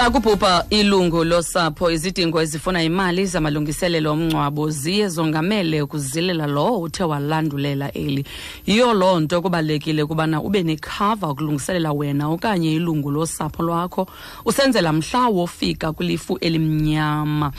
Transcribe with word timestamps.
xa 0.00 0.10
kubhubha 0.10 0.64
ilungu 0.70 1.24
losapho 1.24 1.90
izidingo 1.90 2.40
ezifuna 2.40 2.82
imali 2.82 3.26
zamalungiselelo 3.26 4.12
omngcwabo 4.12 4.70
ziye 4.70 5.08
zongamele 5.08 5.82
ukuzilela 5.82 6.46
lowo 6.46 6.80
uthe 6.80 7.04
walandulela 7.04 7.92
eli. 7.92 8.24
Yiyo 8.66 8.94
loo 8.94 9.20
nto 9.20 9.42
kubalulekile 9.42 10.02
ukubana 10.02 10.40
ube 10.42 10.62
nekhava 10.62 11.28
ukulungiselela 11.28 11.92
wena 11.92 12.28
okanye 12.28 12.72
ilungu 12.74 13.10
losapho 13.10 13.62
lwakho. 13.62 14.06
Usenzela 14.44 14.92
mhla 14.92 15.28
wofika 15.28 15.92
kwilifu 15.92 16.38
elimnyama. 16.40 17.52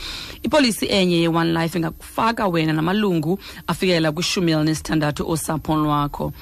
Ipolisi 0.43 0.85
enye 0.85 1.17
ye-one 1.21 1.53
life 1.53 1.77
ingakufaka 1.77 2.47
wena 2.47 2.73
namalungu 2.73 3.39
afikelela 3.67 4.11
kwishumi 4.11 4.51
elinesithandathu 4.51 5.29
osapho 5.31 5.75
lwakho 5.75 6.33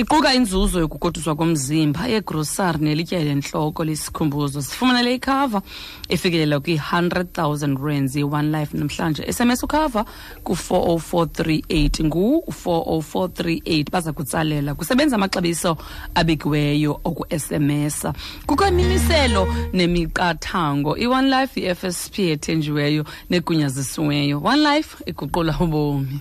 iquka 0.00 0.34
inzuzo 0.34 0.80
yokukoduswa 0.80 1.34
komzimba 1.34 2.06
yegrosari 2.06 2.78
nelitya 2.78 3.24
lentloko 3.24 3.84
lesikhumbuzo. 3.84 4.62
Sifumanele 4.62 5.14
ikhava 5.14 5.62
efikelela 6.08 6.56
kwi-100,000 6.60 7.76
rands 7.84 8.16
ye-one 8.16 8.50
life 8.58 8.76
namhlanje. 8.76 9.32
Sms 9.32 9.62
ukhava 9.62 10.04
ku-40438 10.44 12.04
ngu-40438 12.04 13.90
baza 13.90 14.12
kutsalela 14.12 14.74
kusebenza 14.74 15.16
amaxabiso 15.16 15.76
abekiweyo 16.14 17.00
oku-sms 17.04 18.06
kukho 18.46 18.68
imimiselo 18.68 19.54
nemiqathango. 19.72 20.96
I-one 20.96 21.28
life 21.28 21.60
i-fsp 21.60 22.18
ethenjiweyo 22.18 23.04
negunyazisiweyo. 23.30 24.40
One 24.44 24.62
life 24.62 24.96
iguqula 25.06 25.56
ubomi 25.60 26.20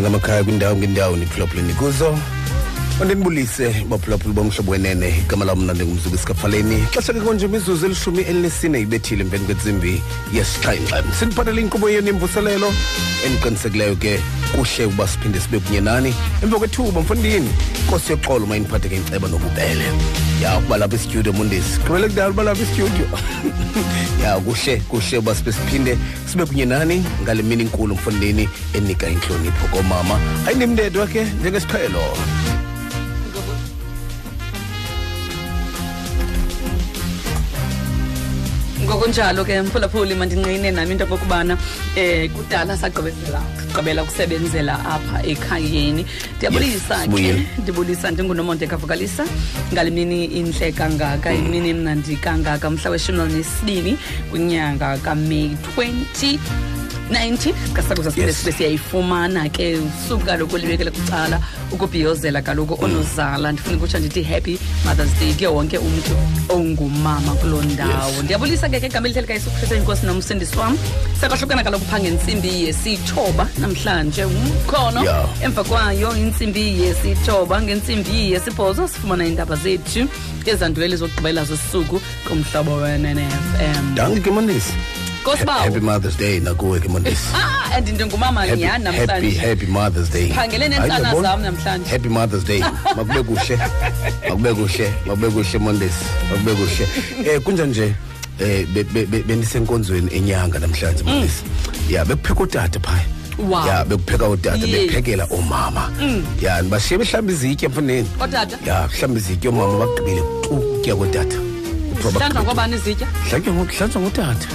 ngamakhaya 0.00 0.44
kwindawo 0.44 0.76
ngendawo 0.76 1.16
niphulaphuleni 1.16 1.72
kuzo. 1.74 2.18
Ondinibulise 3.00 3.86
baphulaphuli 3.88 4.34
bomhlobo 4.34 4.72
wenene 4.72 5.08
igama 5.18 5.44
lam 5.44 5.58
mna 5.58 5.72
ndingumzuku 5.74 6.14
esikafaleni 6.14 6.84
xesha 6.92 7.12
ke 7.12 7.20
konje 7.20 7.46
imizuzu 7.46 7.86
elishumi 7.86 8.22
elinesine 8.22 8.80
ibethile 8.80 9.22
emveni 9.24 9.44
kwentsimbi 9.44 10.02
yesixhenxe. 10.34 11.02
Sindiphathele 11.18 11.60
inkqubo 11.60 11.90
yenu 11.90 12.06
yemvuselelo 12.06 12.72
endiqinisekileyo 13.26 13.96
ke 13.96 14.20
kuhle 14.52 14.84
ukuba 14.84 15.08
siphinde 15.08 15.40
sibe 15.40 15.58
kunye 15.58 15.80
nani 15.80 16.14
emva 16.42 16.58
kwethuba 16.58 17.00
mfondini. 17.00 17.50
Nkosi 17.86 18.12
yoxolo 18.12 18.44
uma 18.44 18.56
indiphathe 18.56 18.88
ke 18.88 18.96
inceba 18.96 19.28
nobubele 19.28 19.84
ya 20.42 20.58
ukuba 20.58 20.76
lapha 20.76 20.96
istudio 20.96 21.32
mundisi. 21.32 21.80
Gqibele 21.80 22.08
kudala 22.08 22.30
uba 22.30 22.42
lapha 22.42 22.62
istudio 22.62 23.06
ya 24.22 24.38
kuhle 24.40 24.76
kuhle 24.88 25.18
uba 25.18 25.34
sibe 25.34 25.52
siphinde 25.52 25.98
sibe 26.26 26.46
kunye 26.46 26.64
nani 26.64 27.04
ngale 27.22 27.42
mini 27.42 27.62
inkulu 27.62 27.94
mfondini 27.94 28.48
enika 28.74 29.08
intlonipho 29.08 29.66
komama. 29.66 30.20
Ayindimndedwa 30.46 31.06
ke 31.06 31.24
njengesiqhelo. 31.40 32.02
Ngokunjalo 38.90 39.44
ke 39.46 39.54
mphulaphuli 39.62 40.14
mandinqine 40.18 40.74
nami 40.74 40.92
into 40.98 41.04
okokubana 41.06 41.54
eh 41.94 42.26
kudala 42.34 42.74
sagqibezela 42.74 43.38
gqibela 43.70 44.02
ukusebenzela 44.02 44.74
apha 44.94 45.22
ekhayeni 45.22 46.02
ndiyabulisa 46.36 46.74
Yes, 46.74 46.88
ke 46.90 47.02
sibuyile. 47.06 47.46
ndibulisa 47.62 48.10
ndingunomonde 48.10 48.66
kavukalisa 48.66 49.24
ngale 49.72 49.90
mini 49.90 50.24
intle 50.24 50.72
kangaka 50.72 51.30
imini 51.32 51.72
mnandi 51.74 52.16
kangaka 52.16 52.70
mhla 52.70 52.90
weshumi 52.90 53.20
elinesibini 53.22 53.98
kwinyanga 54.30 54.98
kameyi 54.98 55.54
20 55.78 56.38
19 57.10 57.52
kasakuza 57.72 58.10
sibe 58.10 58.52
siyayifumana 58.52 59.48
ke 59.48 59.78
suku 60.08 60.24
kaloku 60.24 60.56
libekele 60.58 60.90
kucala 60.90 61.40
ukubhiyozela 61.72 62.42
kaloku 62.42 62.84
onozala. 62.84 63.52
Ndifuna 63.52 63.76
ukutsho 63.76 63.98
ndithi 63.98 64.22
happy 64.22 64.58
mothers 64.84 65.10
day 65.20 65.34
kuye 65.34 65.48
wonke 65.48 65.78
umntu 65.78 66.16
ongumama 66.48 67.34
kuloo 67.34 67.62
ndawo. 67.62 68.22
Ndiyabulisa 68.22 68.68
ke 68.68 68.80
ke 68.80 68.86
igama 68.86 69.08
likayesu 69.08 69.50
kristu 69.50 69.74
enkosi 69.74 70.06
nomsindisi 70.06 70.56
wam. 70.56 70.78
Sakwahlukana 71.20 71.64
kaloku 71.64 71.84
phaa 71.84 72.00
ngentsimbi 72.00 72.64
yesithoba 72.64 73.48
namhlanje 73.58 74.24
umkhono. 74.24 75.04
Emva 75.42 75.64
kwayo 75.64 76.16
intsimbi 76.16 76.82
yesithoba 76.82 77.62
ngentsimbi 77.62 78.32
yesibhozo 78.32 78.88
sifumana 78.88 79.26
iindaba 79.26 79.56
zethu 79.56 80.08
ezanduleli 80.46 80.96
zokugqibela 80.96 81.44
zosuku 81.44 82.00
kumhlobo 82.26 82.74
wenenfm 82.82 83.94
danke 83.94 84.20
ke 84.20 84.30
kosibawo 85.24 85.60
happy 85.62 85.80
mothers 85.80 86.16
day 86.18 86.40
nakuwe 86.40 86.80
ke 86.80 86.88
mondisi 86.88 87.28
ah 87.34 87.74
and 87.76 87.88
ndingumama 87.88 88.40
happy, 88.40 88.56
nyhani 88.60 88.84
happy, 88.84 88.98
namhlanje. 89.06 89.38
happy 89.38 89.66
mothers 89.66 90.10
day. 90.10 90.28
Siphangele 90.28 90.68
Hayi, 90.68 90.70
neentsana 90.70 91.00
uyabona? 91.14 91.28
zam 91.28 91.42
namhlanje. 91.42 91.90
happy 91.90 92.08
mothers 92.08 92.44
day. 92.44 92.60
Makube 92.96 93.22
kuhle 93.22 93.58
makube 94.28 94.54
kuhle 94.54 94.92
makube 95.06 95.28
kuhle 95.30 95.58
mondesi 95.58 96.04
makube 96.30 96.54
kuhle. 96.54 96.88
Eh 97.34 97.40
kunjani 97.40 97.70
nje? 97.70 97.94
Eh 98.40 98.66
be- 98.74 98.84
be- 98.84 99.06
be- 99.06 99.22
bendisenkonzweni 99.22 100.14
enyanga 100.16 100.58
namhlanje 100.58 101.04
mondesi 101.04 101.42
ya 101.88 102.04
bekupheka 102.04 102.40
utata 102.42 102.80
phaya. 102.80 103.04
Wow. 103.38 103.66
ya 103.66 103.84
bekupheka 103.84 104.28
utata 104.28 104.56
Yes. 104.66 104.70
bephekela 104.90 105.24
omama. 105.30 105.90
Ya 106.42 106.60
ndibashiye 106.62 106.98
behlamba 106.98 107.32
izitya 107.32 107.68
mfundini 107.68 108.08
Otata? 108.20 108.56
ya 108.66 108.88
hlamba 108.88 109.18
izitya 109.20 109.50
omama 109.50 109.78
bagqibile 109.86 110.20
tu 110.42 110.48
ukutya 110.50 110.96
kotata 110.96 111.36
Kuthiwa 111.36 111.49
hlanjwa 112.08 112.42
ngobani 112.42 112.76
izitya 112.76 113.06
hlanjwa 113.30 113.54
ngutata. 114.02 114.48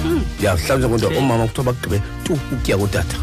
Ya 0.44 0.56
hlanjwa 0.56 0.90
ngutata 0.90 1.18
omama 1.18 1.48
kuthiwa 1.48 1.66
bagqibe 1.74 2.02
tu 2.24 2.34
ukutya 2.34 2.78
kotata 2.78 3.18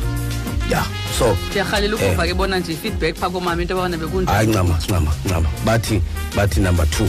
ya 0.70 0.84
so 1.18 1.36
ndiyarhalela 1.50 1.96
ukuva 1.96 2.26
ke 2.26 2.34
bona 2.34 2.58
nje 2.58 2.72
i-feedback 2.72 3.16
phaa 3.16 3.30
komama 3.30 3.62
into 3.62 3.74
yobana 3.74 3.96
bekunjani 3.96 4.36
hayi 4.36 4.48
ncama 4.48 4.78
ncama 4.88 5.12
ncama. 5.26 5.48
Bathi 5.64 6.02
bathi 6.36 6.60
number 6.60 6.86
two. 6.90 7.08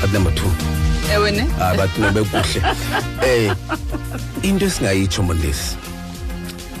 Bathi 0.00 0.12
number 0.12 0.34
two. 0.34 0.50
Ewe 1.12 1.30
ne? 1.30 1.46
Hayi 1.58 1.78
bathi 1.78 2.00
nobekuhle 2.00 2.62
eh 3.26 3.54
into 4.42 4.66
esingayitsho 4.66 5.22
mondesi 5.22 5.76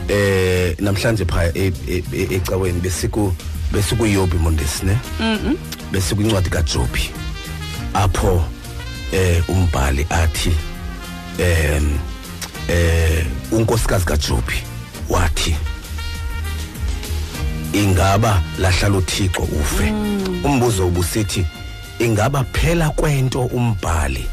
eh 0.08 0.76
namhlanje 0.80 1.24
phaya 1.24 1.52
e- 1.54 1.72
e- 1.88 2.04
e- 2.12 2.34
ecaweni 2.34 2.80
besiku 2.80 3.32
besikuyobi 3.72 4.36
mondesi 4.38 4.86
ne? 4.86 4.98
Besikwincwadi 5.92 6.50
kaJobi. 6.50 7.10
Apho 7.94 8.44
eh 9.12 9.42
umbhali 9.48 10.06
athi 10.10 10.52
em 11.38 11.98
eh 12.68 13.26
unkosikazi 13.52 14.04
kaJobi 14.04 14.54
wathi 15.08 15.56
ingaba 17.72 18.42
lahlala 18.58 18.96
uThixo 18.98 19.42
ufe? 19.42 19.92
Umbuzo 20.44 20.86
ubusithi 20.86 21.46
ingaba 21.98 22.44
phela 22.44 22.90
kwento 22.90 23.40
umbhali 23.42 24.26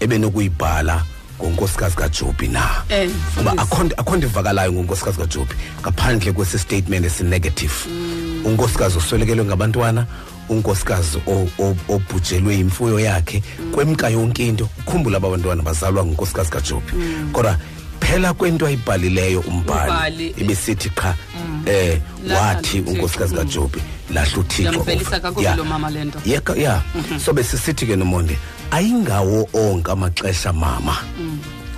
ebenokuyibhala 0.00 1.02
ngonkosikazi 1.40 1.96
kaJobi 1.96 2.48
na? 2.48 2.70
Eh, 2.88 3.10
kuba 3.36 3.54
mfundisi. 3.54 3.62
akhonto 3.62 3.94
akhonto 3.96 4.26
ivakalayo 4.26 4.72
ngonkosikazi 4.72 5.18
kaJobi 5.18 5.54
ngaphandle 5.80 6.32
kwesi 6.32 6.58
statement 6.58 7.06
esinegative 7.06 7.74
unkosikazi 8.44 8.98
oswelekelwe 8.98 9.44
ngabantwana 9.44 10.06
unkosikazi 10.48 11.18
o- 11.26 11.48
o- 11.58 11.76
obhujelwe 11.88 12.58
imfuyo 12.58 13.00
yakhe 13.00 13.42
kwemka 13.72 14.08
yonke 14.08 14.46
into. 14.46 14.68
Ukhumbula 14.86 15.16
aba 15.16 15.30
bantwana 15.30 15.62
bazalwa 15.62 16.04
ngunkosikazi 16.04 16.50
kaJobi 16.50 16.92
kodwa 17.32 17.56
phela 18.00 18.34
kwento 18.34 18.66
ayibhalileyo 18.66 19.40
umbhali 19.40 19.90
Umbhali, 19.90 20.34
ibisithi 20.36 20.90
qha 20.90 21.14
eh 21.66 22.00
Lahla 22.26 22.40
wathi 22.40 22.78
uThixo. 22.80 22.90
unkosikazi 22.92 23.34
kaJobi 23.34 23.80
lahla 24.14 24.38
uThixo. 24.38 24.72
Yamvelisa 24.72 25.20
kakubi 25.20 25.44
Yeah. 25.44 25.56
lo 25.56 25.64
mama 25.64 25.90
le 25.90 26.04
nto. 26.04 26.18
Yeah, 26.26 26.42
ka- 26.42 26.54
yeah. 26.56 26.82
so 27.24 27.32
besisithi 27.32 27.86
ke 27.86 27.96
nomonde 27.96 28.38
ayingawo 28.70 29.48
onke 29.54 29.90
amaxesha 29.92 30.52
mama. 30.52 30.96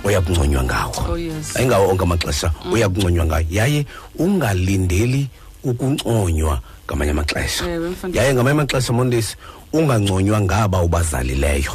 Oyakunconywa 0.03 0.63
ngawo. 0.63 1.05
Oh, 1.09 1.17
yes. 1.17 1.55
ayingawo 1.55 1.89
onke 1.89 2.03
amaxesha 2.03 2.51
oyakunconywa 2.71 3.25
ngayo 3.25 3.45
yaye 3.49 3.85
ungalindeli 4.19 5.29
ukunconywa 5.69 6.59
ngamanye 6.87 7.11
amaxesha. 7.11 7.65
Yaye 8.13 8.33
ngamanye 8.33 8.51
amaxesha 8.51 8.93
mondisi 8.93 9.35
unganconywa 9.73 10.41
ngaba 10.41 10.81
ubazalileyo. 10.81 11.71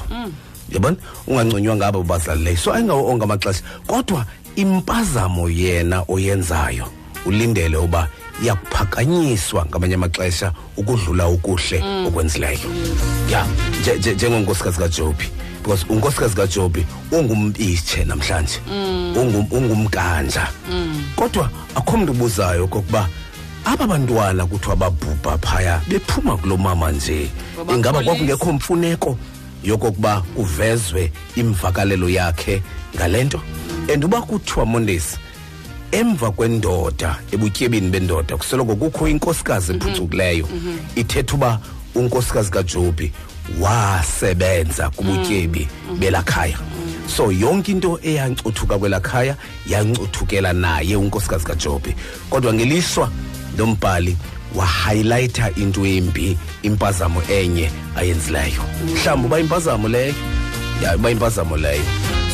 Yabona? 0.71 0.97
Unganconywa 1.27 1.77
ngaba 1.77 1.99
ubazalileyo. 1.99 2.57
So 2.57 2.73
ayingawo 2.73 3.11
onke 3.11 3.25
amaxesha. 3.25 3.63
Kodwa 3.87 4.27
impazamo 4.57 5.49
yena 5.51 6.05
oyenzayo 6.09 6.87
ulindele 7.27 7.77
uba 7.77 8.09
iyakuphakanyiswa 8.43 9.67
ngamanye 9.67 9.95
amaxesha 9.95 10.53
ukudlula 10.77 11.29
ukuhle 11.29 11.83
okwenzileyo. 12.07 12.59
Ya 13.31 13.47
nje- 13.83 13.99
nje- 13.99 14.15
njengonkosikazi 14.15 14.79
kajobi. 14.79 15.25
Because 15.63 15.87
unkosikazi 15.89 16.35
kajobi 16.37 16.87
ungumpitshe 17.13 18.05
namhlanje. 18.05 18.59
Ungum- 19.15 19.47
ungumkanja 19.51 20.49
kodwa 21.17 21.51
akho 21.75 21.97
mntu 21.97 22.13
ubuzayo 22.13 22.67
kokuba 22.67 23.09
aba 23.65 23.87
bantwana 23.87 24.47
kuthiwa 24.47 24.77
babhubha 24.77 25.39
phaya 25.39 25.81
bephuma 25.89 26.37
kulo 26.37 26.57
mama 26.57 26.93
nje. 26.93 27.31
Ngoba 27.57 27.75
ingaba 27.75 27.93
kholisa. 27.99 28.11
kwakungekho 28.11 28.53
mfuneko 28.53 29.19
yokokuba 29.65 30.21
kuvezwe 30.21 31.13
imvakalelo 31.37 32.09
yakhe 32.09 32.63
ngale 32.97 33.25
nto 33.25 33.41
and 33.95 34.05
uba 34.05 34.23
kuthiwa 34.23 34.67
mondesi 34.67 35.17
emva 35.93 36.31
kwendoda 36.31 37.19
ebutyebini 37.33 37.91
bendoda 37.91 38.37
kusoloko 38.37 38.77
kukho 38.77 39.09
inkosikazi 39.09 39.73
ephucukileyo 39.73 40.49
ithetha 40.97 41.35
uba 41.35 41.59
unkosikazi 41.95 42.51
kajobi 42.51 43.13
wasebenza 43.61 44.91
kubutyebi 44.91 45.69
belakhaya 45.99 46.59
so 47.17 47.33
yonke 47.33 47.73
into 47.73 47.99
eyancuthuka 48.03 48.79
kwelakhaya 48.79 49.37
yancuthukela 49.67 50.53
naye 50.53 50.97
unkosikazi 50.97 51.45
kajobi. 51.45 51.95
Kodwa 52.31 52.55
ngelishwa 52.55 53.11
lo 53.59 53.67
mbhali 53.67 54.17
wahighlighta 54.55 55.51
into 55.57 55.87
embi 55.87 56.39
impazamo 56.63 57.23
enye 57.31 57.71
ayenzileyo. 57.97 58.63
Mhlawumbi 58.95 59.27
uba 59.27 59.41
impazamo 59.41 59.89
leyo? 59.89 60.15
Ya 60.83 60.97
uba 60.97 61.11
impazamo 61.11 61.57
leyo. 61.57 61.83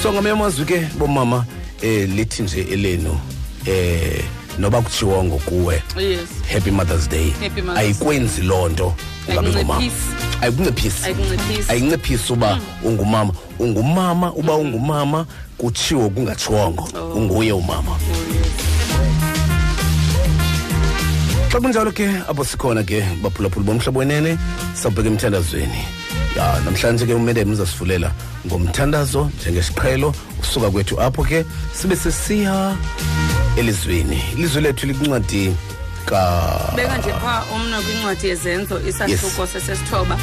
So 0.02 0.12
ngamanye 0.12 0.32
amazwi 0.32 0.64
ke 0.64 0.88
bomama 0.98 1.44
eh 1.82 2.08
lithi 2.08 2.42
nje 2.42 2.60
elenu 2.60 3.20
eh 3.66 4.24
noba 4.58 4.82
kutshiwo 4.82 5.24
ngokuwe 5.24 5.82
yes. 6.00 6.20
Happy 6.52 6.70
mothers 6.70 7.08
day. 7.08 7.30
Happy 7.30 7.62
Mother's 7.62 7.78
ayikwenzi 7.78 8.42
loo 8.42 8.68
nto 8.68 8.94
ungabi 9.28 9.48
ngumama. 9.48 9.74
Ayikunciphisi. 10.40 11.04
ayikunciphisi 11.04 11.04
Ayikunciphisi. 11.04 11.72
ayikunciphisi 11.72 12.32
uba 12.32 12.60
ungumama. 12.84 13.32
Ungumama 13.58 14.32
uba 14.32 14.54
ungumama 14.54 15.26
kutshiwo 15.58 16.10
kungatshiwongo 16.10 16.88
unguye 17.14 17.52
umama. 17.52 17.96
Xa 21.50 21.58
kunjalo 21.60 21.92
ke 21.92 22.06
apho 22.28 22.44
sikhona 22.44 22.82
ke 22.84 23.00
baphulaphula 23.22 23.64
bomhlobo 23.66 23.98
wenene 24.00 24.38
sawubheka 24.74 25.08
emthandazweni. 25.08 25.82
Ya 26.36 26.60
namhlanje 26.64 27.06
ke 27.06 27.14
umedem 27.14 27.50
uzasivulela 27.52 28.12
ngomthandazo 28.46 29.30
njengesiqhelo 29.40 30.14
usuka 30.40 30.70
kwethu 30.70 31.00
apho 31.00 31.24
ke 31.24 31.44
sibe 31.74 31.96
sesiya 31.96 32.76
elizweni. 33.56 34.22
Ilizwe 34.36 34.60
lethu 34.62 34.86
likuncwadi 34.86 35.54
ka 36.04 36.20
beka 36.76 36.98
nje 36.98 37.12
pha 37.22 37.44
umna 37.54 37.80
kwincwadi 37.80 38.28
yezenzo 38.28 38.80
isahluko 38.88 39.46
sesesithoba 39.46 40.16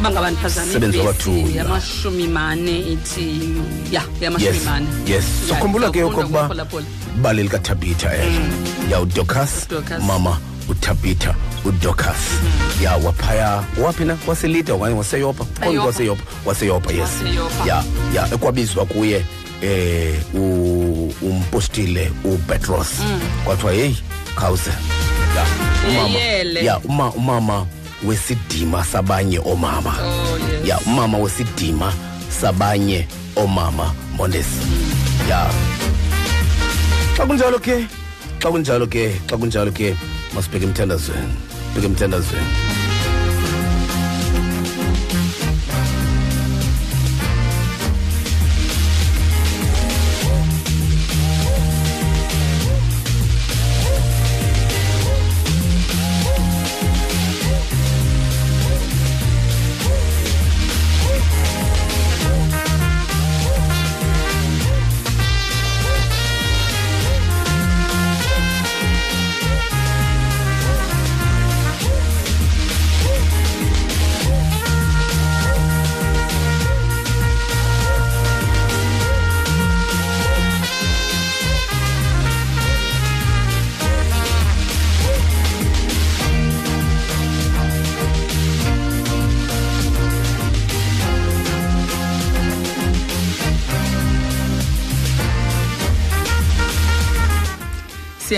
uba 0.00 0.10
ngabantu 0.10 0.50
Sebenzi 0.72 0.98
wabathunywa. 0.98 1.50
yamashumi 1.56 2.28
mane 2.28 2.78
ithi 2.92 3.52
ya 3.92 4.02
yamashumi 4.20 4.56
yes 4.56 4.64
mane 4.64 4.86
yes. 5.06 5.24
So 5.48 5.54
Ya, 5.54 5.60
khumbula 5.60 5.90
ke 5.92 5.98
sawufunda 6.00 6.20
okokuba 6.20 6.40
ngophulaphula. 6.42 6.84
bali 7.22 7.42
likatabitha 7.42 8.16
elo 8.16 8.42
ya 8.90 9.00
udocas 9.00 9.68
Dorcas. 9.68 10.02
mama 10.02 10.38
utabitha 10.70 11.34
udocas 11.64 12.16
ya 12.82 12.96
waphaya 12.96 13.64
waphi 13.82 14.04
na 14.04 14.16
waselida 14.26 14.74
okanye 14.74 14.94
waseyopa 14.94 15.44
Qonga 15.44 15.70
Eyopa. 15.70 15.86
waseyopa 15.86 16.22
waseyopa 16.46 16.92
yes. 16.92 17.00
Waseyopa. 17.00 17.66
ya 17.66 17.84
ya 18.14 18.34
ekwabizwa 18.34 18.86
kuye 18.86 19.24
eh 19.62 20.14
u- 20.34 21.12
umpostile 21.22 22.12
upetros. 22.24 22.88
Kwathiwa 23.44 23.72
heyi 23.72 23.96
khawuze. 24.34 24.70
Ya 25.36 25.44
umama. 25.90 26.08
Yeyele. 26.18 26.64
ya 26.64 26.78
uma 26.78 27.10
umama 27.12 27.66
wesidima 28.04 28.84
sabanye 28.84 29.38
omama. 29.38 29.94
Oh, 30.02 30.38
yes. 30.38 30.68
ya 30.68 30.78
umama 30.86 31.18
wesidima 31.18 31.92
sabanye 32.40 33.06
omama 33.36 33.94
mondesi 34.16 34.60
ya. 35.30 35.50
Xa 37.16 37.26
kunjalo 37.26 37.58
ke 37.58 37.86
xa 38.42 38.48
kunjalo 38.50 38.86
ke 38.86 39.20
xa 39.30 39.36
kunjalo 39.36 39.70
ke 39.72 39.96
masibheke 40.34 40.64
emthandazweni 40.64 41.34
bheke 41.74 41.86
emthandazweni 41.86 42.79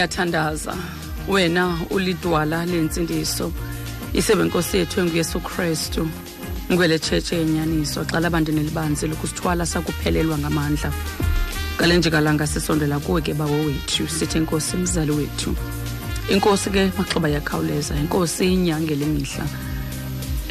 siyathandaza 0.03 0.75
wena 1.29 1.79
ulidwala 1.91 2.67
lentsindiso 2.67 3.53
isebe 4.13 4.45
nkosi 4.45 4.77
yethu 4.77 5.01
enguyesu 5.01 5.41
kristu. 5.41 6.09
Ngwele 6.73 6.99
tshetshe 6.99 7.37
yenyaniso 7.37 8.05
xa 8.05 8.21
labantu 8.21 8.53
nelibanzi 8.53 9.07
lokusithwala 9.07 9.67
sakuphelelwa 9.67 10.39
ngamandla. 10.39 10.93
Ngale 11.77 11.97
njekalanga 11.97 12.47
sisondela 12.47 12.99
kuwe 12.99 13.21
ke 13.23 13.35
bawo 13.35 13.65
wethu 13.67 14.09
sithi 14.09 14.39
inkosi 14.39 14.77
mzali 14.77 15.13
wethu. 15.13 15.55
Inkosi 16.31 16.71
ke 16.71 16.91
maxhoba 16.99 17.29
yakhawuleza 17.29 17.95
inkosi 17.95 18.53
inyangele 18.55 19.07
mihla. 19.07 19.45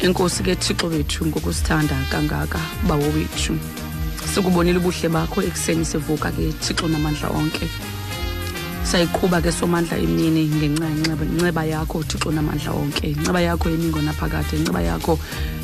Inkosi 0.02 0.42
ke 0.42 0.54
thixo 0.56 0.86
wethu 0.86 1.26
ngokusithanda 1.26 1.96
kangaka 2.10 2.60
bawo 2.88 3.04
wethu. 3.04 3.58
Sikubonile 4.34 4.78
ubuhle 4.78 5.08
bakho 5.08 5.42
ekuseni 5.42 5.84
sivuka 5.84 6.30
ke 6.32 6.52
thixo 6.60 6.88
namandla 6.88 7.28
onke 7.28 7.68
sayiqhuba 8.84 9.40
ke 9.40 9.52
somandla 9.52 9.98
emini 9.98 10.50
ngenxa 10.50 10.86
yenceba 10.88 11.24
inceba 11.24 11.64
yakho 11.64 12.02
thixo 12.02 12.30
namandla 12.30 12.72
onke 12.72 13.06
inceba 13.10 13.40
yakho 13.40 13.70
eningo 13.70 14.00
naphakade 14.02 14.56
inceba 14.56 14.80
yakho 14.82 15.18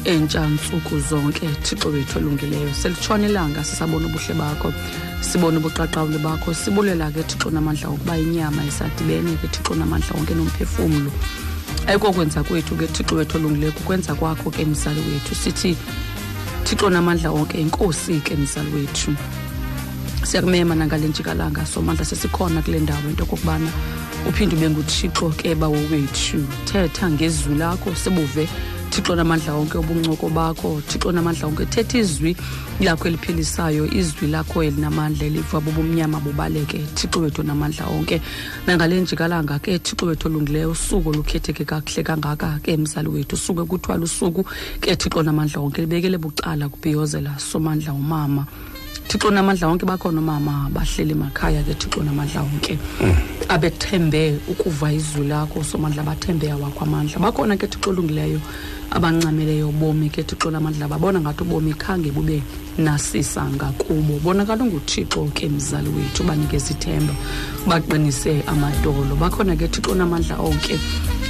entsha 0.05 0.47
ntsuku 0.47 1.01
zonke 1.01 1.47
thixo 1.63 1.89
wethu 1.89 2.19
olungileyo 2.19 2.75
selitshona 2.75 3.27
ilanga 3.29 3.65
sisabona 3.65 4.07
ubuhle 4.07 4.35
bakho 4.35 4.73
sibone 5.21 5.59
ubuqaqawuli 5.59 6.19
bakho 6.19 6.55
sibulela 6.55 7.11
ke 7.11 7.23
thixo 7.23 7.51
namandla 7.51 7.89
okuba 7.89 8.19
inyama 8.19 8.65
isadibene 8.65 9.37
ke 9.43 9.49
thixo 9.49 9.75
namandla 9.75 10.17
onke 10.17 10.35
nomphefumlo. 10.35 11.11
Ayikokwenza 11.87 12.43
kwethu 12.43 12.77
ke 12.77 12.87
thixo 12.87 13.15
wethu 13.15 13.37
olungileyo 13.37 13.73
kukwenza 13.73 14.15
kwakho 14.15 14.51
ke 14.51 14.65
mzali 14.65 15.01
wethu. 15.01 15.35
Sithi 15.35 15.77
thixo 16.65 16.91
namandla 16.91 17.31
onke 17.31 17.61
inkosi 17.61 18.21
ke 18.21 18.37
mzali 18.37 18.71
wethu. 18.75 19.13
Siyakumema 20.23 20.75
nangale 20.75 21.09
njikalanga 21.09 21.67
somandla 21.67 22.05
sesikhona 22.05 22.63
kule 22.63 22.81
ndawo 22.81 23.11
into 23.11 23.23
okokubana 23.23 23.71
uphinde 24.29 24.57
ube 24.57 24.71
nguthixo 24.71 25.31
ke 25.31 25.55
bawo 25.55 25.77
wethu. 25.91 26.47
Thetha 26.65 27.11
ngezwi 27.11 27.55
lakho 27.55 27.95
sibuve 27.95 28.49
thixo 28.91 29.15
namandla 29.15 29.55
onke 29.55 29.79
ubuncoko 29.79 30.29
bakho. 30.29 30.81
Thixo 30.89 31.13
namandla 31.13 31.47
onke 31.47 31.67
thetha 31.67 31.99
izwi 31.99 32.37
lakho 32.81 33.09
eliphilisayo 33.09 33.87
izwi 33.87 34.29
lakho 34.29 34.63
elinamandla 34.63 35.27
eliva 35.27 35.61
bobumnyama 35.61 36.21
bubaleke. 36.21 36.79
Thixo 36.95 37.21
wethu 37.21 37.43
namandla 37.43 37.87
onke 37.87 38.21
nangale 38.67 39.01
njikalanga 39.01 39.59
ke 39.59 39.79
thixo 39.79 40.07
wethu 40.07 40.29
olungileyo 40.29 40.71
usuku 40.71 41.09
olukhetheke 41.09 41.65
kakuhle 41.65 42.03
kangaka 42.03 42.59
ke 42.63 42.77
mzali 42.77 43.09
wethu. 43.09 43.37
Suke 43.37 43.65
kuthwala 43.65 44.05
usuku 44.05 44.45
ke 44.81 44.97
thixo 44.97 45.23
namandla 45.23 45.61
onke 45.61 45.81
libekele 45.81 46.19
bucala 46.19 46.69
kubhiyozela. 46.69 47.39
Somandla 47.39 47.93
umama 47.93 48.47
thixo 49.09 49.31
namandla 49.31 49.69
wonke 49.69 49.87
bakhona 49.87 50.21
omama 50.21 50.69
bahleli 50.71 51.13
emakhaya 51.13 51.63
ke 51.65 51.75
thixo 51.75 52.03
namandla 52.05 52.43
wonke. 52.43 52.79
Abethembe 53.49 54.39
ukuva 54.49 54.93
izwi 54.93 55.29
lakho 55.29 55.65
somandla 55.65 56.03
bathembe 56.05 56.51
awakho 56.53 56.85
amandla. 56.85 57.19
Bakhona 57.19 57.57
ke 57.57 57.67
thixo 57.67 57.91
olungileyo 57.91 58.41
abancameleyo 58.91 59.69
ubomi 59.71 60.11
ke 60.11 60.23
thixo 60.23 60.51
lamandla 60.51 60.89
babona 60.89 61.21
ngathi 61.21 61.43
ubomi 61.43 61.73
khange 61.73 62.11
bube 62.13 62.43
nasisa 62.77 63.49
ngakubo. 63.49 64.21
Bonakala 64.21 64.65
unguthixo 64.65 65.33
ke 65.33 65.49
mzali 65.49 65.89
wethu 65.89 66.25
banikeza 66.25 66.75
ithemba 66.75 67.15
baqinise 67.67 68.45
amadolo. 68.47 69.17
Bakhona 69.17 69.57
ke 69.57 69.69
thixo 69.69 69.95
namandla 69.95 70.37
onke 70.37 70.79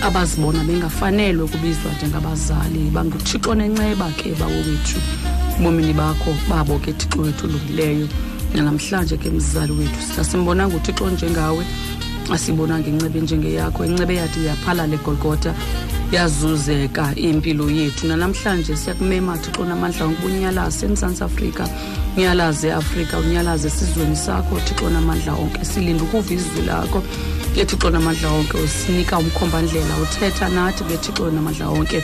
abazibona 0.02 0.64
bengafanelwe 0.64 1.43
ukubizwa 1.45 1.93
njengabazali. 1.93 2.90
Banguthixo 2.95 3.55
nenceba 3.55 4.11
ke 4.17 4.35
bawo 4.40 4.52
wethu 4.52 4.99
bomini 5.61 5.93
bakho 5.93 6.35
babo 6.49 6.78
ke 6.78 6.93
thixo 6.93 7.23
wethu 7.23 7.47
olungileyo. 7.47 8.09
Namhlanje 8.55 9.17
ke 9.17 9.31
mzali 9.31 9.73
wethu 9.73 10.00
sasimbonanga 10.17 10.76
uthixo 10.76 11.11
njengawe 11.11 11.64
asibonanga 12.33 12.88
incebe 12.88 13.21
njengeyakho. 13.21 13.85
Incebe 13.85 14.14
yathi 14.14 14.47
yaphalala 14.47 14.95
egolgotha 14.95 15.55
yazuzeka 16.12 17.14
impilo 17.17 17.71
yethu. 17.71 18.07
Nanamhlanje 18.07 18.76
siyakumema 18.76 19.38
thixo 19.38 19.64
namandla 19.64 20.05
wonke 20.07 20.26
unyalaze 20.26 20.87
emzantsi 20.87 21.25
afrika. 21.25 21.69
Unyalaze 22.17 22.69
eafrika 22.69 23.19
unyalaze 23.19 23.69
esizweni 23.69 24.17
sakho. 24.17 24.61
Thixo 24.61 24.90
namandla 24.90 25.33
onke 25.33 25.64
silinde 25.64 26.02
ukuva 26.02 26.35
izwi 26.35 26.62
lakho. 26.67 27.02
Ke 27.59 27.65
thixo 27.65 27.91
namandla 27.91 28.29
wonke 28.31 28.57
usinika 28.57 29.19
umkhombandlela 29.19 29.95
uthetha 30.03 30.49
nathi 30.49 30.85
ke 30.85 30.97
thixo 31.03 31.31
namandla 31.31 31.67
wonke. 31.75 31.99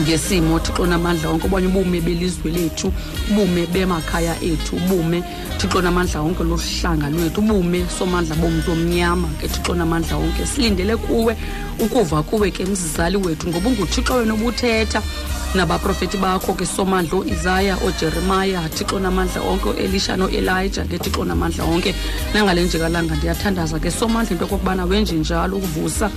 Ngesimo 0.00 0.58
thixo 0.58 0.86
namandla 0.86 1.30
wonke 1.30 1.46
obanye 1.46 1.66
ubume 1.68 2.00
belizwe 2.00 2.50
lethu 2.50 2.92
ubume 3.30 3.66
bemakhaya 3.66 4.34
ethu 4.42 4.76
ubume 4.76 5.22
thixo 5.58 5.82
namandla 5.82 6.20
wonke 6.20 6.44
lohlanga 6.44 7.10
lwethu 7.10 7.40
ubume 7.40 7.86
somandla 7.98 8.34
bomntu 8.36 8.72
omnyama 8.72 9.28
ke 9.40 9.48
thixo 9.48 9.74
namandla 9.74 10.16
wonke 10.16 10.46
silindele 10.46 10.96
kuwe 10.96 11.36
ukuva 11.78 12.22
kuwe 12.22 12.50
ke 12.50 12.64
mzali 12.64 13.16
wethu 13.16 13.48
ngoba 13.48 13.68
unguthixo 13.68 14.14
wena 14.14 14.34
obuthetha. 14.34 15.02
Nabaprofeti 15.54 16.16
bakho 16.16 16.54
ke 16.54 16.66
somandla 16.66 17.18
oisaya 17.18 17.76
ojeremaya 17.76 18.68
thixo 18.68 18.98
namandla 18.98 19.40
onke 19.42 19.68
oelisha 19.68 20.16
noelija 20.16 20.84
ke 20.84 20.98
thixo 20.98 21.24
namandla 21.24 21.64
onke 21.64 21.94
nangale 22.34 22.64
njikalanga 22.64 23.14
ndiyathandaza 23.14 23.78
ke 23.78 23.90
somandla 23.90 24.32
into 24.32 24.44
yokokubana 24.44 24.84
wenje 24.84 25.14
njalo 25.14 25.56
ukuvusa. 25.56 26.10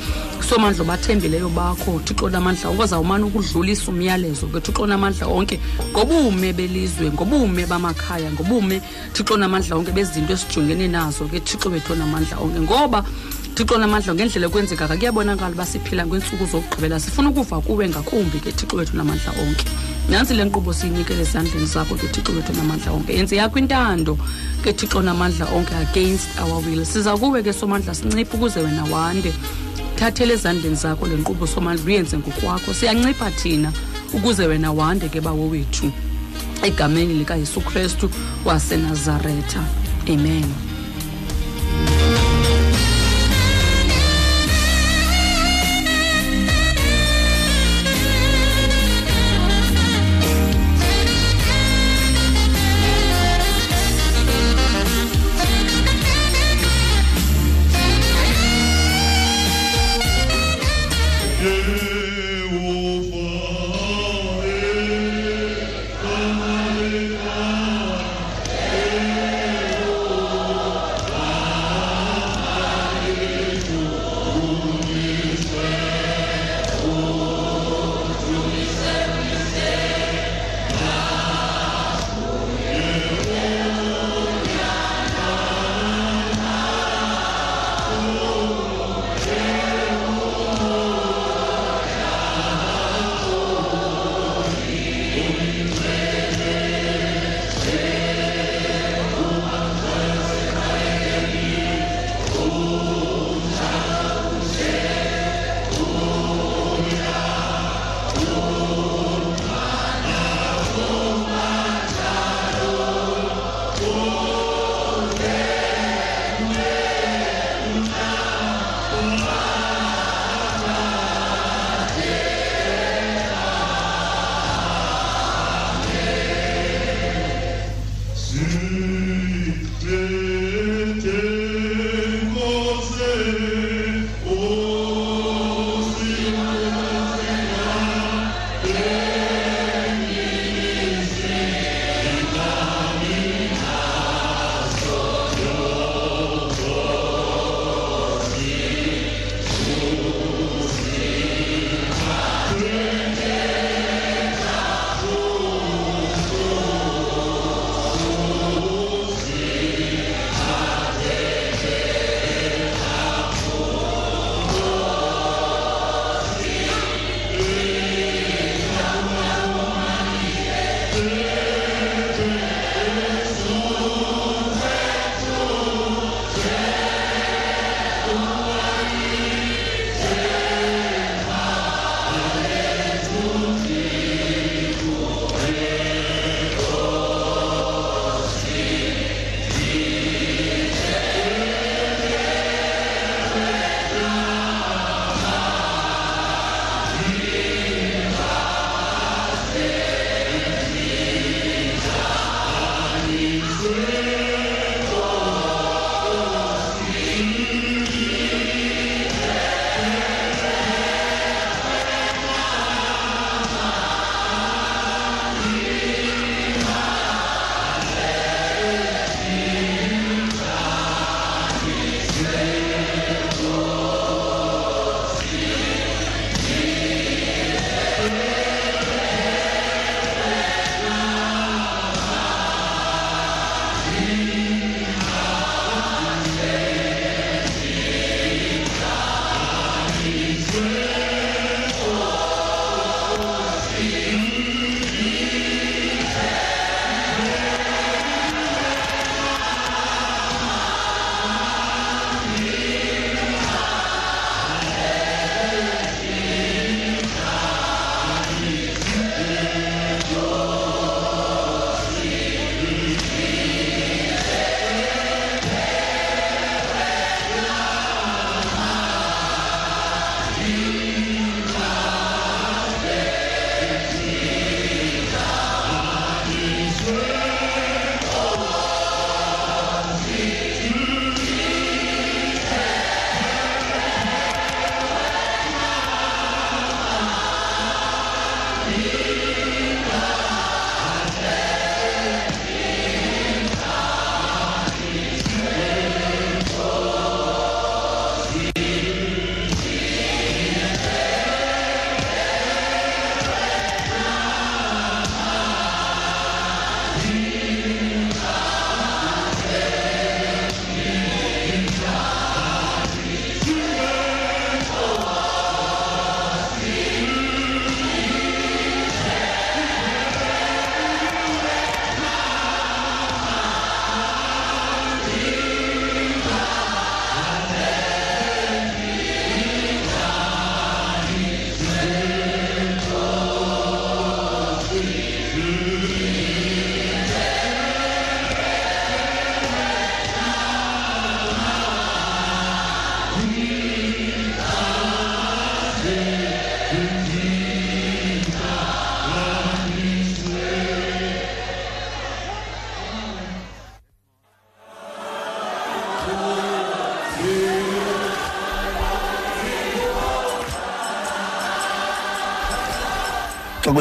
Somandla 0.50 0.82
obathembileyo 0.82 1.50
bakho 1.50 2.02
thixo 2.06 2.30
namandla 2.30 2.70
onke 2.70 2.84
ozawumane 2.84 3.26
ukudlulisa 3.68 3.92
umyalezo 3.92 4.48
ke 4.48 4.60
thixo 4.62 4.88
namandla 4.88 5.28
onke 5.28 5.60
ngobume 5.92 6.54
belizwe 6.54 7.12
ngobume 7.12 7.66
bamakhaya 7.68 8.32
ngobume 8.32 8.82
thixo 9.14 9.38
namandla 9.38 9.76
onke 9.76 9.92
bezinto 9.92 10.34
esijongene 10.34 10.88
nazo 10.88 11.28
ke 11.28 11.40
thixo 11.40 11.70
wethu 11.70 11.96
namandla 11.96 12.38
onke. 12.40 12.60
Ngoba 12.60 13.04
thixo 13.56 13.78
namandla 13.78 14.16
ngendlela 14.16 14.48
ekwenzeka 14.48 14.88
kuyabonakala 14.88 15.54
uba 15.54 15.66
siphila 15.66 16.06
kwiintsuku 16.06 16.46
zokugqibela 16.46 17.00
sifuna 17.00 17.30
ukuva 17.30 17.62
kuwe 17.62 17.90
ngakumbi 17.90 18.40
ke 18.40 18.52
thixo 18.52 18.78
wethu 18.78 18.98
namandla 18.98 19.32
onke. 19.42 19.66
Nantsi 20.10 20.34
le 20.34 20.46
nkqubo 20.46 20.74
siyinikele 20.74 21.22
ezandleni 21.22 21.66
zakho 21.66 21.96
ke 21.96 22.08
thixo 22.08 22.32
wethu 22.32 22.54
namandla 22.54 22.92
onke. 22.92 23.14
Yenze 23.14 23.36
yakho 23.36 23.60
intando 23.60 24.18
ke 24.64 24.72
thixo 24.74 25.02
namandla 25.02 25.46
onke 25.52 25.76
against 25.92 26.30
our 26.40 26.62
will. 26.64 26.86
Siza 26.86 27.18
kuwe 27.18 27.44
ke 27.44 27.54
somandla 27.54 27.94
sinciphe 27.94 28.38
ukuze 28.38 28.60
wena 28.60 28.84
wande. 28.84 29.34
Thathele 29.98 30.34
ezandleni 30.34 30.76
zakho 30.76 31.08
le 31.08 31.16
nkqubo 31.16 31.48
somandla 31.48 31.86
uyenze 31.86 32.18
ngokwakho. 32.18 32.74
Siyancipha 32.74 33.32
thina 33.32 33.72
ukuze 34.14 34.46
wena 34.48 34.72
wande 34.72 35.10
ke 35.10 35.22
bawo 35.22 35.50
wethu. 35.50 35.92
Egameni 36.64 37.14
likayesu 37.14 37.62
kristu 37.62 38.10
wasenazaretha. 38.46 39.64
Amen. 40.10 40.77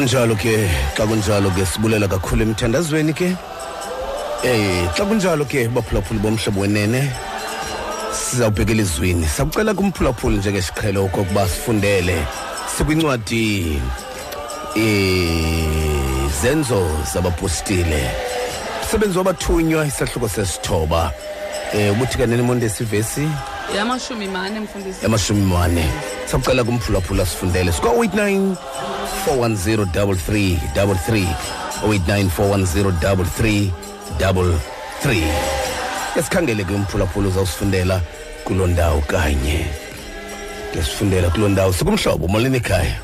Kunjalo 0.07 0.35
ke 0.39 0.55
xa 0.95 1.03
kunjalo 1.03 1.49
ke 1.51 1.65
sibulela 1.67 2.07
kakhulu 2.07 2.43
emthandazweni 2.47 3.13
ke. 3.13 3.35
Eh 4.47 4.87
xa 4.95 5.03
kunjalo 5.03 5.43
ke 5.43 5.67
baphulaphuli 5.67 6.19
bomhlobo 6.23 6.61
wenene 6.63 7.11
sizawubheka 8.15 8.71
elizwini 8.71 9.27
sakucela 9.27 9.73
kumphulaphuli 9.73 10.37
njengesiqhelo 10.37 11.05
okokuba 11.05 11.47
sifundele. 11.47 12.23
Sikwincwadi 12.77 13.81
izenzo 16.25 16.81
zabapostile. 17.13 18.11
Msebenzi 18.83 19.17
wabathunywa 19.17 19.87
isahluko 19.87 20.29
sesithoba. 20.29 21.11
Eh 21.73 21.91
ubuthi 21.91 22.17
kanene 22.17 22.43
mondesi 22.43 22.83
ivesi 22.83 23.27
yamashumi 23.75 24.27
mane 24.27 24.59
mfundisi. 24.59 25.03
Yamashumi 25.03 25.41
mane. 25.41 25.85
Sakucela 26.25 26.63
kumphulaphula 26.63 27.25
sifundele 27.25 27.71
sika-89 27.71 28.07
410 28.07 28.55
33 29.27 31.27
089 31.83 32.29
410 32.29 33.71
33 34.19 35.23
yasikhangele 36.15 36.63
ke 36.63 36.73
umphulaphula 36.73 37.27
uzawusifundela 37.27 38.01
kuloo 38.43 38.67
ndawo 38.67 39.01
kanye. 39.01 39.65
Ngesifundela 40.71 41.29
kuloo 41.29 41.49
ndawo. 41.49 41.73
Sikumhlobo 41.73 42.27
molweni 42.27 42.57
ekhaya? 42.57 42.95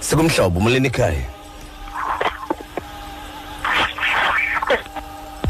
Sikumhlobo 0.00 0.60
molweni 0.60 0.86
ekhaya? 0.86 1.22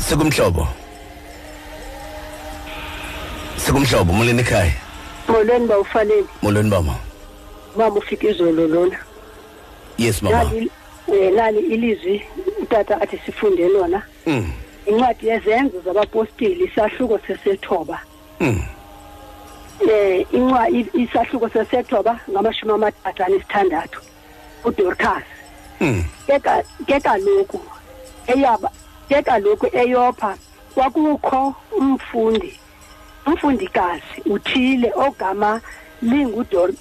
Sikumhlobo? 0.08 0.68
Sikumhlobo 3.56 4.12
molweni 4.12 4.40
ekhaya? 4.40 4.72
Molweni 5.28 5.66
bawufaleli 5.66 6.26
molweni 6.42 6.70
bama. 6.70 6.94
Mama 7.76 7.96
ufika 7.96 8.28
izolo 8.28 8.66
lona 8.66 8.98
yes 9.98 10.22
mama 10.22 10.37
lali 10.44 10.70
eh, 11.12 11.33
lali 11.35 11.59
ilizwi 11.61 12.22
utata 12.62 13.00
athi 13.00 13.18
sifunde 13.26 13.68
lona 13.68 14.02
mm. 14.26 14.52
incwadi 14.87 15.28
yezenzo 15.28 15.81
zabapostili 15.81 16.64
isahluko 16.64 17.18
sesethoba 17.26 18.00
Mm. 18.40 18.62
eh 19.90 20.26
incwa 20.33 20.68
i- 20.70 20.90
isahluko 20.94 21.48
sesethoba 21.48 22.20
ngamashumi 22.31 22.72
amathathu 22.72 23.22
anesithandathu 23.24 24.00
udorcas 24.64 25.22
Mm. 25.81 26.04
ke 26.26 26.38
ka- 26.40 26.62
ke 26.87 27.00
kaloku 27.00 27.61
eyaba 28.26 28.70
ke 29.09 29.22
kaloku 29.22 29.66
eyopha 29.76 30.37
kwakukho 30.74 31.54
umfundi 31.78 32.59
umfundikazi 33.26 34.20
uthile 34.26 34.92
ogama 34.96 35.50
lingudor 35.57 35.61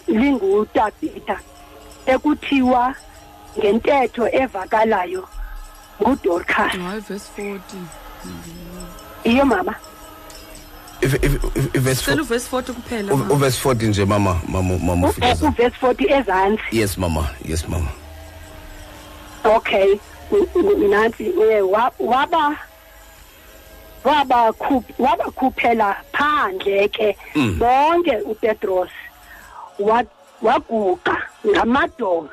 lingutabita 0.07 1.39
ekuthiwa 2.05 2.95
ngentetho 3.59 4.27
evakalayo 4.31 5.27
ngudorcas 6.01 6.71
hayi 6.71 7.01
verse 7.01 7.29
40 7.37 7.59
iyo 9.23 9.45
mama. 9.45 9.75
If- 11.01 11.13
if- 11.23 11.43
if- 11.55 11.75
ivesi 11.75 12.03
sela 12.03 12.17
fo- 12.17 12.25
uvesi 12.25 12.49
40 12.49 12.73
kuphela 12.73 13.13
u- 13.13 13.17
mama. 13.17 13.33
uvesi 13.33 13.59
40 13.61 13.87
nje 13.87 14.05
mama 14.05 14.41
mama 14.47 14.77
mama 14.77 15.07
ufike 15.09 15.27
U- 15.41 15.47
uvesi 15.47 15.75
40 15.81 16.11
ezantsi 16.13 16.63
yes 16.79 16.97
mama 16.97 17.27
yes 17.45 17.67
mama. 17.67 17.89
Okay 19.43 19.99
u- 20.31 20.47
u- 20.55 20.87
nansi 20.87 21.23
eh, 21.51 21.69
wa- 21.69 21.91
waba 21.99 22.55
wabakhup- 24.05 24.93
wabakhuphela 24.99 25.95
phandle 26.13 26.87
ke 26.89 27.17
Mm. 27.35 27.59
bonke 27.59 28.17
upetros. 28.25 28.89
wa- 28.89 29.06
waguqa 30.41 31.17
ngamadolo 31.47 32.29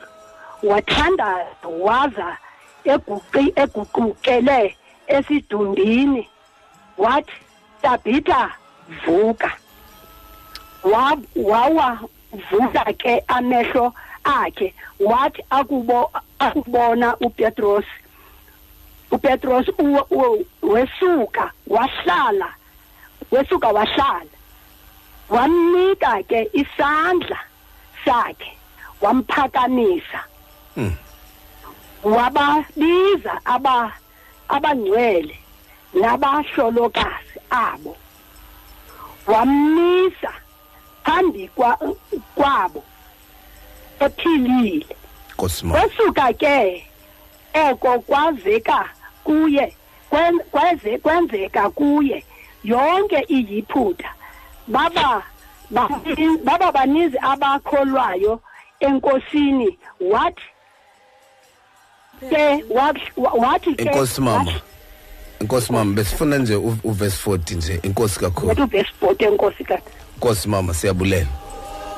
wathandaza 0.62 1.68
waza 1.86 2.36
eguqi 2.84 3.52
eguqukele 3.62 4.76
esidundini 5.06 6.28
wathi 6.98 7.32
tabhita 7.82 8.50
vuka. 9.04 9.50
Wa- 10.92 11.16
wawavuka 11.50 12.84
ke 12.98 13.22
amehlo 13.28 13.92
akhe 14.24 14.74
wathi 15.00 15.42
akubo 15.50 16.10
akubona 16.38 17.16
uPetros. 17.20 17.84
uPetros 19.10 19.66
wesuka 20.62 21.52
wahlala 21.66 22.48
wesuka 23.30 23.68
wahlala. 23.68 24.33
Wamnika 25.28 26.22
ke 26.22 26.50
isandla 26.52 27.38
sakhe 28.04 28.52
wamphakamisa. 29.00 30.20
Mm. 30.76 30.92
wababiza 32.04 33.40
aba 33.44 33.92
abangcwele 34.48 35.38
nabahlolokazi 35.94 37.38
abo. 37.50 37.96
Wamisa 39.26 40.32
phambi 41.04 41.48
kwa, 41.48 41.78
kwabo 42.34 42.84
ephilile. 44.00 44.96
Kwasuka 45.36 46.32
ke 46.32 46.86
eko 47.52 48.00
kwazeka 48.00 48.88
kuye 49.24 49.74
kwenzeka 51.02 51.70
kuye 51.70 52.24
yonke 52.64 53.24
iyiphutha 53.28 54.14
baba 54.68 55.22
bani- 55.70 56.38
baba 56.44 56.72
baninzi 56.72 57.18
abakholwayo 57.22 58.40
enkosini. 58.80 59.78
Wathi 60.00 60.42
ke 62.30 62.64
wathi 62.70 63.12
wathi 63.16 63.74
ke? 63.74 63.82
Inkosi 63.82 64.20
mama. 64.20 64.44
Wathi- 64.50 64.62
inkosi 65.40 65.72
mama 65.72 65.94
besifuna 65.94 66.38
nje 66.38 66.54
u- 66.56 66.78
uvesi 66.84 67.16
40 67.22 67.54
nje. 67.56 67.80
Inkosi 67.82 68.20
kakhulu. 68.20 68.48
Wathi 68.48 68.62
ubesipot 68.62 69.22
enkosi 69.22 69.64
kade 69.64 69.82
inkosi 70.16 70.48
mama 70.48 70.74
siyabulela. 70.74 71.26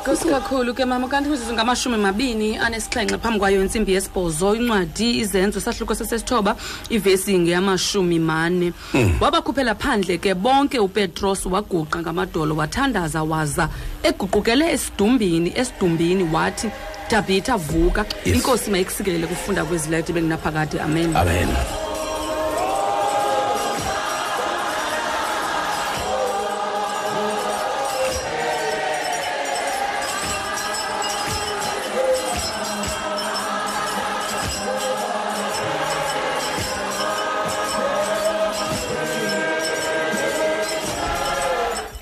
Nkosi 0.06 0.28
kakhulu 0.28 0.74
ke 0.74 0.84
mama 0.84 1.08
kanti 1.08 1.28
kuzizo 1.28 1.52
ngamashumi 1.52 1.96
mabini 1.96 2.56
anesixhenxe 2.56 3.18
phambi 3.18 3.38
kwayo 3.38 3.62
intsimbi 3.62 3.92
yesibhozo 3.92 4.54
incwadi 4.54 5.18
izenzo 5.18 5.60
sahluko 5.60 5.94
sesesithoba 5.94 6.56
ivesi 6.90 7.38
ngeyamashumi 7.38 8.18
mane. 8.18 8.72
Wabakhuphela 9.20 9.74
phandle 9.74 10.18
ke 10.18 10.34
bonke 10.34 10.78
upetros 10.78 11.46
waguqa 11.46 11.98
ngamadolo 12.00 12.54
wathandaza 12.56 13.22
waza 13.22 13.68
eguqukele 14.02 14.70
esidumbini 14.72 15.52
esidumbini 15.56 16.22
wathi 16.32 16.70
tabhitha 17.08 17.56
vuka. 17.56 18.04
Yes. 18.24 18.36
inkosi 18.36 18.70
mayikusikelele 18.70 19.26
kufunda 19.26 19.64
kwezilayiti 19.64 20.12
bengunaphakade 20.12 20.80
amen. 20.80 21.16
Amen. 21.16 21.48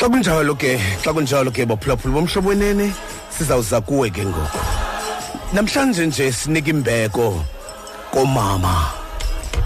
Xa 0.04 0.10
kunjalo 0.10 0.54
ke 0.54 0.76
xa 1.02 1.12
kunjalo 1.16 1.50
ke 1.50 1.64
baphulaphula 1.64 2.14
bomhlobo 2.14 2.48
wenene 2.48 2.92
sizawuza 3.30 3.80
kuwe 3.80 4.10
ke 4.10 4.24
ngoku. 4.24 4.58
Namhlanje 5.52 6.06
nje 6.06 6.32
sinika 6.32 6.70
imbeko 6.70 7.44
komama. 8.12 8.92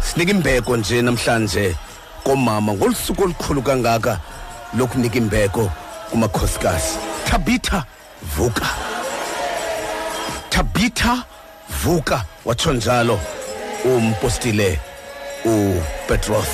Sinika 0.01 0.31
imbeko 0.31 0.77
nje 0.77 1.03
namhlanje 1.03 1.77
komama 2.25 2.73
ngolu 2.73 2.95
suku 2.95 3.23
olukhulu 3.23 3.63
kangaka 3.63 4.21
lokunika 4.75 5.19
imbeko 5.19 5.71
kumakhosikazi. 6.11 6.99
Tabitha 7.25 7.85
vuka. 8.37 8.67
Tabitha 10.51 11.25
vuka 11.83 12.25
watsho 12.45 12.73
njalo 12.73 13.21
umpostile 13.85 14.79
upetros 15.45 16.49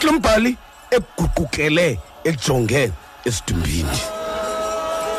kulo 0.00 0.12
mbhali 0.12 0.56
eguqukele 0.90 1.98
ejonge 2.24 2.92
esidumbini 3.26 3.98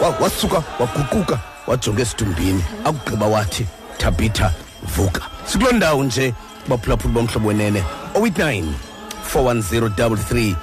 Wa- 0.02 0.16
wasuka 0.20 0.64
waguquka 0.80 1.40
wajonga 1.68 2.02
esidumbini 2.02 2.64
akugqiba 2.86 3.26
wathi 3.26 3.66
tabitha 3.98 4.54
vuka. 4.96 5.22
Sikuloo 5.46 5.72
ndawo 5.72 6.04
nje 6.04 6.34
baphulaphula 6.68 7.14
bomhlobo 7.14 7.48
wenene. 7.48 7.84
089 8.14 8.64
410 9.34 10.56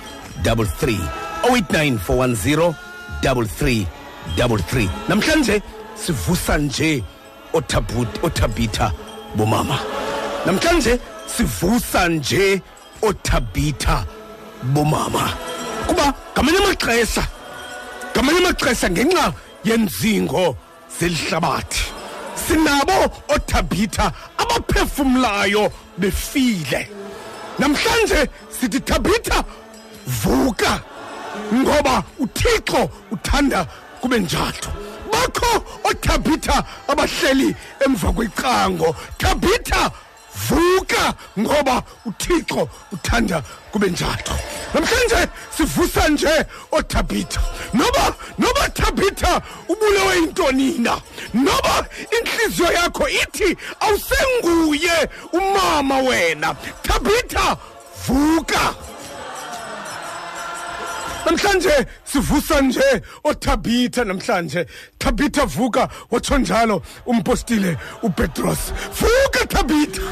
33 0.42 0.98
089 1.42 1.98
410 2.09 2.74
33 4.37 4.88
namhlanje 5.09 5.62
sivusa 6.07 6.59
nje 6.59 7.02
othabut- 7.52 8.18
othabitha 8.22 8.92
bomama. 9.37 9.78
Namhlanje 10.46 10.98
sivusa 11.37 12.09
nje 12.09 12.62
othabitha 13.02 14.04
bomama. 14.62 15.33
Kuba 15.87 16.14
ngamanye 16.33 16.59
amaxesha 16.59 17.25
ngamanye 18.12 18.38
amaxesha 18.38 18.90
ngenxa 18.90 19.33
yenzingo 19.64 20.57
zelihlabathi 20.99 21.85
sinabo 22.37 23.11
othabhitha 23.29 24.12
abaphefumlayo 24.38 25.73
befile. 25.99 26.88
Namhlanje 27.59 28.29
sithi 28.51 28.81
thabhitha 28.81 29.44
vuka 30.07 30.83
ngoba 31.55 32.05
uthixo 32.18 32.90
uthanda 33.11 33.66
kube 34.01 34.18
njalo. 34.18 34.70
Bakho 35.12 35.64
othabhitha 35.85 36.64
abahleli 36.88 37.55
emva 37.87 38.12
kwecango 38.12 38.97
thabhitha 39.18 39.90
vuka 40.35 41.14
ngoba 41.38 41.83
uthixo 42.07 42.68
uthanda 42.92 43.42
kube 43.73 43.90
njalo. 43.90 44.38
Namhlanje 44.75 45.29
sivusa 45.57 46.09
nje 46.09 46.47
othabhitha 46.73 47.40
noba 47.73 48.14
noba 48.38 48.68
thabhitha 48.68 49.42
ubulewe 49.68 50.16
yintoni 50.16 50.79
na? 50.79 51.01
Noba 51.35 51.87
inhliziyo 52.18 52.73
yakho 52.73 53.09
ithi 53.09 53.57
awusenguye 53.81 55.09
umama 55.33 55.99
wena. 55.99 56.55
Thabhitha 56.83 57.57
vuka. 58.07 58.75
Namhlanje 61.27 61.87
sivusa 62.14 62.61
nje 62.61 63.03
othabitha 63.24 64.05
namhlanje. 64.05 64.66
Thabitha 64.98 65.46
vuka 65.46 65.88
watsho 66.11 66.38
njalo. 66.38 66.83
Umpostile 67.07 67.77
upetros. 68.03 68.72
Vuka 69.00 69.46
thabitha! 69.46 70.03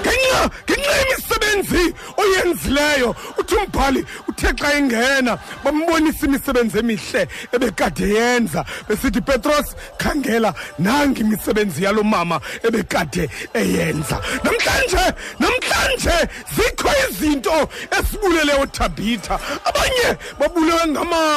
Ngenxa 0.00 0.50
ngenxa 0.66 0.92
yemisebenzi 1.00 1.94
oyenzileyo 2.16 3.14
uthi 3.38 3.54
umbhali 3.54 4.04
uthe 4.28 4.48
xa 4.58 4.72
engena 4.78 5.38
bambonisa 5.64 6.26
imisebenzi 6.26 6.78
emihle 6.78 7.28
ebekade 7.52 8.08
yenza. 8.08 8.64
Besithi 8.88 9.20
petros 9.20 9.74
khangela 9.98 10.54
nangi 10.78 11.20
imisebenzi 11.20 11.84
yalo 11.84 12.02
mama 12.02 12.40
ebekade 12.62 13.28
eyenza. 13.54 14.16
Namhlanje 14.44 15.04
namhlanje 15.38 16.16
zikho 16.54 16.90
izinto 17.10 17.68
esibulele 17.98 18.54
uthabitha. 18.62 19.38
Abanye 19.68 20.16
babulewe 20.38 20.86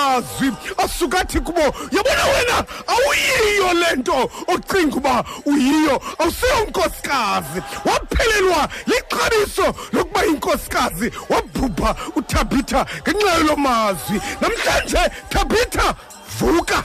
ngamazwi 0.04 0.52
asukathi 0.78 1.39
kubo 1.39 1.62
yabona 1.92 2.26
wena 2.34 2.66
awuyiyo 2.88 3.74
le 3.74 3.96
nto 3.96 4.30
ocinga 4.48 4.96
uba 4.98 5.24
uyiyo 5.46 6.02
awuseyonkosikazi 6.20 7.62
waphelelwa 7.86 8.70
lixabiso 8.86 9.76
lokuba 9.94 10.24
yinkosikazi 10.24 11.12
wabhubha 11.30 11.96
uthabitha 12.16 12.86
ngenxa 13.02 13.32
yalo 13.32 13.56
mazwi. 13.56 14.22
Namhlanje 14.42 15.12
thabitha 15.30 15.96
vuka! 16.39 16.84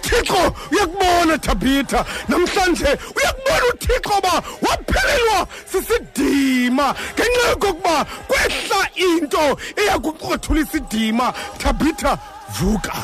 Uthixo 0.00 0.54
uyakubona 0.72 1.38
thabitha. 1.38 2.04
Namhlanje 2.28 2.98
uyakubona 3.16 3.64
uthixo 3.74 4.18
uba 4.18 4.42
waphelelwa 4.62 5.46
sisidima. 5.72 6.94
Ngenxa 7.14 7.48
yokokuba 7.50 8.06
kwehla 8.28 8.80
into 8.94 9.58
eyakuqothula 9.76 10.60
isidima 10.60 11.32
thabitha 11.58 12.18
vuka. 12.48 12.94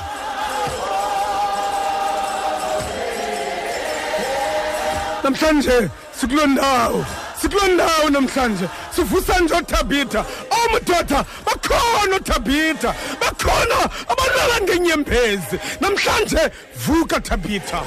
Namhlanje 5.24 5.90
sikuloo 6.20 6.46
ndawo 6.46 7.04
sikuloo 7.42 7.66
ndawo 7.68 8.10
namhlanje 8.10 8.68
sivusa 8.96 9.38
nje 9.40 9.54
othabitha. 9.54 10.24
Omadoda 10.50 11.24
bakhona 11.46 12.16
othabitha 12.16 12.94
bakhona 13.20 13.90
abalala 14.08 14.60
ngenyembezi. 14.62 15.58
Namhlanje 15.80 16.50
vuka 16.76 17.20
thabitha. 17.20 17.82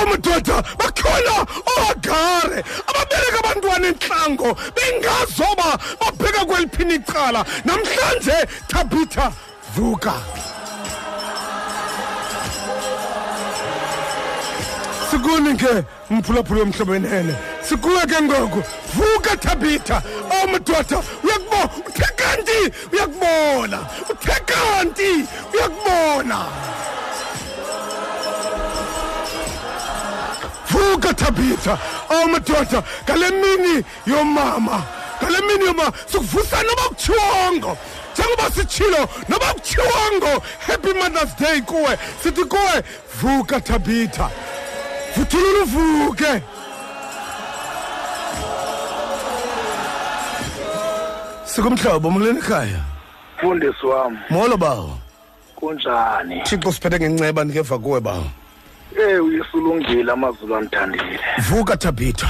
Omadoda 0.00 0.62
bakhona 0.78 1.46
oagare 1.76 2.64
ababeleka 2.86 3.38
abantwana 3.38 3.86
entlango 3.88 4.56
bengazoba 4.76 5.78
babheka 6.00 6.44
kweliphini 6.44 6.94
icala. 6.94 7.44
Namhlanje 7.64 8.46
thabitha 8.68 9.32
vuka. 9.74 10.14
Sikuni 15.10 15.56
ke 15.56 15.84
mphulaphula 16.10 16.60
womhlobo 16.60 16.92
wenene 16.92 17.34
sikuwe 17.68 18.06
ke 18.06 18.22
ngoku 18.22 18.62
vuka 18.94 19.36
thabitha. 19.36 20.02
Oh, 20.30 20.44
Omadoda 20.44 21.02
uyakubona? 21.24 21.70
Uthe 21.86 22.04
kanti 22.16 22.72
uyakubona? 22.92 23.78
Uthe 24.10 24.40
kanti 24.46 25.26
uyakubona? 25.54 26.46
Vuka 30.70 31.14
thabitha. 31.14 31.78
Oh, 32.10 32.14
Awumadoda 32.14 32.82
ngale 33.04 33.30
mini 33.30 33.84
yomama. 34.06 34.82
Ngale 35.22 35.40
mini 35.40 35.64
yomama. 35.66 35.92
Sikuvusa 36.12 36.62
noba 36.62 36.82
kutshiwongo 36.88 37.78
njengoba 38.14 38.50
sitshilo 38.50 39.08
noba 39.28 39.46
kutshiwongo 39.54 40.42
happy 40.66 40.92
mothers 40.92 41.36
day 41.40 41.60
kuwe. 41.60 41.98
Sithi 42.22 42.44
kuwe 42.44 42.82
vuka 43.20 43.60
thabitha 43.60 44.30
vuthulula 45.16 45.62
uvuke. 45.62 46.42
Sikumhlobo 51.44 52.10
muleni 52.10 52.38
ekhaya? 52.38 52.80
Mfundisi 53.38 53.86
wam 53.86 54.18
molo 54.30 54.56
bawo. 54.56 54.98
Kunjani? 55.56 56.42
Thixo 56.42 56.72
siphethe 56.72 56.98
ngenceba 57.00 57.44
ndikeva 57.44 57.78
kuwe 57.78 58.00
bawo. 58.00 58.26
Eyi 58.98 59.18
uyesulungile 59.18 60.12
amazulu 60.12 60.56
andithandile. 60.56 61.20
Vuka 61.38 61.76
thabitha. 61.76 62.28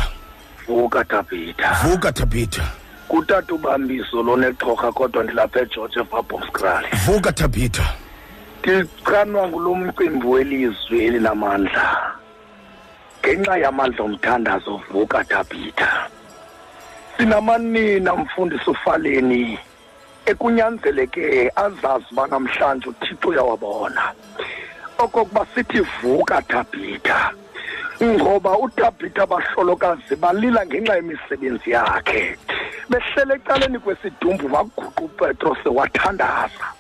Vuka 0.69 1.05
tabitha 1.05 1.73
vuka 1.83 2.13
thabitha. 2.13 2.63
Kutata 3.09 3.55
ubambiso 3.55 4.23
lonexhorha 4.23 4.93
kodwa 4.93 5.25
ndilapha 5.25 5.61
egeorge 5.61 6.01
evabomskrali 6.01 6.87
vuka 7.07 7.33
thabitha. 7.33 7.95
Ndichanwa 8.59 9.49
ngulo 9.49 9.75
mcimbi 9.75 10.27
welizwi 10.27 11.05
elinamandla. 11.05 12.13
Ngenxa 13.27 13.59
yamandla 13.59 14.05
omthandazo 14.05 14.81
vuka 14.91 15.25
tabitha. 15.25 16.09
Sinamanina 17.17 18.15
mfundisi 18.15 18.71
ufaleni 18.71 19.59
ekunyanzeleke 20.27 21.51
azazi 21.57 22.07
uba 22.13 22.27
namhlanje 22.27 22.89
uthixo 22.89 23.29
uyawabona. 23.29 24.13
Okokuba 24.99 25.47
sithi 25.55 25.81
vuka 25.81 26.43
tabitha 26.43 27.33
ngoba 28.03 28.59
utabitha 28.59 29.27
bahlolokazi 29.27 30.17
balila 30.17 30.67
ngenxa 30.67 30.97
yemisebenzi 30.97 31.71
yakhe. 31.71 32.39
Behlele 32.91 33.35
ecaleni 33.35 33.79
kwesidumbu 33.79 34.55
waguqa 34.55 35.03
upetrose 35.03 35.69
wathandaza 35.69 36.76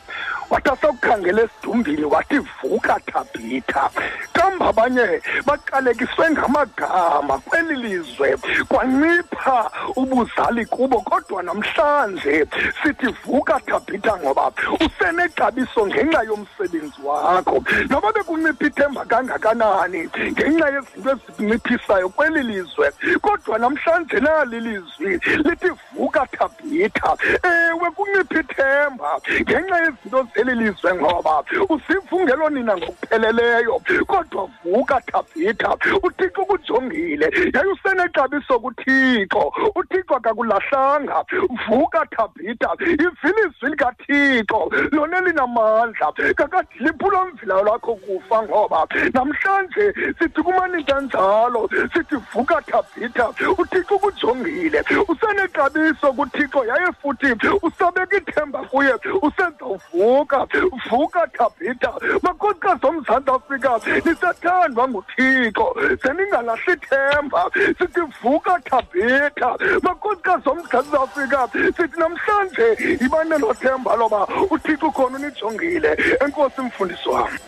wathi 0.50 0.70
asawukhangela 0.70 1.42
esidumbini 1.42 2.04
wathi 2.04 2.38
vuka 2.38 3.00
tabitha 3.00 3.90
kambe 4.32 4.64
abanye 4.64 5.20
baqalekiswe 5.46 6.30
ngamagama 6.30 7.38
kweli 7.38 7.74
lizwe 7.74 8.36
kwancipha 8.68 9.70
ubuzali 9.96 10.66
kubo 10.66 11.00
kodwa 11.00 11.42
namhlanje 11.42 12.46
sithi 12.82 13.06
vuka 13.06 13.60
tabitha 13.60 14.16
ngoba 14.16 14.52
usenexabiso 14.80 15.86
ngenxa 15.86 16.22
yomsebenzi 16.22 17.00
wakho. 17.04 17.64
Noba 17.90 18.12
bekuncipha 18.12 18.66
ithemba 18.66 19.04
kangakanani 19.04 20.08
ngenxa 20.32 20.68
yezinto 20.68 21.10
ezikunciphisayo 21.10 22.08
kweli 22.08 22.42
lizwe 22.42 22.92
kodwa 23.20 23.58
namhlanje 23.58 24.20
nali 24.20 24.60
lizwi 24.60 25.20
lithi 25.44 25.70
vuka 25.94 26.26
tabitha 26.26 27.16
ewe 27.42 27.90
kuncipha 27.90 28.40
ithemba 28.40 29.20
ngenxa 29.42 29.76
yezinto 29.84 30.15
zeli 30.22 30.55
lizwe 30.55 30.94
ngoba 30.94 31.44
usivungelo 31.68 32.50
nina 32.50 32.76
ngokupheleleyo. 32.76 33.81
Kodwa 34.07 34.48
vuka 34.64 35.00
tabitha 35.00 35.76
uthixo 36.02 36.42
ukujongile. 36.42 37.31
Yaye 37.55 37.66
usenexabiso 37.72 38.61
kuthixo 38.61 39.52
uthixo 39.74 40.14
akakulahlanga. 40.16 41.24
Vuka 41.68 42.07
tabitha 42.07 42.70
ivilizwi 42.81 43.70
likathixo 43.70 44.70
lona 44.92 45.20
linamandla 45.20 46.12
kakadiliphulo 46.37 47.26
mvila 47.26 47.62
lwakho 47.62 47.94
kufa 47.94 48.42
ngoba 48.42 48.87
namhlanje 49.14 49.94
sithi 50.18 50.42
kumanita 50.42 51.00
njalo 51.00 51.70
sithi 51.94 52.16
vuka 52.33 52.62
tabitha 52.62 53.29
uthixo 53.59 53.94
ukujongile. 53.94 54.85
Usenexabiso 55.09 56.12
kuthixo 56.12 56.64
yaye 56.64 56.92
futhi 57.02 57.26
usabeka 57.62 58.16
ithemba 58.16 58.59
kuye 58.59 58.94
usenza 59.22 59.64
uvuka 59.64 59.95
vuka 59.96 60.46
vuka 60.90 61.26
thabhita 61.26 61.92
makhosikazi 62.22 62.87
omzantsi 62.87 63.30
afrika 63.30 63.80
nisathandwa 64.04 64.88
nguthixo 64.88 65.66
seningalahli 66.02 66.76
themba 66.88 67.50
sithi 67.78 68.00
vuka 68.22 68.59
thabhita 68.70 69.48
makhosikazi 69.82 70.48
omzantsi 70.48 70.96
afrika 70.96 71.48
sithi 71.76 72.00
namhlanje 72.00 72.66
ibanelo 73.04 73.54
themba 73.54 73.96
loba 73.96 74.26
uthixo 74.50 74.90
khona 74.90 75.16
unijongile 75.16 75.90
enkosi 76.24 76.61
mfundisi 76.61 77.09
wam. 77.09 77.38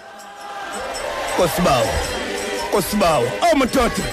Kosibawo 1.37 1.93
kosibawo 2.73 3.27
awu 3.43 3.57
madoda 3.57 4.05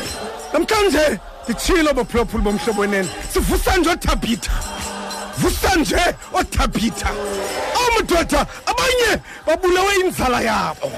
namhlanje 0.53 1.19
nditshilo 1.43 1.93
bophulaphula 1.93 2.43
bomhlobo 2.43 2.81
wenene 2.81 3.09
sivusa 3.29 3.77
nje 3.77 3.89
othabhitha 3.89 4.51
vusa 5.37 5.75
nje 5.75 6.15
othabhitha 6.33 7.09
awu 7.75 7.91
madoda 7.95 8.47
abanye 8.65 9.21
babulawe 9.45 9.95
inzala 9.95 10.41
yabo. 10.41 10.91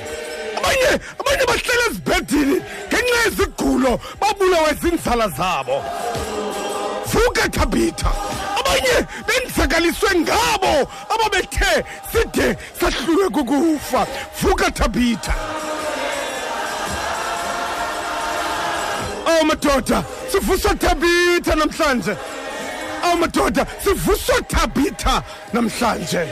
Abanye 0.58 1.00
abanye 1.20 1.46
bahlele 1.48 1.84
ezibhedini 1.90 2.62
ngenxa 2.88 3.18
yezigulo 3.26 4.00
babulawe 4.22 4.74
zinzala 4.82 5.28
zabo. 5.30 5.84
Vuka 7.06 7.50
thabhitha 7.50 8.12
abanye 8.60 8.96
benzakaliswe 9.28 10.10
ngabo 10.16 10.92
ababethe 11.14 11.84
side 12.12 12.58
sahlulwe 12.80 13.30
kukufa. 13.30 14.08
Vuka 14.42 14.72
thabhitha 14.72 15.34
awu 19.28 19.46
madoda 19.46 20.04
sivusa 20.32 20.76
thabitha 20.76 21.56
namhlanje. 21.56 22.18
Awu 23.08 23.18
madoda 23.18 23.66
sivusa 23.84 24.34
thabitha 24.48 25.24
namhlanje 25.54 26.24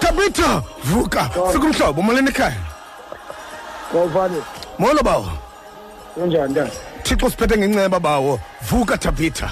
thabitha 0.00 0.62
vuka 0.84 1.30
sikumhlobo 1.52 2.02
molweni 2.02 2.28
ekhaya 2.30 2.56
Ngofani, 3.94 4.42
molo 4.78 5.02
bawo 5.02 5.30
kunjani 6.14 6.52
ntanzi? 6.52 6.76
thixo 7.02 7.30
siphethe 7.30 7.56
ngenceba 7.58 8.00
bawo 8.00 8.40
vuka 8.68 8.96
thabitha 8.98 9.48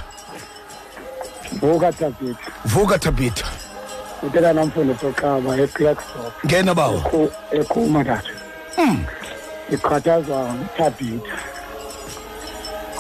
Vuka 1.61 1.93
David. 1.93 2.37
vuka 2.65 2.99
thabitha 2.99 3.47
Utela 4.23 4.53
namfundisi 4.53 5.07
oqaba 5.07 5.57
eClarksdorp. 5.57 6.35
ngena 6.47 6.75
bawo 6.75 6.99
Ekhu 6.99 7.31
ekhuma 7.53 8.05
thathu. 8.05 8.33
Mm. 8.79 9.05
Ikhathazwa 9.71 10.55
uThabitha. 10.65 11.37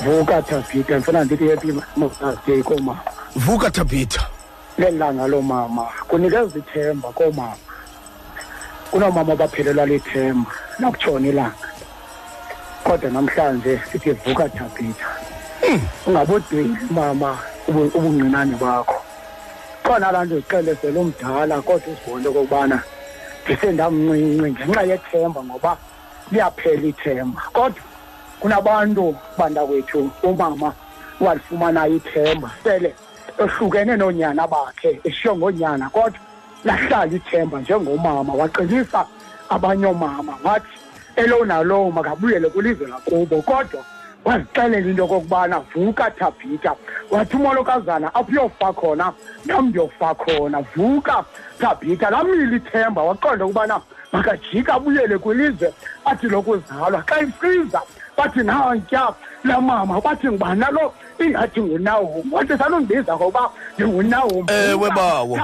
Vuka 0.03 0.43
Thabitha, 0.43 0.97
ngifuna 0.97 1.25
ndithi 1.25 1.49
happy 1.49 1.73
Mother's 1.97 2.39
Day 2.47 2.63
komama. 2.63 2.99
vuka 3.37 3.71
thabitha 3.71 4.27
Lelanga 4.79 5.27
lomama 5.27 5.89
kunikeza 6.09 6.59
ithemba 6.59 7.09
komama. 7.13 7.57
Kunomama 8.91 9.33
abaphelelwa 9.33 9.87
lithemba 9.87 10.51
nakutshona 10.79 11.29
ilanga. 11.29 11.69
Kodwa 12.85 13.11
namhlanje 13.11 13.81
sithi 13.93 14.11
vuka 14.13 14.49
Thabitha. 14.49 15.07
ungabodeli 16.07 16.77
mama 16.91 17.39
ubu- 17.69 17.91
ubuncinane 17.95 18.55
bakho 18.57 19.01
khona 19.83 20.13
laa 20.13 20.25
nto 20.25 20.37
ziqelezela 20.37 21.01
umdala 21.01 21.63
kodwa 21.63 21.89
uzibone 21.93 22.29
okokubana 22.29 22.83
ndisendamncinci 23.45 24.53
ngenxa 24.53 24.83
yethemba 24.83 25.41
ngoba 25.45 25.77
liyaphela 26.33 26.87
ithemba 26.89 27.43
kodwa 27.53 27.83
kunabantu 28.45 29.17
bantakwethu 29.39 30.11
umama 30.23 30.73
walifumanayo 31.21 31.95
ithemba. 31.97 32.51
Sele 32.63 32.95
ehlukene 33.39 33.97
noonyana 33.97 34.47
bakhe 34.47 35.01
eshiyo 35.05 35.37
ngoonyana 35.37 35.89
kodwa 35.91 36.21
lahlala 36.65 37.13
ithemba 37.13 37.61
njengomama. 37.61 38.33
Waqinisa 38.35 39.07
abanye 39.49 39.87
oomama 39.87 40.39
wathi 40.45 40.77
elo 41.17 41.45
nalowo 41.45 41.91
makabuyele 41.91 42.49
kwilizwe 42.51 42.87
lakubo. 42.87 43.43
Kodwa 43.43 43.81
wazixelela 44.25 44.89
into 44.91 45.05
okokubana 45.05 45.61
vuka 45.61 46.11
thabhita 46.11 46.75
wathi 47.11 47.37
umolokazana 47.37 48.15
apho 48.15 48.33
uyofa 48.33 48.73
khona 48.73 49.13
nam 49.47 49.69
ndiyofa 49.69 50.15
khona. 50.15 50.61
Vuka 50.77 51.25
thabhita 51.59 52.11
lamile 52.11 52.57
ithemba 52.57 53.03
waqonda 53.03 53.45
ukubana 53.45 53.81
makajika 54.13 54.75
abuyele 54.75 55.19
kwilizwe 55.19 55.73
athi 56.05 56.27
lokuzalwa. 56.27 57.03
Xa 57.09 57.21
isiza 57.21 57.83
bathi 58.17 58.43
nantya 58.43 59.15
laa 59.45 59.61
mama 59.61 60.01
bathi 60.01 60.27
ngubana 60.29 60.71
lo? 60.71 60.93
Ingathi 61.23 61.61
ngunawum 61.63 62.33
wathi 62.33 62.59
salundiza 62.59 63.17
ngoba 63.17 63.51
ndingunawum 63.79 64.47
Ewe, 64.51 64.91
bawo. 64.91 65.39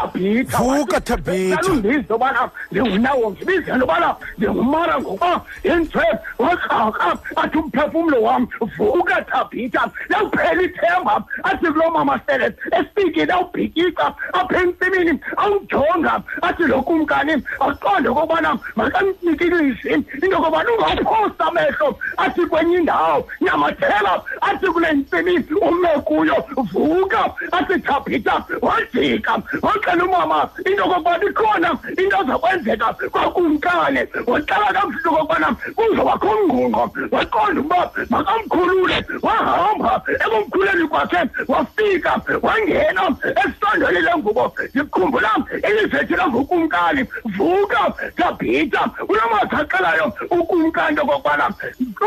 Vuka, 0.59 1.01
Tabitha. 1.01 1.63
salundiza 1.63 2.15
ubana 2.15 2.51
ndingunawo 2.71 3.31
ngibizela 3.31 4.17
ndingumara 4.39 5.01
ngoba 5.01 5.41
yenze 5.65 5.99
wakraka 6.39 7.19
athi 7.37 7.59
umphefumlo 7.59 8.23
wam 8.23 8.47
vuka 8.77 9.23
thabhita 9.23 9.91
lawuphela 10.09 10.63
ithemba 10.63 11.25
athi 11.43 11.67
kulo 11.67 11.91
mama 11.91 12.21
sele 12.27 12.53
esipikile 12.73 13.33
awubhikika 13.33 14.15
apha 14.33 14.59
entsimini 14.63 15.19
awujonga 15.37 16.21
athi 16.43 16.63
lo 16.63 16.83
kumkani 16.83 17.43
aqonde 17.61 18.09
okobana 18.09 18.59
makamnikilise 18.77 19.89
into 19.91 20.27
yokobana 20.27 20.71
ungawuphosa 20.73 21.47
amehlo 21.47 21.99
athi 22.17 22.47
kwenye 22.47 22.77
indawo 22.77 23.29
nyamathela 23.41 24.23
athi 24.41 24.67
kule 24.67 24.93
ntsimi 24.93 25.39
ume 25.61 25.89
kuyo 25.89 26.45
vuka 26.73 27.31
athi 27.53 27.79
thabhita 27.81 28.45
wajika 28.63 29.43
waxela 29.63 30.05
umama 30.05 30.49
into 30.67 30.83
yokokubana 30.83 31.25
ikhona 31.25 31.79
into 31.99 32.17
ezakwenzeka 32.21 32.95
kwakumkane 33.13 34.09
waxela 34.27 34.73
kabuhlungu 34.73 35.21
okubana 35.21 35.57
kuzobakho 35.77 36.31
ngqungqo 36.47 36.91
waqonda 37.11 37.61
ukuba 37.61 37.91
makamkhulule 38.11 39.05
wahamba 39.23 40.03
ekumkhuleni 40.25 40.89
kwakhe 40.89 41.21
wafika 41.49 42.21
wangena 42.43 43.03
esisondweni 43.41 44.01
lengubo 44.01 44.53
ndikhumbula 44.75 45.31
ilizwethi 45.69 46.15
langukumkani 46.15 47.05
vuka 47.37 47.93
thabhita 48.17 48.91
unomathaqelayo 49.09 50.13
ukumkani 50.31 50.91
into 50.91 51.03
okokubana 51.03 51.51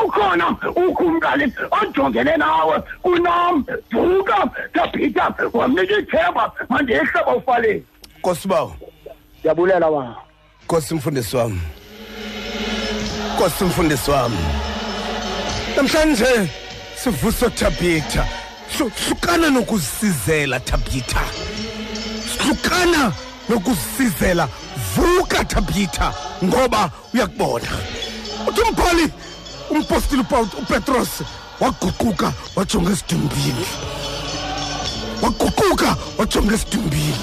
ukhona 0.04 0.56
ukumkani 0.76 1.54
ojongene 1.82 2.38
nawe 2.38 2.82
kunam 3.44 3.66
vuka 3.92 4.50
thabhita 4.74 5.36
wamnika 5.54 5.98
ithemba 6.00 6.52
mandehle 6.70 7.24
bawufaleni 7.26 7.84
kosibawo 8.22 8.76
ndiyabulela 9.40 9.88
wa 9.90 10.16
Nkosi 10.66 10.96
mfundisi 10.96 11.36
wami. 11.38 11.62
Nkosi 13.36 13.64
mfundisi 13.64 14.12
wami. 14.12 14.38
Namhlanje 15.76 16.50
sivuso 16.96 17.50
Tabitha. 17.50 18.26
Hlu- 18.78 18.92
Hlukana 19.08 19.50
nokuzisizela 19.50 20.60
Tabitha. 20.60 21.22
Hlukana 22.44 23.12
nokuzisizela 23.50 24.48
vuka 24.96 25.46
Tabitha 25.46 26.14
ngoba 26.44 26.90
uyakubona. 27.14 27.68
Uthi 28.48 28.62
umbhali 28.62 29.10
umpostile 29.70 30.22
uPetros 30.62 31.10
waguquka 31.64 32.34
wajonga 32.56 32.92
esidumbini. 32.92 33.66
waguquka 35.22 35.98
wajonga 36.18 36.56
esidumbini 36.56 37.16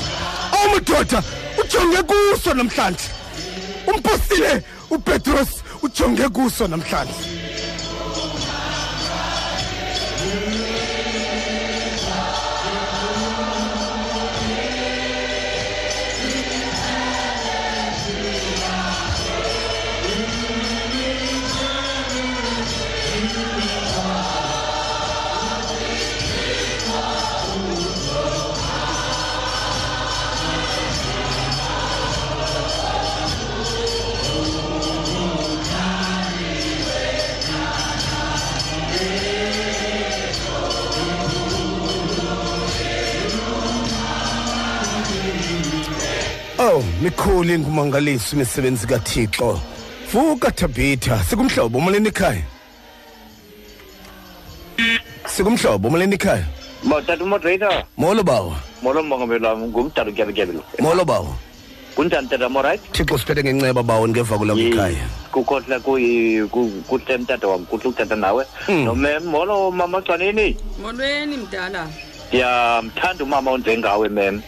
awumadoda 0.52 1.22
ujonge 1.60 2.02
kuso 2.02 2.54
namhlanje. 2.54 3.04
Umpostile 3.86 4.62
upetros 4.90 5.48
ujonge 5.82 6.28
kuso 6.28 6.68
namhlanje. 6.68 7.49
Oh, 46.80 46.84
mikhulu 47.02 47.52
ingumangaliso 47.54 48.36
imisebenzi 48.36 48.86
kaThixo. 48.86 49.60
Vuka 50.12 50.50
Tabitha, 50.50 51.18
sikumhlobo 51.28 51.78
umaleni 51.78 52.08
ikhaya 52.08 52.42
Sikumhlobo 55.26 55.88
umaleni 55.88 56.14
ikhaya 56.14 56.44
Tata 57.06 57.24
moderator, 57.24 57.84
molo 57.98 58.22
bawo 58.22 58.56
molo 58.82 59.02
mongameli 59.02 59.44
wami 59.44 59.66
ngumdala 59.68 60.10
ukyalekyele 60.10 60.52
lo. 60.52 60.62
molo 60.80 61.04
bawo 61.04 61.36
Kunjani 61.94 62.28
tata 62.28 62.48
mo 62.48 62.62
right? 62.62 62.80
thixo 62.92 63.18
siphethe 63.18 63.44
ngenceba 63.44 63.82
bawo 63.82 64.06
ndingeva 64.06 64.38
kulam 64.38 64.58
ikhaya 64.58 65.04
Kukhohle 65.32 65.78
kuyi 65.84 66.48
ku- 66.48 66.82
kuhle 66.88 67.16
mtata 67.18 67.46
wam 67.46 67.64
kuhle 67.66 67.84
ukutata 67.88 68.16
nawe. 68.16 68.44
Mm. 68.68 68.84
Nomem 68.84 69.24
molo 69.24 69.70
mama 69.70 70.00
Xanini. 70.00 70.56
molweni 70.82 71.36
mdala 71.36 71.86
Ndiyamthanda 72.28 73.24
umama 73.24 73.50
onjengawe 73.50 74.08
mem. 74.08 74.40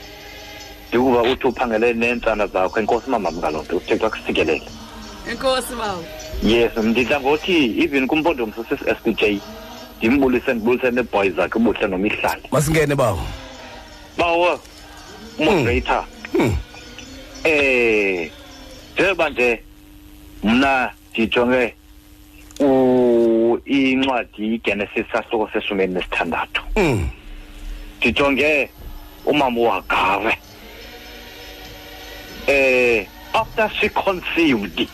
Ndikuba 0.93 1.23
uthi 1.23 1.47
uphangele 1.47 1.93
neentsana 1.95 2.47
zakho 2.47 2.81
enkosi 2.81 3.11
mamam 3.11 3.35
ngaloo 3.39 3.63
nto 3.63 3.77
uthixo 3.77 4.07
akusikelele. 4.07 4.63
enkosi 5.31 5.75
bawo 5.75 6.05
Yes, 6.43 6.77
ndidla 6.77 7.21
ngothi 7.21 7.83
even 7.85 8.07
kumpondo 8.07 8.47
msisi 8.47 8.75
SPJ 8.99 9.41
ndimbulise 9.99 10.55
ndibulise 10.55 10.91
neeboys 10.91 11.35
zakhe 11.35 11.59
ubuhle 11.59 11.87
nomihlali. 11.87 12.43
masingene 12.51 12.95
bawo 12.95 13.21
Bawo 14.19 14.61
moderator. 15.39 16.05
Hmm. 16.33 16.57
eh 17.45 18.31
njengoba 18.95 19.31
nje 19.31 19.63
mna 20.45 20.91
ndijonge 21.13 21.75
u 22.61 23.59
incwadi 23.65 24.55
iGenesis 24.55 25.07
sahloko 25.13 25.49
seshumini 25.53 25.95
nesithandathu 25.95 26.63
Mm. 26.77 27.09
ndijonge 27.99 28.71
umama 29.25 29.61
wagave 29.61 30.37
eh 32.47 33.07
after 33.35 33.69
she 33.81 33.89
conceived 33.89 34.89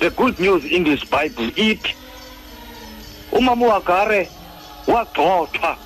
the 0.00 0.10
good 0.10 0.38
news 0.38 0.64
in 0.64 0.84
this 0.84 1.00
bible 1.04 1.50
ithi 1.56 1.94
umama 3.32 3.66
wagare 3.66 4.28
wagxothwa 4.86 5.76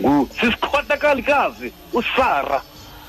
ngusisikhwahlakalikazi 0.00 1.72
usara 1.92 2.62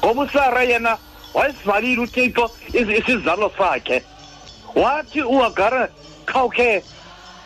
ngoba 0.03 0.21
usara 0.23 0.63
yena 0.63 0.97
wayesivalile 1.33 2.01
uthixo 2.01 2.51
isi- 2.73 2.97
isizalo 2.97 3.51
sakhe. 3.57 4.03
Wathi 4.75 5.21
uagare 5.21 5.87
khawukhe 6.25 6.83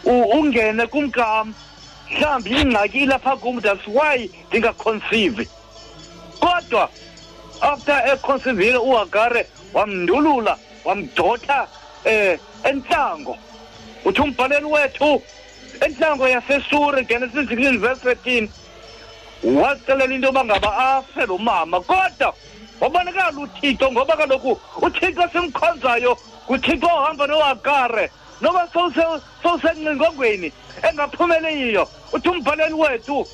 ungene 0.06 0.88
kumkam 0.88 1.54
mhlawumbi 2.12 2.50
ingxaki 2.62 2.98
ilapha 3.04 3.36
kum 3.38 3.60
that's 3.62 3.88
why 3.88 4.30
ndingaconceive. 4.50 5.48
Kodwa 6.40 6.90
after 7.64 7.98
econcivile 8.14 8.78
uagare 8.78 9.48
wamndulula 9.74 10.58
wamdotha 10.86 11.68
eh 12.06 12.40
entlango. 12.64 13.38
Uthi 14.06 14.22
umbhaleli 14.22 14.66
wethu 14.66 15.22
entlango 15.82 16.28
yasesuri 16.28 17.06
genesis 17.06 17.50
16 17.50 17.78
verse 17.80 18.16
13 18.16 18.48
wacelela 19.44 20.14
into 20.14 20.28
yoba 20.28 20.44
ngaba 20.46 20.78
afe 20.78 21.26
lo 21.26 21.38
mama. 21.38 21.80
Kodwa 21.82 22.34
wabonakala 22.82 23.40
uthixo 23.40 23.92
ngoba 23.92 24.18
kaloku 24.18 24.60
uthixo 24.82 25.28
simkhonzayo 25.34 26.18
nguthixo 26.50 26.88
ohamba 26.88 27.28
noagare 27.28 28.12
noba 28.42 28.68
sowuse- 28.74 29.22
sowusengcingongweni 29.44 30.52
engaphumeleliyo 30.90 31.88
uthi 32.14 32.30
umbhaleli 32.30 32.74
wethu 32.74 33.28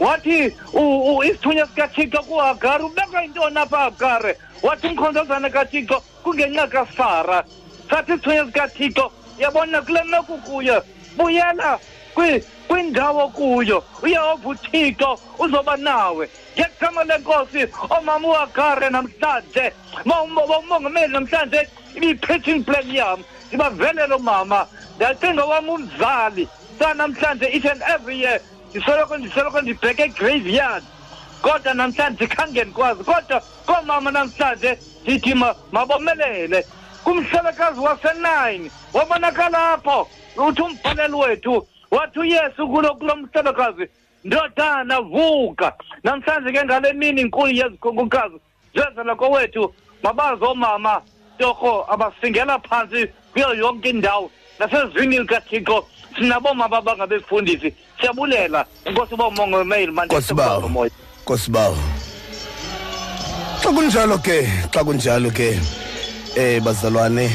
wathi 0.00 0.52
u- 0.72 1.16
u- 1.16 1.22
isithunya 1.24 1.66
sikathixo 1.66 2.22
kuagare 2.22 2.84
ubeka 2.84 3.24
intoni 3.24 3.58
apha 3.58 3.78
agare 3.84 4.36
wathi 4.62 4.86
umkhonzazana 4.86 5.50
kathixo 5.50 6.02
kungenxa 6.22 6.66
kasara. 6.66 7.44
Sathi 7.90 8.12
isithunya 8.12 8.44
sikathixo 8.46 9.12
yabona 9.38 9.82
kule 9.82 10.02
meko 10.04 10.36
kuyo 10.36 10.82
buyela 11.16 11.78
kwi- 12.14 12.42
kwindawo 12.68 13.28
kuyo 13.28 13.84
uyehova 14.02 14.48
uthixo 14.48 15.18
uzoba 15.38 15.76
nawe. 15.76 16.28
Ngegama 16.58 17.04
lenkosi 17.04 17.66
omama 17.90 18.28
uagare 18.28 18.90
namhlanje 18.90 19.72
umongameli 20.04 21.12
namhlanje 21.12 21.68
ibiyi-preaching 21.94 22.64
plan 22.64 22.90
yam 22.94 23.20
ndibavelelo 23.48 24.18
mama 24.18 24.66
ndiyacinga 24.96 25.44
wam 25.44 25.68
umzali 25.68 26.48
sanamhlanje 26.78 27.46
each 27.52 27.64
and 27.66 27.82
every 27.94 28.20
year 28.20 28.40
ndisoloko 28.76 29.16
ndisoloko 29.18 29.60
ndibheke 29.60 30.02
egraveyard 30.02 30.84
kodwa 31.42 31.74
namhlanje 31.74 32.26
khange 32.26 32.64
ndikwazi 32.64 33.04
kodwa 33.04 33.40
koomama 33.66 34.10
namhlanje 34.10 34.78
ndithi 35.02 35.34
ma- 35.34 35.54
mabomelele. 35.72 36.66
Kumhlelekazi 37.04 37.80
wasenine 37.80 38.70
wabonakala 38.92 39.72
apho. 39.72 40.08
Uthi 40.36 40.62
umbhaleli 40.62 41.14
wethu 41.14 41.66
wathi 41.90 42.18
uyesu 42.18 42.68
kulo 42.68 42.94
kulo 42.94 43.16
mhlelekazi 43.16 43.88
ndodana 44.24 45.00
vuka. 45.00 45.72
Namhlanje 46.04 46.52
ke 46.52 46.64
ngale 46.64 46.92
mini 46.92 47.20
inkulu 47.20 47.52
yezikhonkokhazi 47.52 48.36
zezela 48.74 49.14
kowethu 49.16 49.74
mabazi 50.02 50.44
oomama 50.44 51.00
torho 51.38 51.86
abasingela 51.88 52.58
phantsi 52.58 53.06
kuyo 53.32 53.54
yonke 53.54 53.88
indawo. 53.90 54.30
Nasezwini 54.58 55.18
likathixo 55.18 55.86
sinabomama 56.18 56.80
bangabefundisi 56.82 57.74
siyabulela 58.00 58.64
inkosi 58.86 59.14
uba 59.14 59.26
umongameli 59.28 59.92
Nkosi 59.92 60.34
bawo. 60.34 60.68
moya 60.68 60.90
Nkosi 61.22 61.50
bawo. 61.50 61.76
Xa 63.62 63.72
kunjalo 63.72 64.18
ke, 64.18 64.46
xa 64.72 64.84
kunjalo 64.84 65.30
ke 65.30 65.58
eh 66.36 66.60
bazalwane 66.60 67.30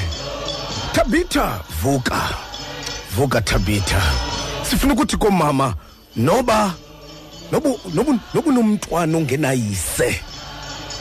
Tabitha 0.93 1.59
vuka. 1.81 2.21
Vuka 3.15 3.41
Tabitha. 3.41 4.01
Sifuna 4.63 4.93
ukuthi 4.93 5.17
komama 5.17 5.73
noba 6.15 6.73
nobu 7.51 7.79
nobu 7.93 8.19
nobu 8.33 8.51
nomntwana 8.51 9.17
ongenayise. 9.17 10.19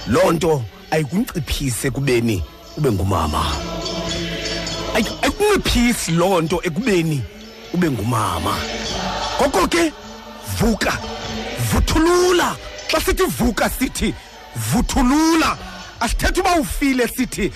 Lonto 0.08 0.62
ayikunciphise 0.90 1.90
kubeni 1.90 2.42
ube 2.76 2.90
ngumama. 2.92 3.44
Ay- 4.94 5.04
Ayikunciphisi 5.22 6.12
lonto 6.12 6.60
ekubeni 6.64 7.22
ube 7.74 7.90
ngumama. 7.90 8.56
Ngoko 9.40 9.66
ke 9.68 9.92
vuka 10.58 10.92
vuthulula. 11.72 12.56
Xa 12.88 13.00
sithi 13.00 13.24
vuka 13.24 13.70
sithi 13.70 14.14
vuthulula. 14.56 15.56
Asithethi 16.00 16.40
uba 16.40 16.56
ufile 16.56 17.08
sithi 17.08 17.52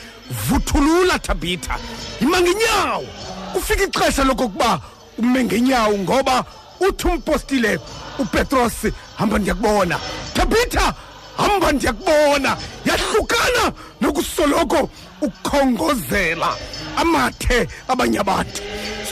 vuthulula 0.49 1.19
tabitha 1.19 1.79
yima 2.21 2.41
ngenyawo. 2.41 3.07
Kufika 3.53 3.85
ixesha 3.85 4.25
lokokuba 4.25 4.81
ume 5.19 5.45
ngenyawo 5.45 5.99
ngoba 5.99 6.45
uthi 6.81 7.07
umpostile 7.07 7.79
upetros 8.19 8.93
hamba 9.19 9.39
ndiyakubona. 9.39 9.99
Tabitha 10.35 10.95
hamba 11.37 11.73
ndiyakubona. 11.73 12.57
Yahlukana 12.85 13.73
nokusoloko 14.01 14.91
ukhongozela 15.23 16.57
amathe 16.97 17.69
abanye 17.89 18.19
abantu. 18.19 18.63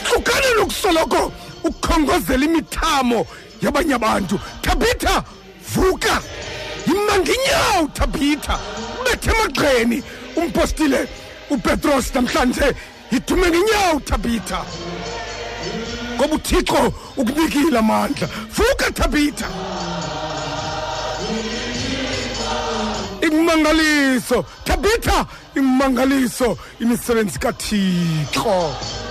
Hlukana 0.05 0.49
nokusoloko 0.57 1.31
ukhongozela 1.63 2.45
imithamo 2.45 3.25
yabanye 3.61 3.93
abantu. 3.93 4.39
Tabitha 4.61 5.23
vuka. 5.73 6.21
Yima 6.87 7.19
ngenyawo 7.19 7.87
tabitha 7.93 8.59
ubethe 9.01 9.31
emagxeni. 9.31 10.03
Umpostile 10.35 11.07
upetros 11.49 12.13
namhlanje 12.15 12.75
yidume 13.11 13.47
ngenyawo 13.49 13.99
tabitha 13.99 14.65
ngoba 16.15 16.35
uthixo 16.35 16.93
ukunikile 17.17 17.79
amandla. 17.79 18.27
Vuka 18.55 18.91
tabitha 18.91 19.47
ingumangaliso 23.21 24.45
tabitha 24.65 25.25
ingumangaliso 25.55 26.57
imisebenzi 26.79 27.39
kathixo. 27.39 29.02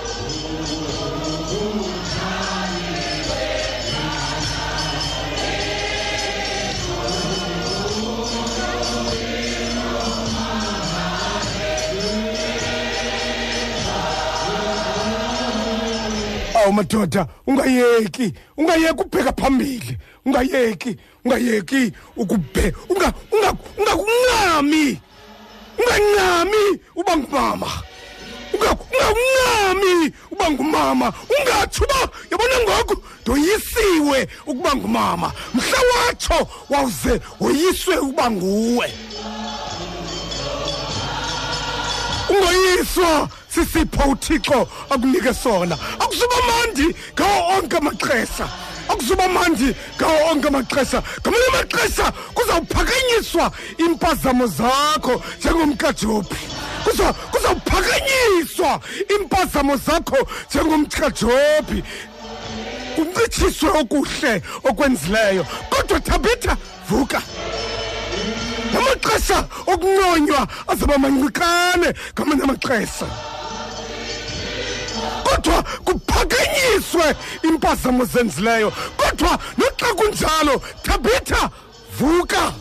Awu 16.62 16.72
madoda 16.72 17.26
ungayeki 17.46 18.32
ungayeki 18.56 19.02
ubheka 19.02 19.32
phambili 19.32 19.98
ungayeki 20.26 20.96
ungayeki 21.24 21.92
ukubhe 22.16 22.74
unga 22.88 23.12
unga 23.32 23.54
ungakuncami 23.78 25.00
ungancami 25.78 26.80
uba 26.96 27.16
ngumama 27.16 27.66
unga 28.54 28.76
ungancami 28.92 30.12
uba 30.30 30.50
ngumama 30.50 31.12
ungathi 31.40 31.80
uba 31.84 32.08
yabona 32.30 32.54
ngoku 32.62 32.96
ndoyisiwe 33.22 34.28
ukuba 34.46 34.76
ngumama 34.76 35.32
mhla 35.54 35.78
watsho 36.06 36.48
wawuze 36.70 37.20
woyiswe 37.40 37.96
ukuba 37.98 38.30
nguwe. 38.30 38.92
Ungoyiswa. 42.30 43.28
Sisipho 43.55 44.11
uthixo 44.11 44.68
akunike 44.90 45.34
sona. 45.34 45.76
Akusuba 46.00 46.36
mandi 46.48 46.94
ngawo 47.14 47.59
onke 47.59 47.76
amaxesha 47.76 48.48
kuzuba 48.88 49.28
mandi 49.28 49.74
ngawo 49.96 50.30
onke 50.30 50.48
amaxesha 50.48 51.03
ngamanye 51.20 51.46
amaxesha 51.53 52.12
kuzawuphakanyiswa 52.34 53.53
iimpazamo 53.80 54.46
zakho 54.46 55.22
njengomkajophi 55.38 56.36
Kuza- 56.84 57.12
kuzawuphakanyiswa 57.12 58.80
iimpazamo 59.11 59.76
zakho 59.76 60.18
njengomkajophi 60.50 61.82
kuncitshiswe 62.96 63.68
okuhle 63.80 64.42
okwenzileyo. 64.64 65.46
Kodwa 65.70 66.00
thabitha 66.00 66.57
vuka. 66.88 67.22
Namaxesha 68.72 69.44
okunconywa 69.66 70.48
azaba 70.68 70.98
mancikane 70.98 71.94
ngamanye 72.14 72.42
amaxesha 72.42 73.07
kodwa 75.33 75.62
kuphakanyiswe 75.85 77.16
impazamo 77.43 78.05
zenzileyo 78.05 78.72
kodwa 78.97 79.39
noxa 79.59 79.95
kunjalo 79.95 80.62
thabitha 80.83 81.51
vuka. 81.99 82.53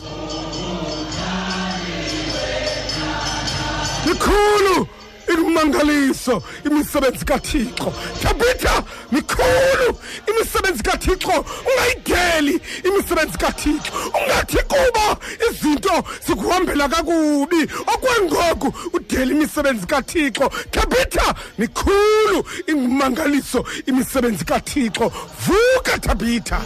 Likhulu 4.06 4.88
ingumangaliso 5.30 6.44
imisebenzi 6.66 7.26
kathixo. 7.26 7.94
Thabitha 8.22 8.84
mikhulu 9.12 10.00
imisebenzi 10.28 10.84
kathixo. 10.84 11.46
Ungayideli 11.70 12.62
imisebenzi 12.84 13.38
kathixo. 13.38 13.92
Ungathi 14.08 14.58
kuba 14.58 15.18
izinto 15.52 16.04
zikuhambela 16.28 16.90
kakubi. 16.90 17.68
Okwengoku 17.88 18.74
udela 18.94 19.32
imisebenzi 19.32 19.88
kathixo. 19.88 20.50
Thabitha 20.72 21.36
mikhulu 21.58 22.46
ingumangaliso 22.68 23.66
imisebenzi 23.86 24.46
kathixo. 24.46 25.12
Vuka 25.46 25.98
thabitha. 26.00 26.62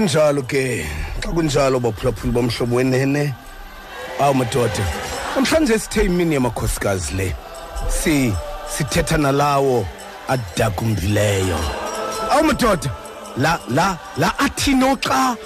Kunjalo 0.00 0.42
ke 0.48 0.86
xa 1.20 1.28
kunjalo 1.28 1.80
baphulaphuli 1.80 2.32
bomhlobo 2.32 2.76
wenene. 2.76 3.34
Awu 4.20 4.34
madoda 4.34 4.84
namhlanje 5.36 5.78
sithe 5.78 6.04
imini 6.04 6.34
yamakhosikazi 6.34 7.12
le. 7.16 7.34
Si 7.88 8.32
sithetha 8.72 9.18
nalawo 9.18 9.86
adakumbileyo 10.28 11.60
awu 12.30 12.44
madoda 12.44 12.90
la 13.36 13.60
la 13.68 13.98
la 14.16 14.38
athi 14.38 14.74
noxa 14.74 15.36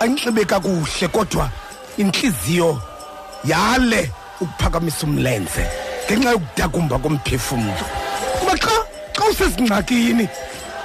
anxibe 0.00 0.44
kakuhle 0.44 1.08
kodwa 1.08 1.50
inhliziyo 1.98 2.82
yale 3.44 4.10
ukuphakamisa 4.40 5.06
umlenze 5.06 5.64
ngenxa 6.06 6.30
yokudakumba 6.30 6.98
komphefumlo. 6.98 7.84
Kuba 8.38 8.54
xa 8.58 8.74
xa 9.14 9.24
usezingxakini 9.30 10.28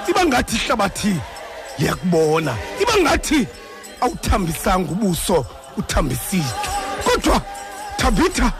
iba 0.08 0.26
ngathi 0.26 0.56
ihlabathi 0.56 1.33
liyakubona 1.78 2.56
iba 2.82 2.94
ngathi 3.02 3.46
awuthambisanga 4.00 4.92
ubuso 4.92 5.46
uthambisile. 5.76 6.54
Kodwa 7.04 7.40
thabitha 7.96 8.52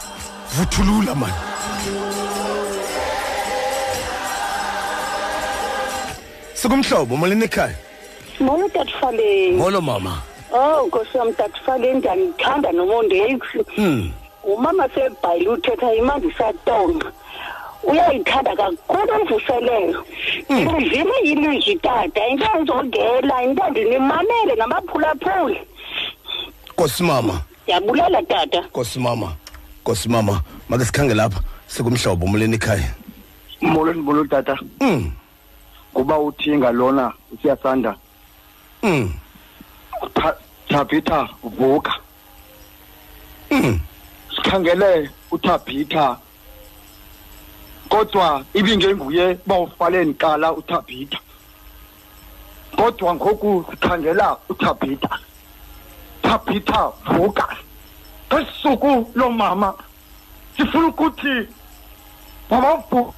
vuthulula 0.57 1.15
mani 1.15 1.35
sikumhlobo 6.55 7.17
molweni 7.17 7.45
ekhaya 7.45 7.75
molo 8.41 8.69
tatufaleni 8.69 9.57
molo 9.57 9.81
mama. 9.81 10.23
Oh 10.53 10.87
nkosi 10.87 11.19
yam 11.19 11.33
tatufaleni 11.33 11.99
ndiyandithanda 11.99 12.73
nomondeki 12.73 13.65
Hmm. 13.77 14.13
umama 14.45 14.89
sebhayile 14.89 15.49
uthetha 15.49 15.95
imandi 15.95 16.33
satonga 16.39 17.13
uyayithanda 17.87 18.57
kakhulu 18.57 19.13
umvuselelo. 19.23 20.05
Ndivile 20.51 21.19
ilizwi 21.23 21.77
tata 21.77 22.27
into 22.29 22.47
ndizongela 22.59 23.43
into 23.43 23.69
ndinimamele 23.71 24.55
namaphulaphuli. 24.57 25.61
Nkosi 26.73 27.03
mama 27.03 27.41
ndiyabulela 27.63 28.23
tata. 28.23 28.61
Nkosi 28.61 28.99
mama 28.99 29.33
nkosi 29.83 30.09
mama 30.09 30.43
make 30.69 30.85
sikhangele 30.85 31.23
apha 31.23 31.41
sikumhlobo 31.67 32.27
molweni 32.27 32.55
ekhaya. 32.55 32.95
Molweni 33.61 34.01
molweni 34.03 34.29
tata. 34.29 34.59
Mm. 34.81 35.13
kuba 35.95 36.19
uthinga 36.19 36.71
lona 36.73 37.13
usiyasanda. 37.33 37.97
Mm. 38.83 39.13
Tha- 40.15 40.37
thabitha 40.69 41.29
vuka. 41.43 41.93
Mm. 43.51 43.81
sikhangele 44.37 45.11
uthabitha. 45.31 46.17
Kodwa 47.95 48.45
ibingenguye 48.55 49.39
bawufaleni 49.47 50.15
qala 50.15 50.53
uthabitha 50.53 51.19
kodwa 52.77 53.15
ngoku 53.15 53.65
sikhangela 53.71 54.37
uthabitha 54.49 55.19
thabitha 56.23 56.93
vuka. 57.07 57.47
Ngesuku 58.33 59.11
lomama 59.15 59.75
sifuna 60.57 60.87
ukuthi 60.87 61.49
mabavu 62.51 63.15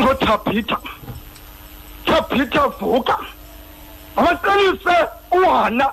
ngothabitha 0.00 0.78
thabitha 2.04 2.68
vuka. 2.68 3.16
Abaqinise 4.16 4.96
uhana 5.32 5.86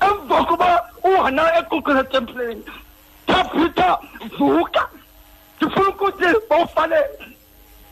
emva 0.00 0.44
koba 0.48 0.68
uhana 1.04 1.42
equqela 1.58 2.04
templeni 2.04 2.64
thabitha 3.26 3.98
vuka. 4.38 4.99
Ndifuna 5.60 5.88
ukuthi 5.88 6.24
bawufane 6.50 6.96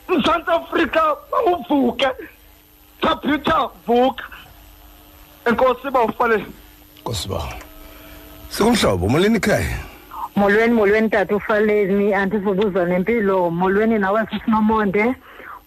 mzantsi 0.09 0.51
afrika 0.51 1.17
bawuvuke 1.31 2.09
thabitha 3.01 3.69
vuka 3.87 4.25
enkosi 5.47 5.91
bawufane 5.91 6.45
nkosi 7.01 7.29
baba. 7.29 7.55
Sikumhlobo 8.49 9.09
molweni 9.09 9.37
ekhaya? 9.37 9.79
Molweni 10.37 10.75
molweni 10.75 11.09
tata 11.09 11.37
ufaleni 11.37 12.15
andivubuza 12.15 12.85
nempilo. 12.85 13.51
Molweni 13.51 13.99
nawe 13.99 14.27
sisinomonde. 14.31 15.15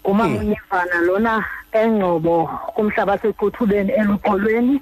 Ngumama 0.01 0.39
unyevana 0.39 1.01
lona 1.05 1.45
engcobo 1.71 2.49
kumhlaba 2.75 3.17
sequthubeni 3.17 3.91
eluqolweni 3.91 4.81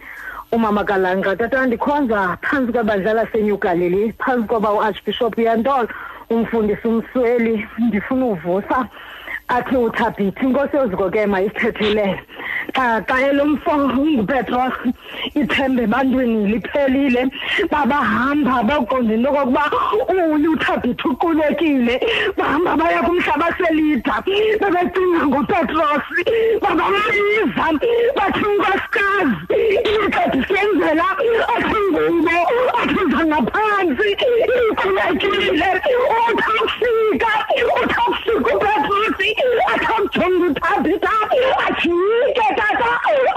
umama 0.51 0.83
kalanqa 0.83 1.35
tata 1.35 1.65
ndikhonza 1.65 2.37
phantsi 2.41 2.71
kwebandla 2.71 3.13
lasenew 3.13 3.57
galilee 3.57 4.13
phantsi 4.17 4.47
kwaba 4.47 4.73
uarchbishop 4.73 5.37
yantolo 5.37 5.89
umfundisi 6.29 6.87
umsweli 6.87 7.67
ndifuna 7.87 8.25
uvusa 8.25 8.87
athi 9.49 9.75
uthabhithi 9.75 10.45
inkosi 10.45 10.77
yoziko 10.77 11.09
ke 11.13 11.25
mayisithethelele 11.25 12.19
xa 12.75 13.01
xa 13.07 13.17
elomfo 13.29 13.71
ungupetros 13.71 14.75
ithemba 15.35 15.81
ebantwini 15.83 16.39
liphelile. 16.51 17.23
Babahamba 17.71 18.63
baqonda 18.69 19.13
into 19.13 19.29
okokuba 19.29 19.63
uye 20.09 20.47
uthabhithi 20.55 21.05
uqulekile. 21.09 21.95
Bahamba 22.37 22.77
baya 22.79 23.01
kumhlaba 23.07 23.47
selida 23.57 24.15
bebecinga 24.61 25.21
ngopetros 25.29 26.05
babambiza 26.61 27.67
bathi 28.17 28.45
nkosikazi 28.53 29.57
incedi 29.91 30.39
senzela 30.47 31.07
athi 31.53 31.79
ngubo 31.89 32.37
athi 32.81 32.99
uza 33.03 33.21
ngaphantsi 33.29 34.09
iqulekile 34.69 35.69
uthi 36.27 36.51
ufika 36.65 37.31
uthi 37.81 39.38
ufika 39.39 39.65
upetrosi 39.65 39.65
athi 39.73 39.85
akujonga 39.85 40.45
uthabhitha 40.47 41.09
athi 41.23 41.39
ajike 41.67 42.55
tata 42.55 42.91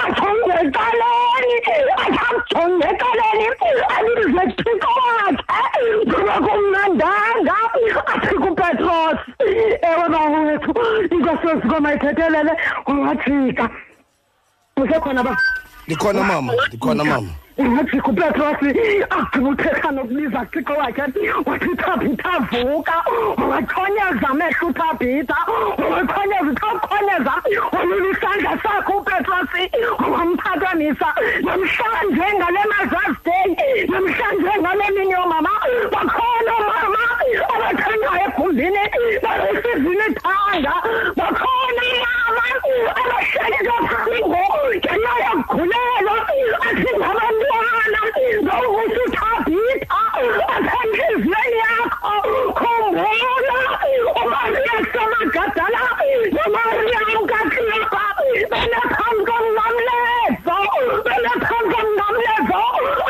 ajonge 0.05 0.53
ekaleni 0.63 1.55
ajonge 2.05 2.87
ekaleni 2.93 3.47
alize 3.97 4.55
thixo 4.57 4.89
wakhe 4.99 5.83
ngoba 6.07 6.35
kumnandanga 6.47 7.57
athi 8.07 8.35
kupetros 8.35 9.19
ewe 9.89 10.09
bawethu 10.13 10.73
inkosi 11.15 11.47
yezikoma 11.47 11.95
ithethelele 11.95 12.53
ungajika 12.87 13.69
usekhona 14.77 15.23
ba 15.23 15.37
ndikhona 15.87 16.23
mama. 16.23 16.53
Ndikhona 16.69 17.05
mama. 17.05 17.29
Ngathi 17.61 18.01
kupetrosi 18.01 18.71
agqiba 19.11 19.49
uthetha 19.51 19.91
nokubiza 19.93 20.41
thixo 20.53 20.73
wakhe 20.73 21.03
wathi 21.47 21.69
uthabhitha 21.69 22.33
vuka 22.51 22.97
wathonyeza 23.51 24.29
amehlo 24.31 24.69
uthabhitha 24.69 25.37
wathonyeza 25.93 26.51
uthawukhonyeza 26.53 27.35
walula 27.73 28.09
isandla 28.13 28.53
sakho 28.63 28.93
upetrosi 28.99 29.63
wamphazamisa 30.13 31.09
namhlanje 31.43 32.27
ngale 32.37 32.63
mothers 32.73 33.17
day 33.25 33.87
namhlanje 33.87 34.53
ngale 34.61 34.91
mini 34.95 35.13
yoomama 35.13 35.51
bakhona 35.93 36.53
oomama 36.57 37.03
abathengayo 37.55 38.27
egumbini 38.27 38.83
baresivini 39.23 40.05
ithanga 40.11 40.75
bakhona 41.17 42.12
mama 42.53 42.93
abahleli 43.01 43.59
kabuhlungu 43.67 44.43
ngenxa 44.77 45.15
yokugulelwa 45.25 46.17
asingabantwana 46.67 48.01
ngawukuthi 48.45 49.01
uthabitha 49.07 50.01
asentliziyweni 50.55 51.59
yakho 51.65 52.15
khumbula 52.59 53.59
umariya 54.21 54.77
samagadala 54.93 55.83
nomariya 56.35 57.01
ukaklapa 57.23 58.05
benephambi 58.51 59.23
komnqamlezo 59.29 60.59
benephambi 61.07 61.75
komnqamlezo 61.75 62.61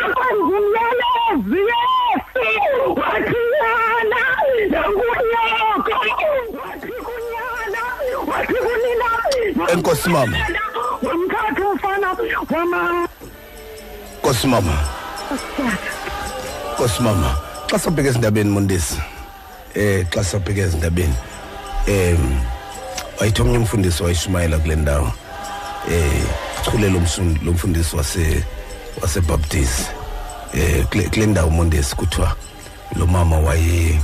akwangumyalezi 0.02 1.60
yesu 1.70 2.46
wathi 3.00 3.40
yana 3.60 4.22
nangunyoko 4.72 5.94
wathi 6.58 6.94
kunyana 7.06 7.82
wathi 8.28 8.56
kunina 8.64 8.91
Enkosi 9.68 10.08
mama. 10.08 10.36
wamthatha 11.02 11.68
umfana 11.68 12.16
wama 12.50 13.08
nkosi 14.18 14.46
mama. 14.46 14.78
Nkosi 16.74 17.02
mama 17.02 17.36
xa 17.70 17.78
sobheka 17.78 18.08
ezindabeni 18.08 18.50
mondesi 18.50 19.00
eh 19.74 20.06
xa 20.10 20.24
sobheka 20.24 20.60
ezindabeni. 20.60 21.14
Em 21.86 22.40
wayithi 23.20 23.42
omnye 23.42 23.58
umfundisi 23.58 24.02
wayishumayela 24.02 24.58
kule 24.58 24.76
ndawo. 24.76 25.12
Eh 25.90 26.22
chule 26.64 26.90
lo 26.90 27.00
mfundi 27.00 27.40
lo 27.44 27.52
mfundisi 27.52 27.96
wase 27.96 28.44
wasebaptist. 29.02 29.90
Eh 30.54 30.86
kule 30.86 31.26
ndawo 31.26 31.50
mondesi 31.50 31.96
kuthiwa 31.96 32.36
lo 32.96 33.06
mama 33.06 33.38
waye 33.38 34.00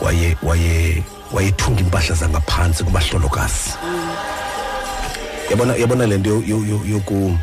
waye 0.00 0.36
waye 0.42 1.02
wayethunga 1.32 1.80
impahla 1.80 2.14
zangaphansi 2.14 2.84
kubahlolokazi. 2.84 3.70
Yabona 5.50 5.76
yabona 5.76 6.06
lento 6.06 6.30
yo- 6.30 6.42
yo- 6.46 6.64
yo- 6.70 6.84
yoku 6.86 7.38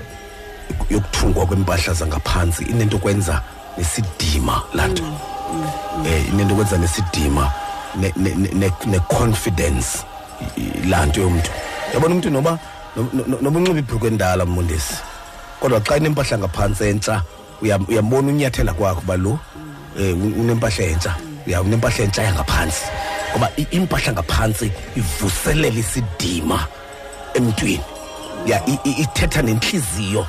yokuthungwa 0.89 1.45
kwempahla 1.45 1.93
zangaphansi 1.93 2.63
inento 2.63 2.97
kwenza 2.97 3.41
nesidima 3.77 4.61
lanto 4.73 5.03
eh 6.05 6.29
inento 6.29 6.55
kwenza 6.55 6.77
nesidima 6.77 7.51
ne- 7.95 8.13
ne- 8.15 8.35
ne- 8.35 8.49
ne 8.53 8.71
ne- 8.85 8.99
confidence 8.99 10.03
lanto 10.89 11.21
yomuntu 11.21 11.49
yabona 11.93 12.11
umuntu 12.15 12.29
noba 12.29 12.59
no- 12.95 13.09
no- 13.27 13.37
noba 13.41 13.59
unxiba 13.59 13.79
ibhruku 13.79 14.07
endala 14.07 14.45
mfundisi 14.45 14.93
kodwa 15.59 15.79
xa 15.81 15.97
inempahla 15.97 16.37
ngaphansi 16.37 16.83
entsha 16.83 17.21
uyam- 17.61 17.85
uyambona 17.89 18.27
unyathela 18.27 18.73
kwakho 18.73 19.01
ba 19.05 19.17
lo 19.17 19.39
eh 19.99 20.13
un- 20.13 20.33
unempahla 20.39 20.85
entsha. 20.85 21.15
Ya 21.47 21.61
unempahla 21.61 22.03
entsha 22.03 22.23
yangaphansi. 22.23 22.81
Ngoba 23.31 23.49
i- 23.57 23.67
impahla 23.71 24.13
ngaphansi 24.13 24.71
ivuselela 24.95 25.79
isidima 25.79 26.67
emntwini. 27.33 27.83
Ya 28.45 28.61
i- 28.67 28.79
i- 28.83 29.01
ithetha 29.01 29.41
nenhliziyo. 29.41 30.25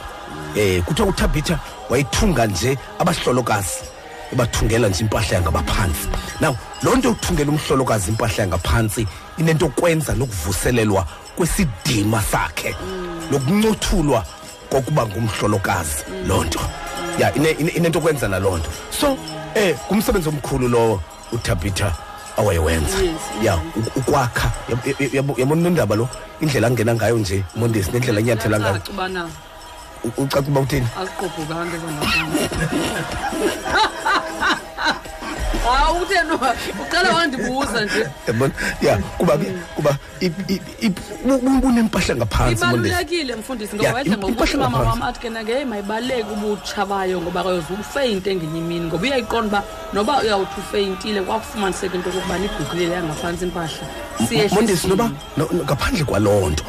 Eh 0.56 0.82
kuthiwa 0.82 1.08
uthabitha 1.08 1.58
wayithunga 1.90 2.46
nje 2.46 2.78
abahlolokazi 2.98 3.80
ebathungela 4.32 4.88
nje 4.88 5.00
impahla 5.04 5.34
yangabaphansi 5.36 6.08
now 6.40 6.56
loo 6.82 6.96
nto 6.96 7.08
yokuthungela 7.08 7.50
umhlolokazi 7.50 8.10
impahla 8.10 8.36
yangaphansi 8.42 9.06
inento 9.38 9.68
kwenza 9.68 10.14
nokuvuselelwa 10.14 11.06
kwesidima 11.36 12.22
sakhe 12.22 12.74
nokuncothulwa 13.30 14.24
kokuba 14.70 15.06
ngumhlolokazi 15.06 16.04
loo 16.26 16.44
nto. 16.44 16.60
Ya 17.18 17.34
ine- 17.34 17.50
ine- 17.50 17.70
inento 17.76 18.00
kwenza 18.00 18.28
naloo 18.28 18.58
nto. 18.58 18.70
So 19.00 19.16
eh 19.54 19.76
kumsebenzi 19.88 20.28
omkhulu 20.28 20.68
lowo 20.68 21.00
uthabitha 21.32 21.92
awayewenza. 22.36 22.96
Ya 23.42 23.56
u- 23.56 24.00
ukwakha. 24.00 24.50
Yab- 24.70 24.84
yab- 24.84 25.14
yab- 25.14 25.38
yabona 25.38 25.62
nondaba 25.62 25.96
lo? 25.96 26.08
Indlela 26.40 26.66
angena 26.68 26.94
ngayo 26.94 27.18
nje 27.18 27.44
mondesi 27.56 27.90
nendlela 27.92 28.18
anyathela 28.20 28.58
ngayo. 28.60 28.80
Ubana 28.90 29.28
U- 30.04 30.12
ucaca 30.22 30.48
uba 30.48 30.60
uthini 30.60 30.86
aziqobhukanga 31.00 31.76
hawu 35.66 36.02
utheni 36.02 36.32
uqala 36.82 37.08
wandibuza 37.14 37.84
nje. 37.84 38.06
Yabona? 38.26 38.52
Ya 38.82 38.96
kuba 39.18 39.36
ke 39.38 39.46
kuba 39.76 39.90
i- 40.20 40.32
i- 40.48 40.60
i- 40.86 40.88
bu- 41.26 41.38
bu- 41.44 41.60
bunempahla 41.60 42.16
ngaphansi 42.16 42.64
mondesi 42.64 42.88
ibalulekile 42.88 43.36
mfundisi 43.36 43.76
Ya, 43.76 43.82
ngoba 43.82 43.94
wayethe 43.94 44.14
im- 44.14 44.18
ngokuthi 44.18 44.52
impahla 44.52 44.70
mama 44.70 44.78
wam 44.78 44.86
ngaphansi. 44.98 45.08
athi 45.08 45.20
ke 45.20 45.28
nake 45.30 45.64
mayibaluleke 45.64 46.30
ubutsha 46.34 46.86
bayo 46.86 47.20
ngoba 47.20 47.42
kayoze 47.42 47.72
ufeyinte 47.80 48.34
ngenye 48.36 48.58
imini. 48.58 48.86
Ngoba 48.86 49.02
uyayiqonda 49.02 49.58
uba 49.58 49.64
noba 49.92 50.12
uyawuthi 50.22 50.60
ufeyintile 50.60 51.20
kwakufumaniseka 51.22 51.94
into 51.96 52.08
yokokuba 52.10 52.36
ibhukilele 52.38 52.94
yangaphantsi 52.94 53.44
impahla. 53.44 53.86
Mondesi 54.54 54.86
noba 54.88 55.10
no- 55.36 55.48
no- 55.52 55.64
ngaphandle 55.64 56.04
kwaloo 56.04 56.50
nto 56.50 56.64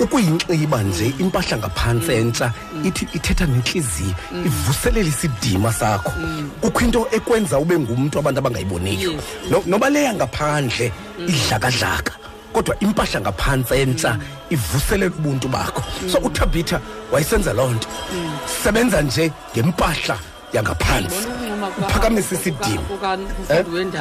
ukuyinxiba 0.00 0.82
nje 0.82 1.14
impahla 1.18 1.56
ngaphansi 1.58 2.12
entsha 2.12 2.52
ithi 2.84 3.08
ithetha 3.12 3.46
nenhliziyo 3.46 4.14
ivuselela 4.46 5.08
isidima 5.08 5.72
sakho. 5.72 6.12
Kukho 6.60 6.80
into 6.84 7.06
ekwenza 7.12 7.58
ube 7.58 7.78
ngumntu 7.78 8.18
abantu 8.18 8.38
abangayiboniyo 8.38 9.12
Yes. 9.12 9.22
No- 9.50 9.62
noba 9.66 9.90
leya 9.90 10.14
ngaphandle 10.14 10.92
idlakadlaka. 11.26 12.12
Kodwa 12.52 12.74
impahla 12.80 13.20
ngaphansi 13.20 13.74
entsha 13.74 14.18
ivuselela 14.50 15.14
ubuntu 15.14 15.48
bakho. 15.48 15.82
So 16.10 16.18
uthabitha 16.18 16.80
wayesenza 17.12 17.52
loo 17.52 17.70
nto. 17.70 17.88
Sebenza 18.62 19.02
nje 19.02 19.32
ngempahla 19.56 20.16
yangaphansi. 20.52 21.26
Uphakamisa 21.78 22.34
isidima. 22.34 22.82
kukamfundi 22.88 23.96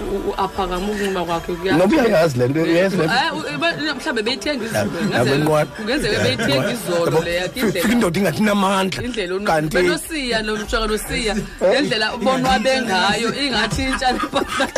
wendaba 0.00 0.08
olu 0.08 0.08
bani 0.08 0.10
Ku- 0.10 0.16
u- 0.16 0.30
u- 0.30 0.34
aphakama 0.44 0.86
ukunxuma 0.86 1.24
kwakhe 1.24 1.52
kuya- 1.54 1.76
noba 1.78 1.96
uyayazi 1.96 2.38
le 2.38 2.48
nto 2.48 2.60
uyayazi 2.62 2.96
le 2.96 3.04
nto. 3.06 3.14
Eh, 3.14 3.36
u- 3.36 3.48
eba- 3.54 3.76
mhlawumbe 3.96 4.22
beyithenga 4.22 4.64
izolo 4.64 4.80
Yabo 4.80 4.90
Kungenzeka- 4.96 5.36
inqwala. 5.36 5.66
kungenzeka 5.76 6.18
beyithenga 6.24 6.72
izolo 6.72 7.04
Yabo, 7.10 7.24
leya 7.24 7.48
fika 7.48 7.66
indlela 7.66 7.92
indoda 7.92 8.18
ingathi 8.20 8.38
inamandla. 8.42 9.02
Indlela 9.04 9.34
onu- 9.34 9.46
kanti 9.46 9.76
benosiya 9.76 10.38
nomshaka 10.42 10.86
nosiya 10.86 11.34
ngendlela 11.62 12.06
bonwabe 12.24 12.72
ngayo 12.86 13.28
ingathi 13.44 13.82
intshana 13.82 14.18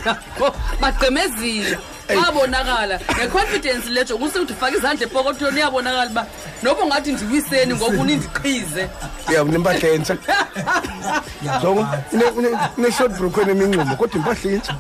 yakho 0.06 0.46
bagqemezile. 0.80 1.78
Babonakala 2.09 3.00
neconfidence 3.18 3.90
lejo 3.90 4.18
kusukuthi 4.18 4.55
faka 4.55 4.76
izandla 4.76 5.07
epokothweni 5.07 5.57
uyabonakala 5.57 6.11
uba 6.11 6.26
noba 6.62 6.82
ungathi 6.82 7.12
ndiwiseni 7.12 7.74
ngoku 7.74 8.00
unindiqhize 8.00 8.88
ya 9.34 9.44
unempahla 9.44 9.88
entsha 9.88 10.16
jongo 11.62 11.86
une-short 12.78 13.12
brook 13.18 13.38
eneminxumo 13.38 13.96
kodwa 13.96 14.16
impahla 14.16 14.53
intsha 14.53 14.74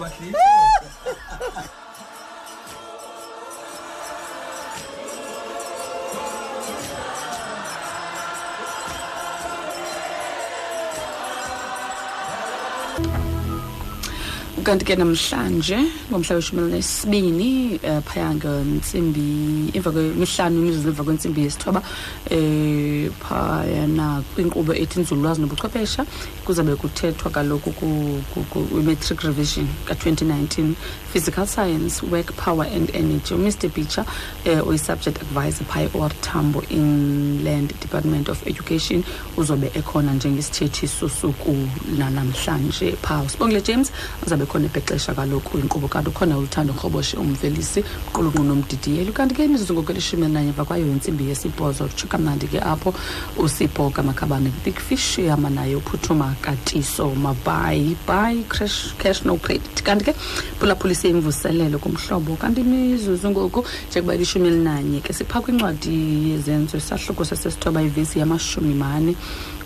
kanti 14.64 14.84
ke 14.84 14.96
namhlanje 14.96 15.78
ngomhla 16.10 16.36
weshumi 16.36 16.62
elinesibini 16.62 17.80
um 17.84 18.02
phaya 18.02 18.34
ngentsimbi 18.34 19.70
emva 19.74 19.90
kwemihlanu 19.92 20.56
imizuzu 20.62 20.88
emva 20.88 21.04
kwentsimbi 21.04 21.40
yesithoba 21.42 21.82
um 22.30 23.10
phayana 23.22 24.22
kwinkqubo 24.34 24.74
ethi 24.74 25.00
nzululwazi 25.00 25.40
nobuchwephesha 25.40 26.06
kuzabe 26.44 26.76
kuthethwa 26.76 27.30
kaloku 27.30 27.72
ku- 27.72 28.22
ku- 28.34 28.44
ku- 28.50 28.64
kwi-matric 28.70 29.20
revision 29.22 29.66
ka-2019 29.86 30.74
physical 31.12 31.46
science 31.46 32.02
work 32.02 32.32
power 32.36 32.64
and 32.66 32.90
energy. 32.94 33.34
Umr 33.34 33.68
beecher 33.74 34.04
um 34.46 34.60
uyi-subject 34.68 35.18
advisor 35.22 35.64
phaya 35.64 35.88
or 35.94 36.08
tambo 36.20 36.62
inland 36.70 37.68
department 37.80 38.28
of 38.28 38.46
education 38.46 39.04
uzobe 39.36 39.70
ekhona 39.74 40.14
njengesithethiso 40.14 41.08
soku 41.08 41.56
nanamhlanje. 41.98 42.96
Phaa 43.02 43.22
usibongile 43.22 43.60
james. 43.60 43.92
Uzabe 44.26 44.46
khona 44.52 44.66
ebhexesha 44.68 45.14
kaloku 45.14 45.58
inkqubo 45.58 45.88
kanti 45.88 46.10
ukhona 46.10 46.36
uluthando 46.36 46.74
rhoboshe 46.76 47.16
umvelisi 47.16 47.80
uqulunqu 48.08 48.44
nomdidiyeli. 48.44 49.12
Kanti 49.12 49.34
ke 49.34 49.44
imizuzu 49.44 49.72
ngoku 49.72 49.92
elishumi 49.92 50.24
elinanye 50.24 50.48
emva 50.52 50.64
kwayo 50.64 50.86
yintsimbi 50.86 51.28
yesibhozo 51.28 51.88
tsho 51.88 52.06
mnandi 52.18 52.46
ke 52.46 52.60
apho 52.60 52.92
usipho 53.38 53.90
kamakhabane 53.90 54.52
big 54.64 54.76
fish 54.78 55.18
ihamba 55.18 55.50
naye 55.50 55.76
uphuthuma 55.76 56.34
katiso 56.40 57.14
mabayi 57.14 57.96
bayi 58.06 58.44
cash, 58.48 58.94
cash 58.98 59.24
no 59.24 59.36
credit. 59.36 59.82
Kanti 59.82 60.04
ke 60.04 60.12
phulaphulise 60.60 61.08
imvuselelo 61.08 61.78
kumhlobo 61.78 62.36
kanti 62.36 62.60
imizuzu 62.60 63.30
ngoku 63.30 63.64
njengoba 63.88 64.14
ilishumi 64.14 64.48
elinanye 64.48 65.00
ke 65.00 65.12
siphakwe 65.12 65.54
incwadi 65.54 66.30
yezenzo 66.30 66.76
isahluko 66.76 67.24
sasesithoba 67.24 67.82
ivesi 67.82 68.18
yamashumi 68.18 68.74
mane 68.74 69.16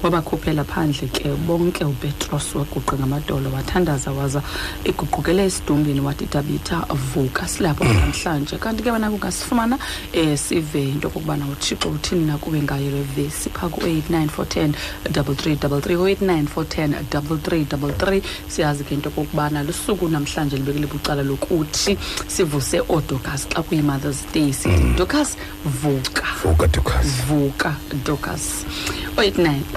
wabakhuphela 0.02 0.64
phandle 0.64 1.08
ke 1.08 1.28
bonke 1.46 1.84
upetros 1.84 2.54
waguqa 2.54 2.96
ngamadolo 2.96 3.50
wathandaza 3.50 4.10
waza 4.12 4.42
iguqukele 4.84 5.44
esidumbini 5.44 6.00
wathi 6.00 6.26
tabitha 6.26 6.86
vuka 7.14 7.48
silapho 7.48 7.84
namhlanje. 7.84 8.58
Kanti 8.58 8.82
ke 8.82 8.90
wena 8.90 9.10
kungasifumana 9.10 9.78
um 10.14 10.36
sive 10.36 10.74
into 10.74 11.08
okokubana 11.08 11.46
uthixo 11.46 11.88
uthini 11.88 12.26
na 12.26 12.38
kuwe 12.38 12.62
ngayo 12.62 12.90
le 12.90 13.02
vesi. 13.02 13.50
Phaa 13.50 13.68
ku-89 13.68 14.28
410 14.28 14.72
3333 15.04 15.96
u-89 15.96 16.46
410 16.54 17.02
3333 17.10 18.22
siyazi 18.48 18.84
ke 18.84 18.94
into 18.94 19.08
okokubana 19.08 19.62
lusuku 19.62 20.08
namhlanje 20.08 20.56
libekele 20.56 20.86
bucala 20.86 21.22
lokuthi 21.22 21.98
sivuse 22.26 22.80
oodocas 22.88 23.48
xa 23.48 23.62
kuyi-mothers 23.62 24.24
day. 24.32 24.52
Sithi 24.52 24.94
docas 24.96 25.36
vuka. 25.64 26.24
Vuka 26.42 26.66
dukas 26.66 27.06
vuka 27.28 27.74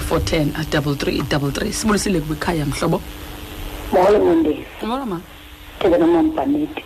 docas 0.10 0.22
o-89 0.22 0.54
410 0.72 1.24
3333 1.24 1.72
sibulisile 1.72 2.22
kwikhaya 2.22 2.66
mhlobo. 2.66 3.02
Molo 3.92 4.20
mandisi 4.26 4.66
molo 4.86 5.06
mama 5.06 5.22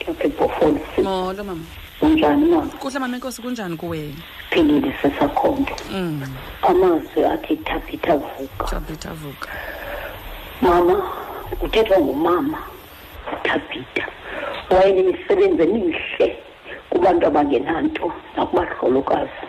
apha 0.10 0.24
ebhofolo 0.24 0.80
molo 1.04 1.44
mama 1.44 1.64
unjani 2.02 2.46
mama 2.46 2.72
kuhle 2.80 3.00
mama 3.00 3.16
enkosi 3.16 3.42
kunjani 3.42 3.78
kuwena? 3.78 4.14
Philile 4.50 4.94
sesakhonto 5.02 5.76
mm. 5.92 6.22
Amazwi 6.62 7.26
athi 7.26 7.56
thabitha 7.58 8.18
vuka 8.18 8.66
tabitha 8.66 9.14
vuka 9.14 9.50
mama 10.62 11.04
kuthethwa 11.60 12.00
ngumama 12.00 12.58
utabitha 13.34 14.08
wayenemisebenzi 14.70 15.64
emihle 15.64 16.38
kubantu 16.90 17.28
abangenanto 17.28 18.12
nakubahlolokazi. 18.38 19.48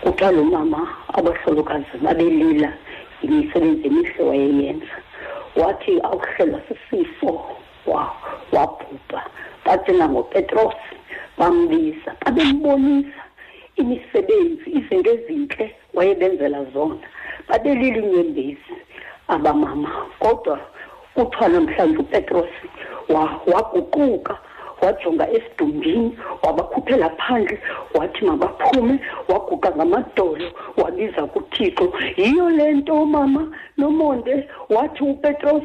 Kuthiwa 0.00 0.30
lo 0.30 0.44
mama 0.44 0.88
abahlolokazi 1.14 1.98
babelila 2.02 2.72
imisebenzi 3.22 3.86
emihle 3.86 4.22
wayeyenza 4.24 4.96
wathi 5.56 6.00
awuhlelwa 6.02 6.60
sisifo 6.68 7.46
wa- 7.86 8.12
wabhubha. 8.52 9.20
Bacinga 9.64 10.08
ngopetros 10.08 10.74
bambiza 11.38 12.10
babembonisa 12.24 13.22
imisebenzi 13.76 14.70
izinto 14.78 15.10
ezintle 15.10 15.74
wayebenzela 15.94 16.64
zona. 16.72 17.06
Babelile 17.48 17.98
inyembezi 18.00 18.74
abamama 19.28 19.90
kodwa 20.18 20.60
kuthiwa 21.14 21.48
namhlanje 21.48 21.98
upetros 21.98 22.50
wa- 23.08 23.40
waguquka 23.46 24.38
wajonga 24.82 25.30
esidumbini 25.30 26.18
wabakhuphela 26.42 27.10
phandle 27.10 27.58
wathi 27.94 28.24
mabaphume 28.24 28.98
waguqa 29.28 29.70
ngamadolo 29.76 30.44
wabiza 30.76 31.22
kuthixo. 31.26 31.92
Yiyo 32.16 32.50
le 32.50 32.72
nto 32.72 33.06
mama 33.06 33.52
nomonde 33.78 34.48
wathi 34.70 35.04
upetros 35.04 35.62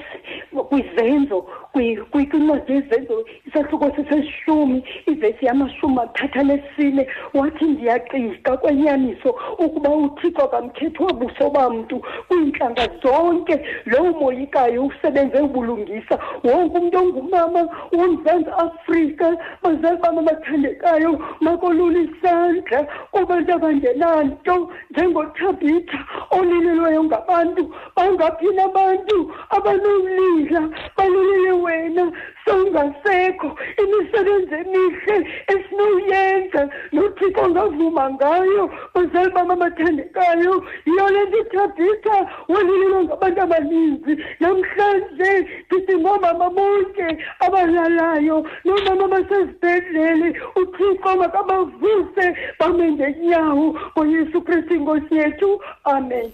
kwizenzo 0.69 1.41
kwi- 1.41 1.51
kwi- 1.51 1.62
kwincwadi 1.73 2.73
yezenzo 2.73 3.25
isahluko 3.47 3.91
seseshumi 3.95 4.83
ivesi 5.07 5.45
yamashumi 5.45 5.99
athatha 6.03 6.43
nesine 6.43 7.07
wathi 7.33 7.65
ndiyaqiqa 7.65 8.57
kwenyaniso 8.57 9.35
ukuba 9.57 9.89
uthixo 9.89 10.47
kamkhethi 10.47 11.03
wabuso 11.03 11.49
bamntu 11.49 12.01
kwiintlanga 12.27 12.87
zonke. 13.01 13.59
Lo 13.85 14.03
moyikayo 14.03 14.85
usebenze 14.85 15.39
ubulungisa. 15.41 16.19
Wonke 16.43 16.77
umntu 16.77 16.97
ongumama 16.99 17.69
womzantsi 17.91 18.51
afrika 18.57 19.37
bazali 19.63 19.97
bam 19.97 20.17
abathandekayo 20.17 21.19
makolula 21.41 21.99
isandla 21.99 22.87
kubantu 23.11 23.53
abangenanto 23.53 24.71
njengothabitha 24.91 25.99
olilelweyo 26.31 27.03
ngabantu 27.03 27.73
bangaphi 27.95 28.47
nabantu 28.47 29.31
abanomlila 29.49 30.61
balilele 31.03 31.51
wena 31.51 32.11
sowungasekho 32.45 33.57
imisebenzi 33.83 34.55
emihle 34.55 35.17
esinoyenza 35.53 36.61
nothixo 36.91 37.41
ongavuma 37.45 38.09
ngayo 38.09 38.63
bazali 38.93 39.31
bam 39.35 39.51
abathandekayo 39.51 40.53
yiyo 40.85 41.09
le 41.13 41.21
nto 41.25 41.37
ithabitha 41.43 42.17
walilelwe 42.47 43.03
ngabantu 43.03 43.41
abaninzi 43.41 44.13
namhlanje 44.39 45.31
ndithi 45.65 45.93
ngoomama 45.97 46.49
bonke 46.49 47.07
abalalayo 47.45 48.37
noomama 48.65 49.07
basezibhedlele 49.13 50.27
uthixo 50.61 51.15
makabavuse 51.21 52.25
bame 52.59 52.91
ngenyawo 52.91 53.67
ngoyesu 53.91 54.41
kristu 54.41 54.73
inkosi 54.75 55.15
yethu 55.15 55.61
amen 55.83 56.31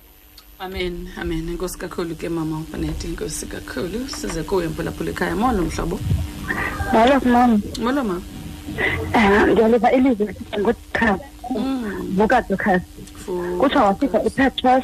amen 0.59 1.07
amen. 1.17 1.49
Enkosi 1.49 1.77
kakhulu 1.79 2.15
ke 2.15 2.29
mama 2.29 2.59
upanethi 2.59 3.07
enkosi 3.07 3.45
kakhulu. 3.45 4.07
Size 4.07 4.43
kuwe 4.43 4.67
mphulaphula 4.67 5.11
ekhaya. 5.11 5.35
Molo 5.35 5.63
mhlobo. 5.63 5.99
Molo 6.93 7.19
mama. 7.25 7.59
Molo 7.81 8.03
ma. 8.03 8.21
Um 9.15 9.49
ndiyaliva 9.51 9.91
ilizwi 9.91 10.35
ngokukhasi 10.59 11.23
Mm, 11.57 12.13
vuka 12.15 12.41
dukhasi 12.41 12.85
fu- 13.25 13.57
kuthiwa 13.59 13.83
wafika 13.85 14.19
upetros 14.19 14.83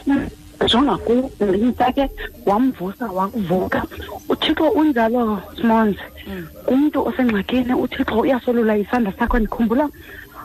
jonga 0.72 0.98
kulinta 0.98 1.92
ke 1.92 2.10
wamvusa 2.46 3.06
wavuka. 3.06 3.84
Uthixo 4.30 4.70
unjalo 4.70 5.42
simonzi. 5.56 6.00
Mm. 6.28 6.48
umntu 6.68 7.06
osengxakini 7.08 7.74
uthixo 7.74 8.20
uyasolula 8.20 8.78
isandla 8.78 9.14
sakho. 9.20 9.40
Ndikhumbula 9.40 9.90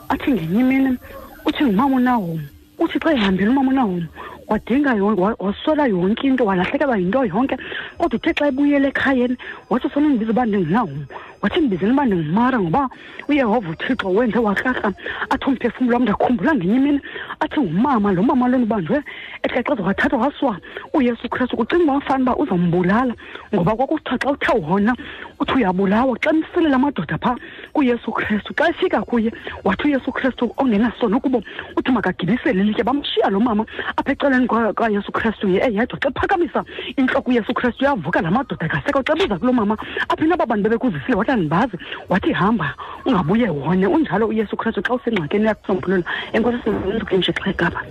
athi 0.09 0.31
ngenye 0.31 0.59
imini 0.59 0.97
uthi 1.45 1.63
ngumama 1.65 1.95
unahom 1.95 2.39
uthi 2.79 2.99
xa 2.99 3.13
ehambile 3.13 3.49
umama 3.49 3.71
unahom 3.71 4.05
wadinga 4.51 4.93
wasola 5.39 5.87
yonke 5.87 6.27
into 6.27 6.45
walahlekelwa 6.45 6.97
yinto 6.97 7.25
yonke. 7.25 7.57
Kodwa 7.97 8.19
uthe 8.19 8.33
xa 8.33 8.47
ebuyele 8.47 8.87
ekhayeni 8.89 9.37
wathi 9.69 9.89
sona 9.93 10.09
ndibiza 10.09 10.31
uba 10.31 10.45
ndingunahom 10.45 11.05
wathi 11.41 11.59
ndibizeni 11.59 11.93
uba 11.93 12.05
ndingumara 12.05 12.59
ngoba 12.59 12.89
uyehova 13.29 13.69
uthixo 13.69 14.09
wenze 14.09 14.39
wakrakra. 14.39 14.91
Athi 15.29 15.45
umphefumlo 15.45 15.93
wam 15.93 16.03
ndakhumbula 16.03 16.55
ngenye 16.55 16.75
imini. 16.75 17.01
Athi 17.39 17.59
ngumama 17.59 18.11
lo 18.11 18.23
mama 18.23 18.47
lona 18.47 18.63
ubanjwe 18.63 19.03
exexeza 19.43 19.83
wathathwa 19.83 20.19
wasiwa 20.19 20.57
uyesu 20.93 21.29
kristu 21.29 21.57
kucinga 21.57 21.83
uba 21.83 21.93
wafana 21.93 22.23
uba 22.23 22.35
uzambulala 22.35 23.13
ngoba 23.55 23.75
kwakuthiwa 23.75 24.19
xa 24.19 24.31
uthe 24.31 24.51
wona 24.67 24.95
uthi 25.39 25.53
uyabulawa. 25.53 26.17
Xa 26.19 26.33
msilela 26.33 26.75
amadoda 26.75 27.17
phaa 27.17 27.35
kuyesu 27.73 28.11
kristu 28.11 28.53
xa 28.53 28.69
efika 28.69 29.01
kuye 29.01 29.31
wathi 29.63 29.87
uyesu 29.87 30.11
kristu 30.11 30.53
ongenasono 30.57 31.19
kubo 31.19 31.43
uthi 31.77 31.91
makagibisele 31.91 32.61
ilitye 32.61 32.83
bamshiya 32.83 33.29
lo 33.29 33.39
mama 33.39 33.65
apha 33.97 34.11
ecaleni 34.11 34.40
kwa- 34.47 34.73
kayesu 34.73 35.11
kristu 35.11 35.47
ye 35.49 35.59
eyedwa 35.67 35.99
xa 35.99 36.11
phakamisa 36.11 36.63
intloko 36.97 37.29
uyesu 37.31 37.53
kristu 37.53 37.83
yavuka 37.85 38.21
la 38.21 38.31
madoda 38.31 38.67
kaseko 38.67 39.03
xa 39.03 39.15
buza 39.15 39.37
kulo 39.39 39.53
mama 39.53 39.77
apha 40.09 40.25
naba 40.25 40.45
bantu 40.45 40.63
bebekuzisile 40.69 41.15
wathi 41.15 41.31
andibazi 41.31 41.77
wathi 42.09 42.33
hamba 42.33 42.73
ungabuye 43.05 43.49
wone 43.49 43.87
unjalo 43.87 44.27
uyesu 44.27 44.55
kristu 44.57 44.81
xa 44.81 44.93
usengxakini 44.93 45.45
yakusombulula 45.45 46.03
enkosi 46.33 46.57
sizuke 46.63 47.17
nje 47.17 47.31
xa 47.33 47.49
egaba 47.49 47.81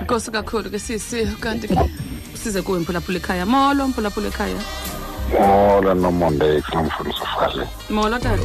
inkosi 0.00 0.30
kakhulu 0.30 0.70
ke 0.70 0.78
sisi 0.78 1.26
kanti 1.40 1.68
ke 1.68 1.76
size 2.34 2.62
kuwe 2.62 2.78
mphulaphula 2.80 3.18
ekhaya 3.18 3.46
molo 3.46 3.88
mphulaphula 3.88 4.28
ekhaya 4.28 4.60
mola 5.32 5.94
nomondex 5.94 6.62
nomfundisi 6.74 7.22
ufale 7.22 7.64
molo 7.90 8.18
tata 8.18 8.42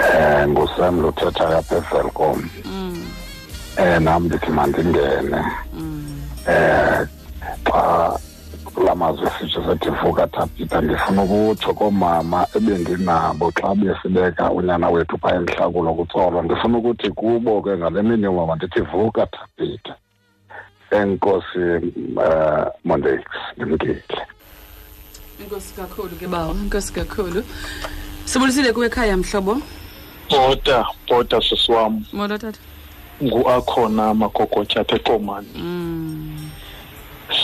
um 0.00 0.50
ngusam 0.52 1.00
luthetha 1.02 1.58
apha 1.58 1.76
evelcom 1.76 2.38
Mm, 2.64 3.04
um 3.78 4.04
nam 4.04 4.24
ndithi 4.26 4.50
mandingene. 4.50 5.40
Mm, 5.74 5.89
um 6.46 7.06
xa 7.64 8.18
la 8.84 8.94
mazwi 8.94 9.28
sitsho 9.38 9.60
sethi 9.66 9.90
vuka 9.90 10.26
tabitha 10.26 10.80
ndifuna 10.80 11.22
ukutsho 11.22 11.74
koomama 11.74 12.46
ebendinabo 12.56 13.52
xa 13.52 13.74
besibeka 13.74 14.50
unyana 14.50 14.88
wethu 14.90 15.18
phaa 15.18 15.34
emhlakulo 15.34 15.94
kutsolo 15.94 16.42
ndifuna 16.42 16.78
ukuthi 16.78 17.10
kubo 17.10 17.62
ke 17.62 17.76
ngale 17.76 18.02
mini 18.02 18.24
yoomama 18.24 18.56
ndithi 18.56 18.80
vuka 18.80 19.26
tabitha 19.26 19.94
enkosi 20.90 21.58
um 21.58 22.66
mondex 22.84 23.22
ndimkile. 23.56 24.02
Enkosi 25.40 25.74
kakhulu 25.74 26.16
ke 26.20 26.26
bawo 26.26 26.52
enkosi 26.52 26.92
kakhulu. 26.92 27.44
Sibulisile 28.24 28.72
kuwe 28.72 28.86
ekhaya 28.86 29.16
mhlobo? 29.16 29.62
Bhoda 30.30 30.86
bhoda 31.08 31.40
sisi 31.40 31.72
wam. 31.72 32.04
Molo 32.12 32.38
tata. 32.38 32.58
Ngu-akhona 33.22 34.14
magogotya 34.14 34.80
apha 34.80 34.96
ekomani 34.96 35.48
Mm, 35.54 36.50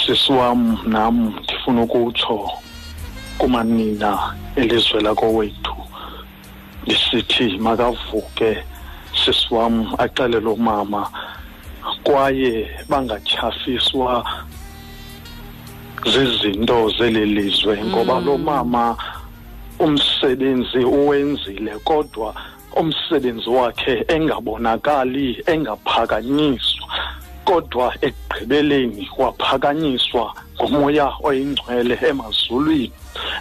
sisi 0.06 0.32
wam 0.32 0.78
nam 0.86 1.34
ndifuna 1.42 1.82
ukutsho 1.82 2.50
kumanina 3.38 4.34
elizwe 4.56 5.00
lakowethu 5.00 5.76
lisithi 6.86 7.58
makavuke 7.58 8.58
sisi 9.24 9.54
wam 9.54 9.94
axelele 9.98 10.48
umama 10.48 11.10
kwaye 12.04 12.70
bangatyhafiswa 12.88 14.26
zizinto 16.12 16.90
zeli 16.98 17.26
lizwe 17.26 17.84
ngoba 17.84 18.20
lo 18.20 18.38
mama 18.38 18.96
umsebenzi 19.78 20.78
uwenzile 20.78 21.70
kodwa 21.84 22.34
umsebenzi 22.80 23.50
wakhe 23.50 24.04
engabonakali 24.08 25.42
engaphakanyiswa 25.52 26.88
kodwa 27.46 27.94
ekugqibeleni 28.06 29.08
waphakanyiswa 29.18 30.24
ngumoya 30.54 31.06
oyingcwele 31.22 31.98
emazulwini. 32.08 32.92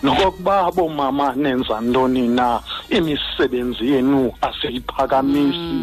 Nokokuba 0.04 0.72
boomama 0.76 1.34
nenza 1.36 1.82
ntoni 1.82 2.28
na 2.28 2.62
imisebenzi 2.90 3.92
yenu 3.92 4.32
asiyiphakamisi 4.48 5.76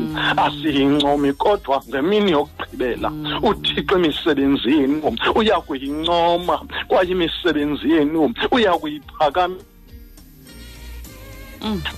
asiyincomi 0.44 1.32
kodwa 1.32 1.82
ngemini 1.88 2.30
yokugqibela 2.30 3.12
uthixo 3.42 3.98
imisebenzi 3.98 4.68
yenu 4.78 5.16
uya 5.34 5.60
kuyincoma 5.60 6.56
kwaye 6.88 7.10
imisebenzi 7.10 7.90
yenu 7.90 8.34
uya 8.50 8.72
kuyiphakamisa 8.72 9.71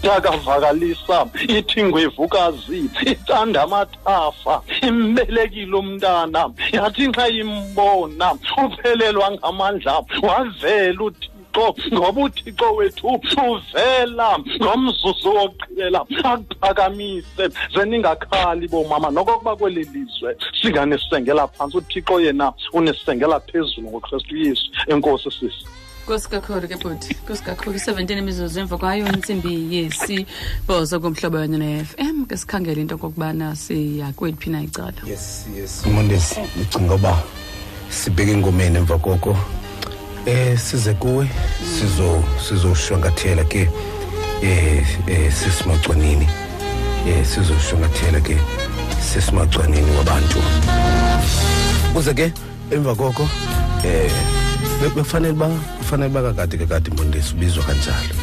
yakavakalisa 0.03 1.27
ithi 1.49 1.83
ngwevukazi 1.85 2.91
icanda 3.12 3.62
amathafa 3.62 4.62
imbelekile 4.89 5.77
umntana 5.77 6.51
yathi 6.73 7.12
xa 7.12 7.29
imbona 7.29 8.27
uphelelwa 8.65 9.31
ngamandla 9.31 10.05
wavela 10.23 11.03
uthixo 11.05 11.75
ngoba 11.93 12.21
uthixo 12.23 12.75
wethu 12.75 13.07
uvela 13.07 14.39
ngomzuzu 14.62 15.29
wokugqibela 15.37 16.01
akuphakamise 16.01 17.45
ze 17.75 17.85
ningakhali 17.85 18.69
boomama 18.69 19.11
nokokuba 19.11 19.57
kweli 19.57 19.85
lizwe 19.85 20.37
singanisengela 20.61 21.47
phantsi 21.47 21.77
uthixo 21.77 22.21
yena 22.21 22.53
unisengela 22.73 23.41
phezulu 23.41 23.89
ngokristu 23.89 24.37
yesu. 24.37 24.67
Enkosi 24.87 25.31
sisi 25.31 25.65
nkosi 26.05 26.29
kakhulu 26.29 26.69
ke 26.69 26.77
bhuti 26.77 27.17
nkosi 27.25 27.43
kakhulu 27.43 27.77
i-seventeen 27.77 28.19
imizuzu 28.19 28.61
emva 28.61 28.79
kwayo 28.79 29.07
intsimbi 29.07 29.77
yesibhozo 29.77 31.01
kumhlobo 31.01 31.37
wenye 31.39 31.59
ne-fm 31.59 32.27
ke 32.27 32.37
sikhangele 32.37 32.81
into 32.81 32.95
okokubana 32.95 33.57
siya 33.57 34.13
kweliphi 34.13 34.51
na 34.51 34.63
icala. 34.63 34.93
Yes 35.07 35.47
yes. 35.57 35.87
Mondesi 35.87 36.41
ndicinga 36.57 36.95
uba 36.95 37.23
sibheke 37.89 38.33
engomeni 38.33 38.77
emva 38.77 38.99
koko. 38.99 39.37
Eh 40.27 40.59
size 40.59 40.95
kuwe 40.95 41.29
sizo 41.79 42.25
sizoshwangathela 42.49 43.45
ke 43.45 43.71
eh 44.43 44.87
eh 45.07 45.33
sisimacwanini 45.33 46.29
eh 47.09 47.27
sizoshwangathela 47.27 48.21
ke 48.21 48.37
sisimacwanini 49.01 49.97
wabantu. 49.97 50.39
Uze 51.97 52.15
ke 52.15 52.33
emva 52.71 52.95
koko 52.95 53.29
eh 53.85 54.44
be- 54.89 54.95
bekufanele 54.95 55.32
ba 55.35 55.49
kufanele 55.78 56.09
bakakade 56.11 56.57
kakade 56.59 56.91
mondesi 56.97 57.35
ubizwa 57.35 57.64
kanjalo 57.64 58.14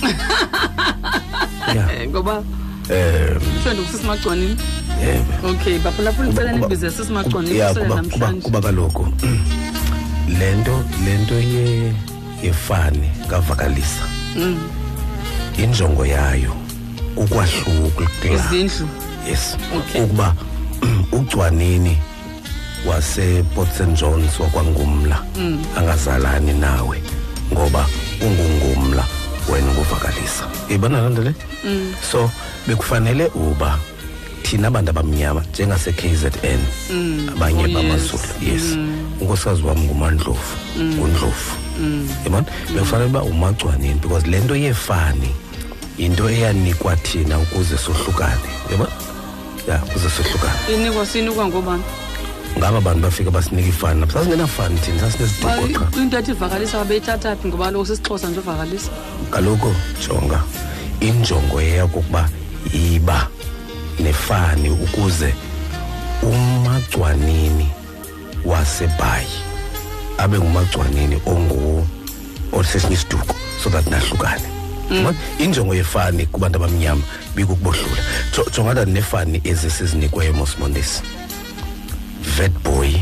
ya. 1.76 2.02
Eh, 2.02 2.08
ngoba 2.08 2.42
eh 2.90 3.36
mhlawumbe 3.40 3.82
ngusisimagconini 3.82 4.56
yebo. 5.04 5.48
Okay 5.48 5.78
baphulaphula 5.78 6.28
itsela 6.28 6.50
Kuba- 6.52 6.60
nibize 6.68 6.90
sisimagconini 6.90 7.58
ya 7.58 7.68
kusele 7.68 7.86
kuba 7.86 8.02
kuba 8.02 8.16
namhlanje. 8.16 8.42
kuba 8.42 8.60
kaloku 8.60 9.08
lento 10.38 10.84
lento 11.04 11.34
ye 11.34 11.92
yefani 12.42 13.10
kavakalisa. 13.30 14.04
Mm. 14.36 14.58
injongo 15.58 16.06
yayo 16.06 16.52
ukwahlukula 17.16 18.08
izindlu. 18.34 18.88
Yes. 19.28 19.56
Okay. 19.76 20.02
ukuba 20.02 20.34
ugcwanini 21.12 21.98
waseport 22.86 23.68
st 23.76 24.00
johns 24.00 24.40
wakwangumla 24.40 25.22
Mm. 25.36 25.64
angazalani 25.76 26.52
nawe 26.52 27.02
ngoba 27.52 27.86
ungungumla 28.20 29.04
wena 29.52 29.72
nguvakalisa 29.72 30.44
ibona 30.68 31.00
loo 31.00 31.08
nto 31.08 31.22
le 31.22 31.34
Mm. 31.64 31.94
so 32.12 32.30
bekufanele 32.66 33.26
uba 33.34 33.78
thina 34.42 34.68
abantu 34.68 34.90
abamnyama 34.90 35.40
njengase-kzn 35.52 36.58
Mm. 36.90 37.28
abanye 37.36 37.64
Oh, 37.64 37.66
yes. 37.66 37.74
bamazulu 37.74 38.22
yes 38.52 38.62
unkosikazi 39.20 39.62
wam 39.62 39.78
ngumandlovu 39.78 40.54
Mm. 40.76 40.94
ngundlovu 40.94 41.52
Mm. 41.80 42.08
yabona 42.24 42.46
bekufanele 42.74 43.08
uba 43.10 43.22
umagcwanini 43.22 43.94
because 43.94 44.26
le 44.26 44.38
nto 44.40 44.56
yefani 44.56 45.28
yinto 45.98 46.30
eyanikwa 46.30 46.96
thina 46.96 47.38
ukuze 47.38 47.78
sohlukane 47.78 48.48
yabona 48.70 48.90
ya 49.68 49.82
ukuze 49.84 50.10
sohlukane 50.10 50.58
inikwa 50.74 51.06
sinikwa 51.06 51.46
ngobani 51.48 51.82
ngaba 52.58 52.80
bantu 52.80 53.00
bafika 53.02 53.30
basinika 53.30 53.68
ifani? 53.68 54.00
Nabo 54.00 54.12
sasingenafani 54.12 54.78
thina? 54.80 55.00
Sasineziduko 55.00 55.68
qha 55.90 56.02
into 56.02 56.18
ethi 56.18 56.30
ivakalisa 56.30 56.78
babeyithatha 56.78 57.36
phi 57.36 57.48
ngoba 57.48 57.64
kaloku 57.64 57.86
sisixhosa 57.86 58.28
nje 58.28 58.38
uvakalisa. 58.40 58.90
Kaloku 59.30 59.74
jonga 60.08 60.42
injongo 61.00 61.62
yeyakokuba 61.62 62.28
iba 62.72 63.28
nefani 64.00 64.70
ukuze 64.70 65.34
umagcwanini 66.22 67.68
wasebhayi 68.44 69.28
abe 70.18 70.38
ngumagcwanini 70.38 71.20
ongu 71.26 71.86
osesinye 72.52 72.94
isiduko 72.94 73.34
so 73.62 73.70
that 73.70 73.86
nahlukane. 73.86 74.42
Yabona? 74.90 75.14
injongo 75.38 75.74
yefani 75.74 76.26
kubantu 76.26 76.56
abamnyama 76.56 77.02
bikukubohlula 77.36 78.02
Jo- 78.36 78.50
jonga 78.56 78.74
that 78.74 78.88
nefani 78.88 79.40
ezi 79.44 79.70
sizinikweyo 79.70 80.32
mosmondisi 80.32 81.02
vetboy 82.22 82.92